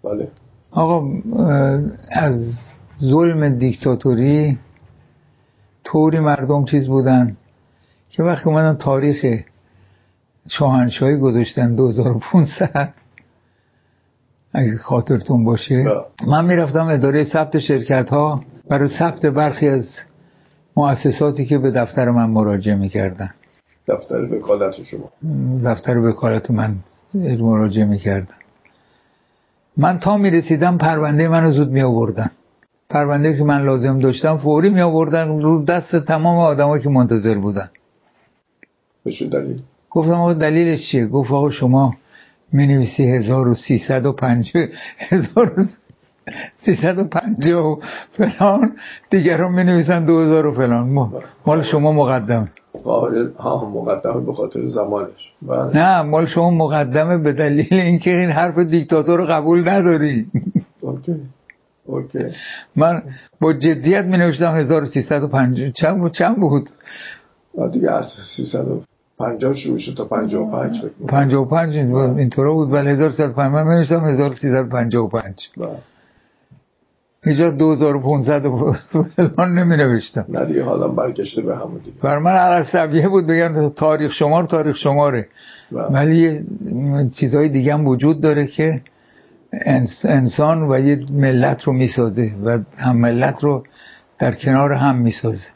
بله. 0.04 0.32
آقا 0.74 1.08
از 2.12 2.54
ظلم 3.02 3.58
دیکتاتوری 3.58 4.58
طوری 5.84 6.20
مردم 6.20 6.66
چیز 6.66 6.88
بودن 6.88 7.38
که 8.10 8.24
وقتی 8.24 8.50
اومدن 8.50 8.78
تاریخ 8.78 9.44
شاهنشاهی 10.50 11.18
گذاشتن 11.18 11.76
2500 11.76 12.94
اگه 14.54 14.78
خاطرتون 14.78 15.44
باشه. 15.44 15.84
بله. 15.84 16.30
من 16.32 16.46
می‌رفتم 16.46 16.88
اداره 16.88 17.26
ثبت 17.26 17.60
شرکت 17.60 18.10
ها 18.10 18.44
برای 18.70 18.90
ثبت 19.00 19.26
برخی 19.26 19.68
از 19.68 19.86
مؤسساتی 20.78 21.46
که 21.46 21.58
به 21.58 21.72
دفتر 21.72 22.10
من 22.12 22.30
مراجعه 22.30 22.76
می‌کردن. 22.76 23.30
دفتر 23.88 24.24
وکالت 24.24 24.74
شما. 24.84 25.10
دفتر 25.66 25.98
وکالت 25.98 26.52
من 26.52 26.76
مراجعه 27.40 27.86
می‌کردن. 27.86 28.36
من 29.78 30.00
تا 30.00 30.18
می‌رسیدم 30.18 30.78
پرونده 30.78 31.28
منو 31.28 31.52
زود 31.52 31.70
می 31.70 31.82
آوردن 31.82 32.32
پرونده 32.90 33.38
که 33.38 33.44
من 33.44 33.66
لازم 33.66 34.00
داشتم 34.00 34.38
فوری 34.38 34.70
می 34.70 34.82
آوردن 34.82 35.42
رو 35.42 35.66
دست 35.66 35.96
تمام 35.96 36.38
آدمایی 36.38 36.84
که 36.84 36.90
منتظر 36.90 37.38
بودن. 37.38 37.70
به 39.06 39.12
دلیل؟ 39.32 39.60
گفتم 39.90 40.12
آقا 40.12 40.34
دلیلش 40.34 40.92
چیه؟ 40.92 41.08
گفت 41.08 41.32
آقا 41.32 41.50
شما 41.50 41.96
می 42.52 42.68
نویسی 42.68 43.04
1350 43.04 44.68
1350 46.64 47.66
و 47.66 47.76
فلان. 48.12 48.72
دیگران 49.12 49.52
می 49.52 49.64
نویسن 49.64 50.06
2000 50.06 50.48
و 50.48 50.54
فلان. 50.54 50.90
ما- 50.90 51.12
مال 51.46 51.62
شما 51.64 51.92
مقدم 51.92 52.50
قائل 52.84 53.30
ها 53.38 53.70
مقدمه 53.70 54.26
به 54.26 54.34
خاطر 54.34 54.66
زمانش. 54.66 55.32
بله. 55.42 55.78
نه 55.78 56.02
مال 56.02 56.26
شما 56.26 56.52
مقدمه 56.52 57.18
به 57.18 57.34
دلیل 57.34 57.68
اینکه 57.72 58.10
این 58.10 58.30
حرف 58.30 58.60
دیکتاتور 58.60 59.18
رو 59.20 59.26
قبول 59.26 59.70
نداری. 59.70 60.28
اوکی. 60.82 61.16
اوکی. 61.86 62.20
من 62.76 63.04
با 63.42 63.54
جدیت 63.54 64.06
می 64.06 64.18
نوشتم 64.18 64.54
1350 64.56 65.72
چند 65.72 66.00
بود؟ 66.00 66.12
چند 66.12 66.36
بود؟ 66.38 66.70
دیگه 67.74 67.92
از 67.92 68.06
350 68.38 69.54
شروع 69.54 69.80
شد 69.80 69.94
تا 69.98 70.06
55 70.06 70.78
فکر 70.78 70.92
می‌کنم. 71.00 71.08
55 71.08 71.76
اینطورا 72.18 72.54
بود. 72.54 72.74
ولی 72.74 72.90
1305 72.90 73.52
من 73.52 73.64
می 73.68 73.76
نوشتم 73.76 74.06
1355 74.06 75.48
بله. 75.58 75.68
اینجا 77.26 77.50
2500 77.52 78.46
و 78.46 78.74
فلان 79.16 79.60
نمی 79.60 79.78
نوشتم 79.78 80.26
نه 80.30 80.46
دیگه 80.46 80.64
حالا 80.64 80.88
برگشته 80.88 81.42
به 81.42 81.56
همون 81.56 81.78
دیگه. 81.78 81.98
بر 82.02 82.18
من 82.20 82.32
عرصبیه 82.32 83.08
بود 83.10 83.28
بگم 83.28 83.70
تاریخ 83.70 84.12
شمار 84.12 84.46
تاریخ 84.46 84.76
شماره. 84.76 85.28
ولی 85.72 86.46
چیزهای 87.16 87.50
دیگه 87.50 87.74
هم 87.74 87.88
وجود 87.88 88.22
داره 88.22 88.48
که 88.48 88.82
انس- 89.66 90.06
انسان 90.06 90.72
و 90.72 90.80
یه 90.80 91.00
ملت 91.12 91.64
رو 91.64 91.74
می‌سازه 91.74 92.32
و 92.46 92.60
هم 92.78 92.98
ملت 92.98 93.44
رو 93.44 93.64
در 94.20 94.36
کنار 94.36 94.72
هم 94.74 94.96
می‌سازه. 94.98 95.48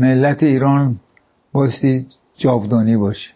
ملت 0.00 0.42
ایران 0.42 0.96
بایستی 1.52 2.06
جاودانی 2.36 2.96
باشه. 2.96 3.30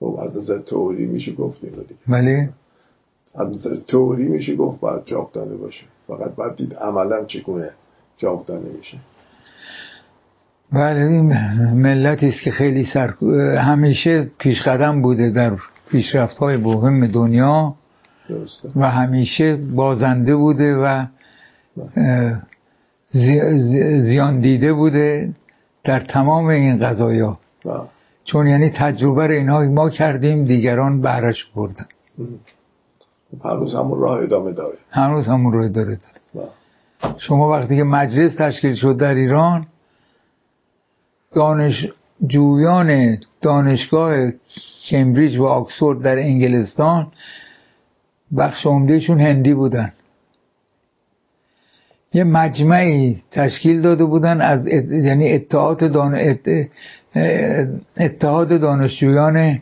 خب 0.00 0.16
از 0.28 0.36
نظر 0.36 0.58
تئوری 0.58 1.06
میشه 1.06 1.32
گفت 1.32 1.64
اینو 1.64 1.82
دیگه. 1.82 2.00
ولی 2.08 2.48
از 3.34 3.66
تئوری 3.88 4.28
میشه 4.28 4.56
گفت 4.56 4.80
باید 4.80 5.04
جاودانه 5.04 5.54
باشه. 5.56 5.84
فقط 6.06 6.34
باید 6.34 6.56
دید 6.56 6.74
عملا 6.74 7.24
چگونه 7.24 7.70
جاودانه 8.16 8.68
میشه. 8.78 8.98
بله 10.72 11.00
این 11.00 11.32
ملتی 11.72 12.28
است 12.28 12.40
که 12.44 12.50
خیلی 12.50 12.84
سر 12.92 13.14
همیشه 13.58 14.30
پیش 14.38 14.62
قدم 14.62 15.02
بوده 15.02 15.30
در 15.30 15.56
پیشرفت 15.90 16.36
های 16.36 16.56
مهم 16.56 17.06
دنیا 17.06 17.74
درسته. 18.28 18.68
و 18.76 18.90
همیشه 18.90 19.56
بازنده 19.56 20.36
بوده 20.36 20.76
و 20.76 21.04
زی- 23.10 23.58
زی- 23.58 24.00
زیان 24.00 24.40
دیده 24.40 24.72
بوده 24.72 25.34
در 25.84 26.00
تمام 26.00 26.46
این 26.46 26.78
قضایا. 26.78 27.38
چون 28.24 28.46
یعنی 28.46 28.70
تجربه 28.70 29.26
رو 29.26 29.32
اینها 29.32 29.60
ما 29.64 29.90
کردیم 29.90 30.44
دیگران 30.44 31.00
بهرش 31.00 31.44
بردن. 31.56 31.86
هنوز 33.44 33.74
همون 33.74 34.00
راه 34.00 34.22
ادامه 34.22 34.52
داره. 34.52 34.78
هنوز 34.90 35.26
همون 35.26 35.52
رو 35.52 35.68
داره 35.68 35.98
داره. 36.34 36.48
و 36.48 36.50
شما 37.18 37.48
وقتی 37.50 37.76
که 37.76 37.82
مجلس 37.84 38.34
تشکیل 38.34 38.74
شد 38.74 38.96
در 38.96 39.14
ایران 39.14 39.66
دانشجویان 41.34 43.18
دانشگاه 43.40 44.16
کمبریج 44.90 45.36
و 45.38 45.44
آکسفورد 45.44 46.02
در 46.02 46.18
انگلستان 46.18 47.06
بخش 48.38 48.66
عمدهشون 48.66 49.20
هندی 49.20 49.54
بودن. 49.54 49.92
یه 52.14 52.24
مجمعی 52.24 53.22
تشکیل 53.30 53.82
داده 53.82 54.04
بودن 54.04 54.40
از 54.40 54.60
ات- 54.66 54.92
یعنی 54.92 55.32
اتحاد 55.32 55.92
دان... 55.92 56.14
ات- 56.14 56.68
اتحاد 57.96 58.60
دانشجویان 58.60 59.60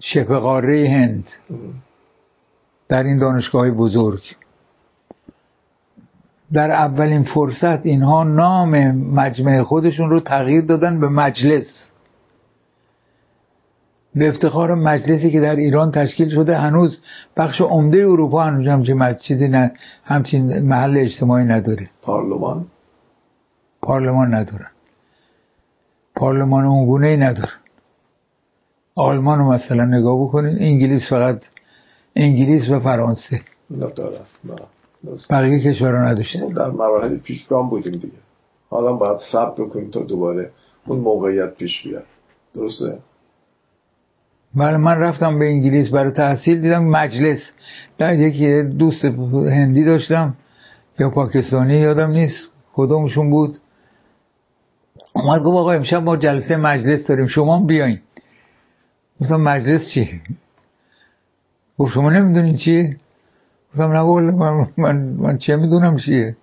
شبه 0.00 0.38
قاره 0.38 0.88
هند. 0.88 1.24
در 2.88 3.02
این 3.02 3.18
دانشگاه 3.18 3.70
بزرگ. 3.70 4.22
در 6.52 6.70
اولین 6.70 7.22
فرصت 7.22 7.86
اینها 7.86 8.24
نام 8.24 8.90
مجمع 8.92 9.62
خودشون 9.62 10.10
رو 10.10 10.20
تغییر 10.20 10.64
دادن 10.64 11.00
به 11.00 11.08
مجلس. 11.08 11.90
به 14.14 14.28
افتخار 14.28 14.74
مجلسی 14.74 15.30
که 15.30 15.40
در 15.40 15.56
ایران 15.56 15.90
تشکیل 15.92 16.28
شده 16.28 16.58
هنوز 16.58 16.98
بخش 17.36 17.60
عمده 17.60 17.98
اروپا 17.98 18.44
هنوز 18.44 18.66
همچین 18.66 18.98
مج- 18.98 19.22
چیزی 19.22 19.48
نه 19.48 19.72
همچین 20.04 20.58
محل 20.58 20.96
اجتماعی 20.96 21.44
نداره. 21.44 21.90
پارلمان؟ 22.02 22.66
پارلمان 23.82 24.34
ندارن 24.34 24.70
پارلمان 26.16 26.64
اونگونه 26.64 27.08
ای 27.08 27.16
ندارن 27.16 27.52
آلمان 28.94 29.38
رو 29.38 29.52
مثلا 29.52 29.84
نگاه 29.84 30.24
بکنین 30.24 30.56
انگلیس 30.60 31.02
فقط 31.10 31.42
انگلیس 32.18 32.68
و 32.70 32.80
فرانسه. 32.80 33.40
اینا 33.70 33.90
دارن. 33.90 34.24
بقیه 35.30 35.60
کشورها 35.60 36.08
نداشته 36.08 36.40
ما 36.40 36.52
در 36.52 36.70
مراحل 36.70 37.16
پیشگام 37.16 37.70
بودیم 37.70 37.92
دیگه. 37.92 38.14
حالا 38.70 38.92
باید 38.92 39.18
صبر 39.32 39.64
بکنیم 39.64 39.90
تا 39.90 40.02
دوباره 40.02 40.50
اون 40.86 41.00
موقعیت 41.00 41.54
پیش 41.54 41.82
بیاد. 41.82 42.04
درسته؟ 42.54 42.98
بله 44.54 44.76
من 44.76 44.98
رفتم 44.98 45.38
به 45.38 45.44
انگلیس 45.44 45.88
برای 45.88 46.12
تحصیل 46.12 46.60
دیدم 46.60 46.84
مجلس. 46.84 47.38
در 47.98 48.18
یکی 48.18 48.62
دوست 48.62 49.04
هندی 49.04 49.84
داشتم. 49.84 50.34
یا 50.98 51.10
پاکستانی 51.10 51.74
یادم 51.74 52.10
نیست 52.10 52.50
کدومشون 52.74 53.30
بود. 53.30 53.60
اومد 55.14 55.40
گفت 55.40 55.56
آقا 55.56 55.72
امشب 55.72 56.02
ما 56.02 56.16
جلسه 56.16 56.56
مجلس 56.56 57.06
داریم 57.06 57.26
شما 57.26 57.64
بیاین. 57.64 57.98
گفتم 59.20 59.40
مجلس 59.40 59.80
چی 59.94 60.20
گفت 61.78 61.92
شما 61.92 62.10
نمی‌دونین 62.10 62.56
چیه؟ 62.56 62.96
گفتم 63.70 63.92
نه 63.92 63.98
والا 63.98 64.30
من, 64.30 64.68
من, 64.76 64.96
من 64.96 65.38
چه 65.38 65.56
می‌دونم 65.56 65.96
چیه؟ 65.96 66.36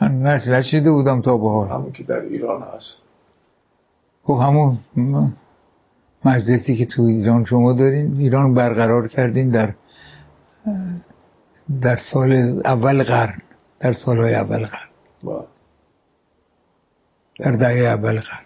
من 0.00 0.22
نش- 0.22 0.48
نشیده 0.48 0.90
بودم 0.92 1.22
تا 1.22 1.36
به 1.36 1.48
حال. 1.50 1.68
همون 1.68 1.92
که 1.92 2.02
در 2.04 2.20
ایران 2.20 2.62
هست. 2.62 2.96
خب 4.24 4.38
همون 4.42 4.78
مجلسی 6.24 6.76
که 6.76 6.86
تو 6.86 7.02
ایران 7.02 7.44
شما 7.44 7.72
دارین 7.72 8.16
ایران 8.18 8.54
برقرار 8.54 9.08
کردین 9.08 9.48
در 9.48 9.74
در 11.80 11.98
سال 12.12 12.32
اول 12.64 13.02
قرن. 13.02 13.42
در 13.80 13.92
سالهای 13.92 14.34
اول 14.34 14.66
قرن. 14.66 14.88
و 15.24 15.42
در 17.38 17.52
دهه 17.52 17.86
اول 17.88 18.20
قرن. 18.20 18.44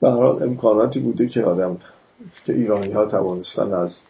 به 0.00 0.10
حال 0.10 0.42
امکاناتی 0.42 1.00
بوده 1.00 1.26
که 1.28 1.42
آدم 1.42 1.76
که 2.44 2.52
ایرانی 2.52 2.92
ها 2.92 3.04
توانستن 3.04 3.72
از 3.72 4.00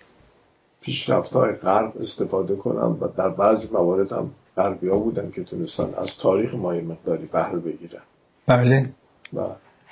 پیشرفت 0.80 1.32
های 1.32 1.52
غرب 1.52 1.92
استفاده 2.00 2.56
کنن 2.56 2.96
و 3.00 3.08
در 3.18 3.28
بعضی 3.28 3.68
موارد 3.72 4.12
هم 4.12 4.30
غربی 4.56 4.88
ها 4.88 4.98
بودن 4.98 5.30
که 5.30 5.44
تونستن 5.44 5.94
از 5.94 6.08
تاریخ 6.22 6.54
ما 6.54 6.74
یه 6.74 6.82
مقداری 6.82 7.26
بهره 7.26 7.58
بگیرن. 7.58 8.02
بله. 8.46 8.90
و 9.34 9.40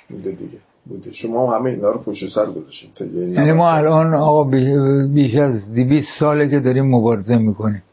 بوده 0.09 0.31
دیگه. 0.31 0.57
بوده. 0.85 1.13
شما 1.13 1.55
همه 1.55 1.69
اینا 1.69 1.91
رو 1.91 1.99
پشت 1.99 2.33
سر 2.33 2.45
گذاشتین. 2.45 3.33
یعنی 3.33 3.51
ما 3.51 3.71
الان 3.71 4.13
آقا 4.13 4.43
بیش 5.13 5.35
از 5.35 5.73
دیویس 5.73 6.05
ساله 6.19 6.49
که 6.49 6.59
داریم 6.59 6.85
مبارزه 6.85 7.37
می‌کنیم. 7.37 7.83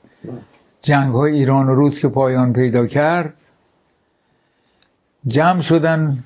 جنگ 0.83 1.12
های 1.12 1.33
ایران 1.33 1.68
و 1.68 1.75
روس 1.75 1.99
که 1.99 2.09
پایان 2.09 2.53
پیدا 2.53 2.87
کرد 2.87 3.35
جمع 5.27 5.62
شدن 5.62 6.25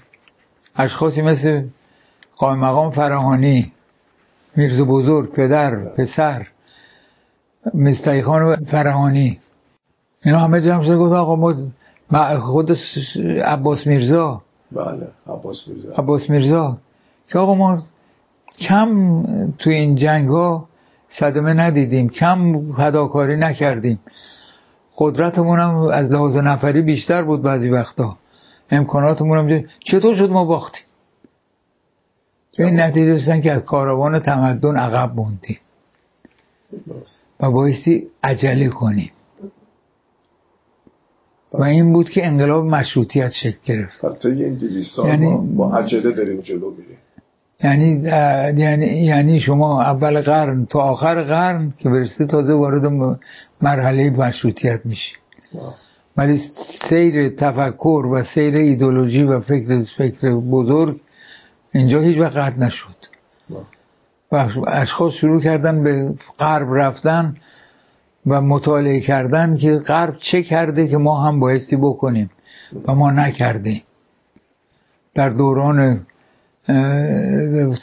اشخاصی 0.77 1.23
مثل 1.23 1.63
قائم 2.37 2.59
مقام 2.59 2.91
فرهانی 2.91 3.73
میرز 4.59 4.81
بزرگ 4.81 5.33
پدر 5.33 5.85
پسر 5.85 6.47
مستعی 7.75 8.23
خان 8.23 8.57
فرهانی. 8.57 9.39
اینا 10.25 10.39
همه 10.39 10.61
جمع 10.61 10.83
شده 10.83 10.97
گفت 10.97 11.13
آقا 11.13 11.37
ما 11.37 12.41
خود 12.41 12.77
عباس 13.45 13.87
میرزا. 13.87 14.43
بله 14.73 15.09
عباس 15.27 15.69
میرزا. 15.69 15.95
عباس 15.99 16.31
میرزا. 16.31 16.79
که 17.29 17.39
آقا 17.39 17.55
ما 17.55 17.83
کم 18.59 19.23
توی 19.59 19.75
این 19.75 19.97
جنگ 19.97 20.29
ها 20.29 20.69
صدمه 21.09 21.53
ندیدیم 21.53 22.09
کم 22.09 22.73
فداکاری 22.73 23.37
نکردیم. 23.37 24.01
قدرتمون 24.97 25.59
هم 25.59 25.77
از 25.77 26.13
لحاظ 26.13 26.37
نفری 26.37 26.83
بیشتر 26.83 27.23
بود 27.23 27.43
بعضی 27.43 27.69
وقتا. 27.69 28.17
امکاناتمون 28.71 29.39
هم 29.39 29.65
چطور 29.85 30.15
شد 30.15 30.31
ما 30.31 30.45
باختیم؟ 30.45 30.83
تو 32.59 32.65
این 32.65 32.81
نتیجه 32.81 33.15
رسیدن 33.15 33.41
که 33.41 33.53
از 33.53 33.63
کاروان 33.63 34.19
تمدن 34.19 34.77
عقب 34.77 35.15
موندیم. 35.15 35.59
و 37.41 37.51
بایستی 37.51 38.07
عجله 38.23 38.69
کنیم. 38.69 39.11
و 41.53 41.63
این 41.63 41.93
بود 41.93 42.09
که 42.09 42.27
انقلاب 42.27 42.65
مشروطیت 42.65 43.31
شکل 43.31 43.59
گرفت. 43.65 44.25
یعنی 45.05 45.55
با 45.57 45.73
عجله 45.73 46.13
داریم 46.13 46.41
جلو 46.41 46.71
میریم. 46.71 46.99
یعنی 47.65 48.09
یعنی 48.61 48.87
یعنی 48.87 49.41
شما 49.41 49.83
اول 49.83 50.21
قرن 50.21 50.67
تا 50.67 50.81
آخر 50.81 51.23
قرن 51.23 51.73
که 51.79 51.89
برسید 51.89 52.29
تازه 52.29 52.53
وارد 52.53 52.93
مرحله 53.63 54.11
مشروطیت 54.11 54.87
میشی. 54.87 55.17
ولی 56.17 56.41
سیر 56.89 57.29
تفکر 57.29 58.07
و 58.13 58.23
سیر 58.35 58.55
ایدولوژی 58.55 59.23
و 59.23 59.41
فکر 59.41 59.85
فکر 59.99 60.35
بزرگ 60.35 61.01
اینجا 61.73 62.01
هیچ 62.01 62.19
وقت 62.19 62.37
قطع 62.37 62.59
نشد. 62.59 62.97
و 64.33 64.49
اشخاص 64.67 65.13
شروع 65.13 65.41
کردن 65.41 65.85
به 65.85 66.15
غرب 66.39 66.75
رفتن 66.75 67.37
و 68.27 68.41
مطالعه 68.41 69.01
کردن 69.01 69.57
که 69.57 69.77
غرب 69.77 70.15
چه 70.33 70.43
کرده 70.43 70.89
که 70.89 70.97
ما 70.97 71.23
هم 71.23 71.41
بایستی 71.41 71.77
بکنیم 71.77 72.31
و 72.89 72.95
ما 72.95 73.11
نکردیم. 73.11 73.83
در 75.15 75.29
دوران 75.29 76.07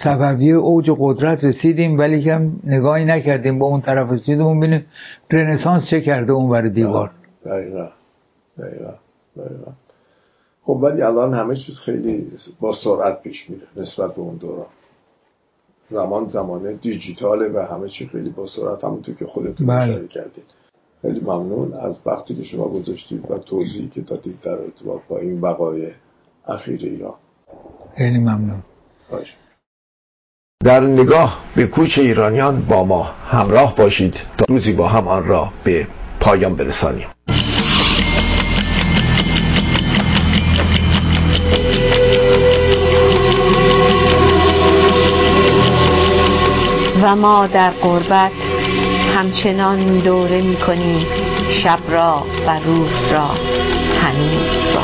صفوی 0.03 0.51
اوج 0.51 0.91
قدرت 0.99 1.43
رسیدیم 1.43 1.99
ولی 1.99 2.23
که 2.23 2.49
نگاهی 2.63 3.05
نکردیم 3.05 3.59
با 3.59 3.65
اون 3.65 3.81
طرف 3.81 4.11
رسیدیم 4.11 4.59
ببینیم 4.59 4.85
رنسانس 5.31 5.89
چه 5.89 6.01
کرده 6.01 6.33
اون 6.33 6.49
بر 6.49 6.61
دیوار. 6.61 7.11
دقیقا. 7.45 7.89
دقیقا. 8.57 8.93
دقیقا. 9.37 9.71
خب 10.65 10.79
ولی 10.83 11.01
الان 11.01 11.33
همه 11.33 11.55
چیز 11.55 11.79
خیلی 11.79 12.31
با 12.59 12.75
سرعت 12.83 13.21
پیش 13.21 13.49
میره 13.49 13.67
نسبت 13.75 14.15
به 14.15 14.19
اون 14.19 14.35
دوران. 14.35 14.65
زمان 15.89 16.27
زمانه 16.27 16.73
دیجیتاله 16.73 17.49
و 17.49 17.59
همه 17.59 17.89
چی 17.89 18.07
خیلی 18.07 18.29
با 18.29 18.47
سرعت 18.47 18.83
همونطور 18.83 19.15
که 19.15 19.25
خودتون 19.25 19.67
بله. 19.67 19.91
اشاره 19.91 20.07
کردید. 20.07 20.45
خیلی 21.01 21.19
ممنون 21.19 21.73
از 21.73 21.99
وقتی 22.05 22.35
که 22.35 22.43
شما 22.43 22.67
گذاشتید 22.67 23.31
و 23.31 23.37
توضیحی 23.37 23.89
که 23.89 24.01
دادید 24.01 24.41
در 24.41 24.51
ارتباط 24.61 25.01
با 25.09 25.19
این 25.19 25.41
وقایع 25.41 25.91
اخیر 26.47 26.79
ایران. 26.83 27.13
خیلی 27.97 28.19
ممنون. 28.19 28.63
باشه. 29.11 29.33
در 30.63 30.79
نگاه 30.79 31.43
به 31.55 31.67
کوچ 31.67 31.97
ایرانیان 31.97 32.65
با 32.69 32.83
ما 32.83 33.03
همراه 33.03 33.75
باشید. 33.75 34.13
تا 34.13 34.45
روزی 34.49 34.73
با 34.73 34.87
هم 34.87 35.07
آن 35.07 35.27
را 35.27 35.49
به 35.63 35.87
پایان 36.19 36.55
برسانیم. 36.55 37.07
ما 47.05 47.47
در 47.47 47.69
قربت 47.71 48.31
همچنان 49.15 49.97
دوره 49.97 50.41
می 50.41 50.57
شب 51.63 51.79
را 51.89 52.23
و 52.47 52.59
روز 52.59 53.11
را 53.11 53.29
هنوز 54.01 54.57
را 54.75 54.83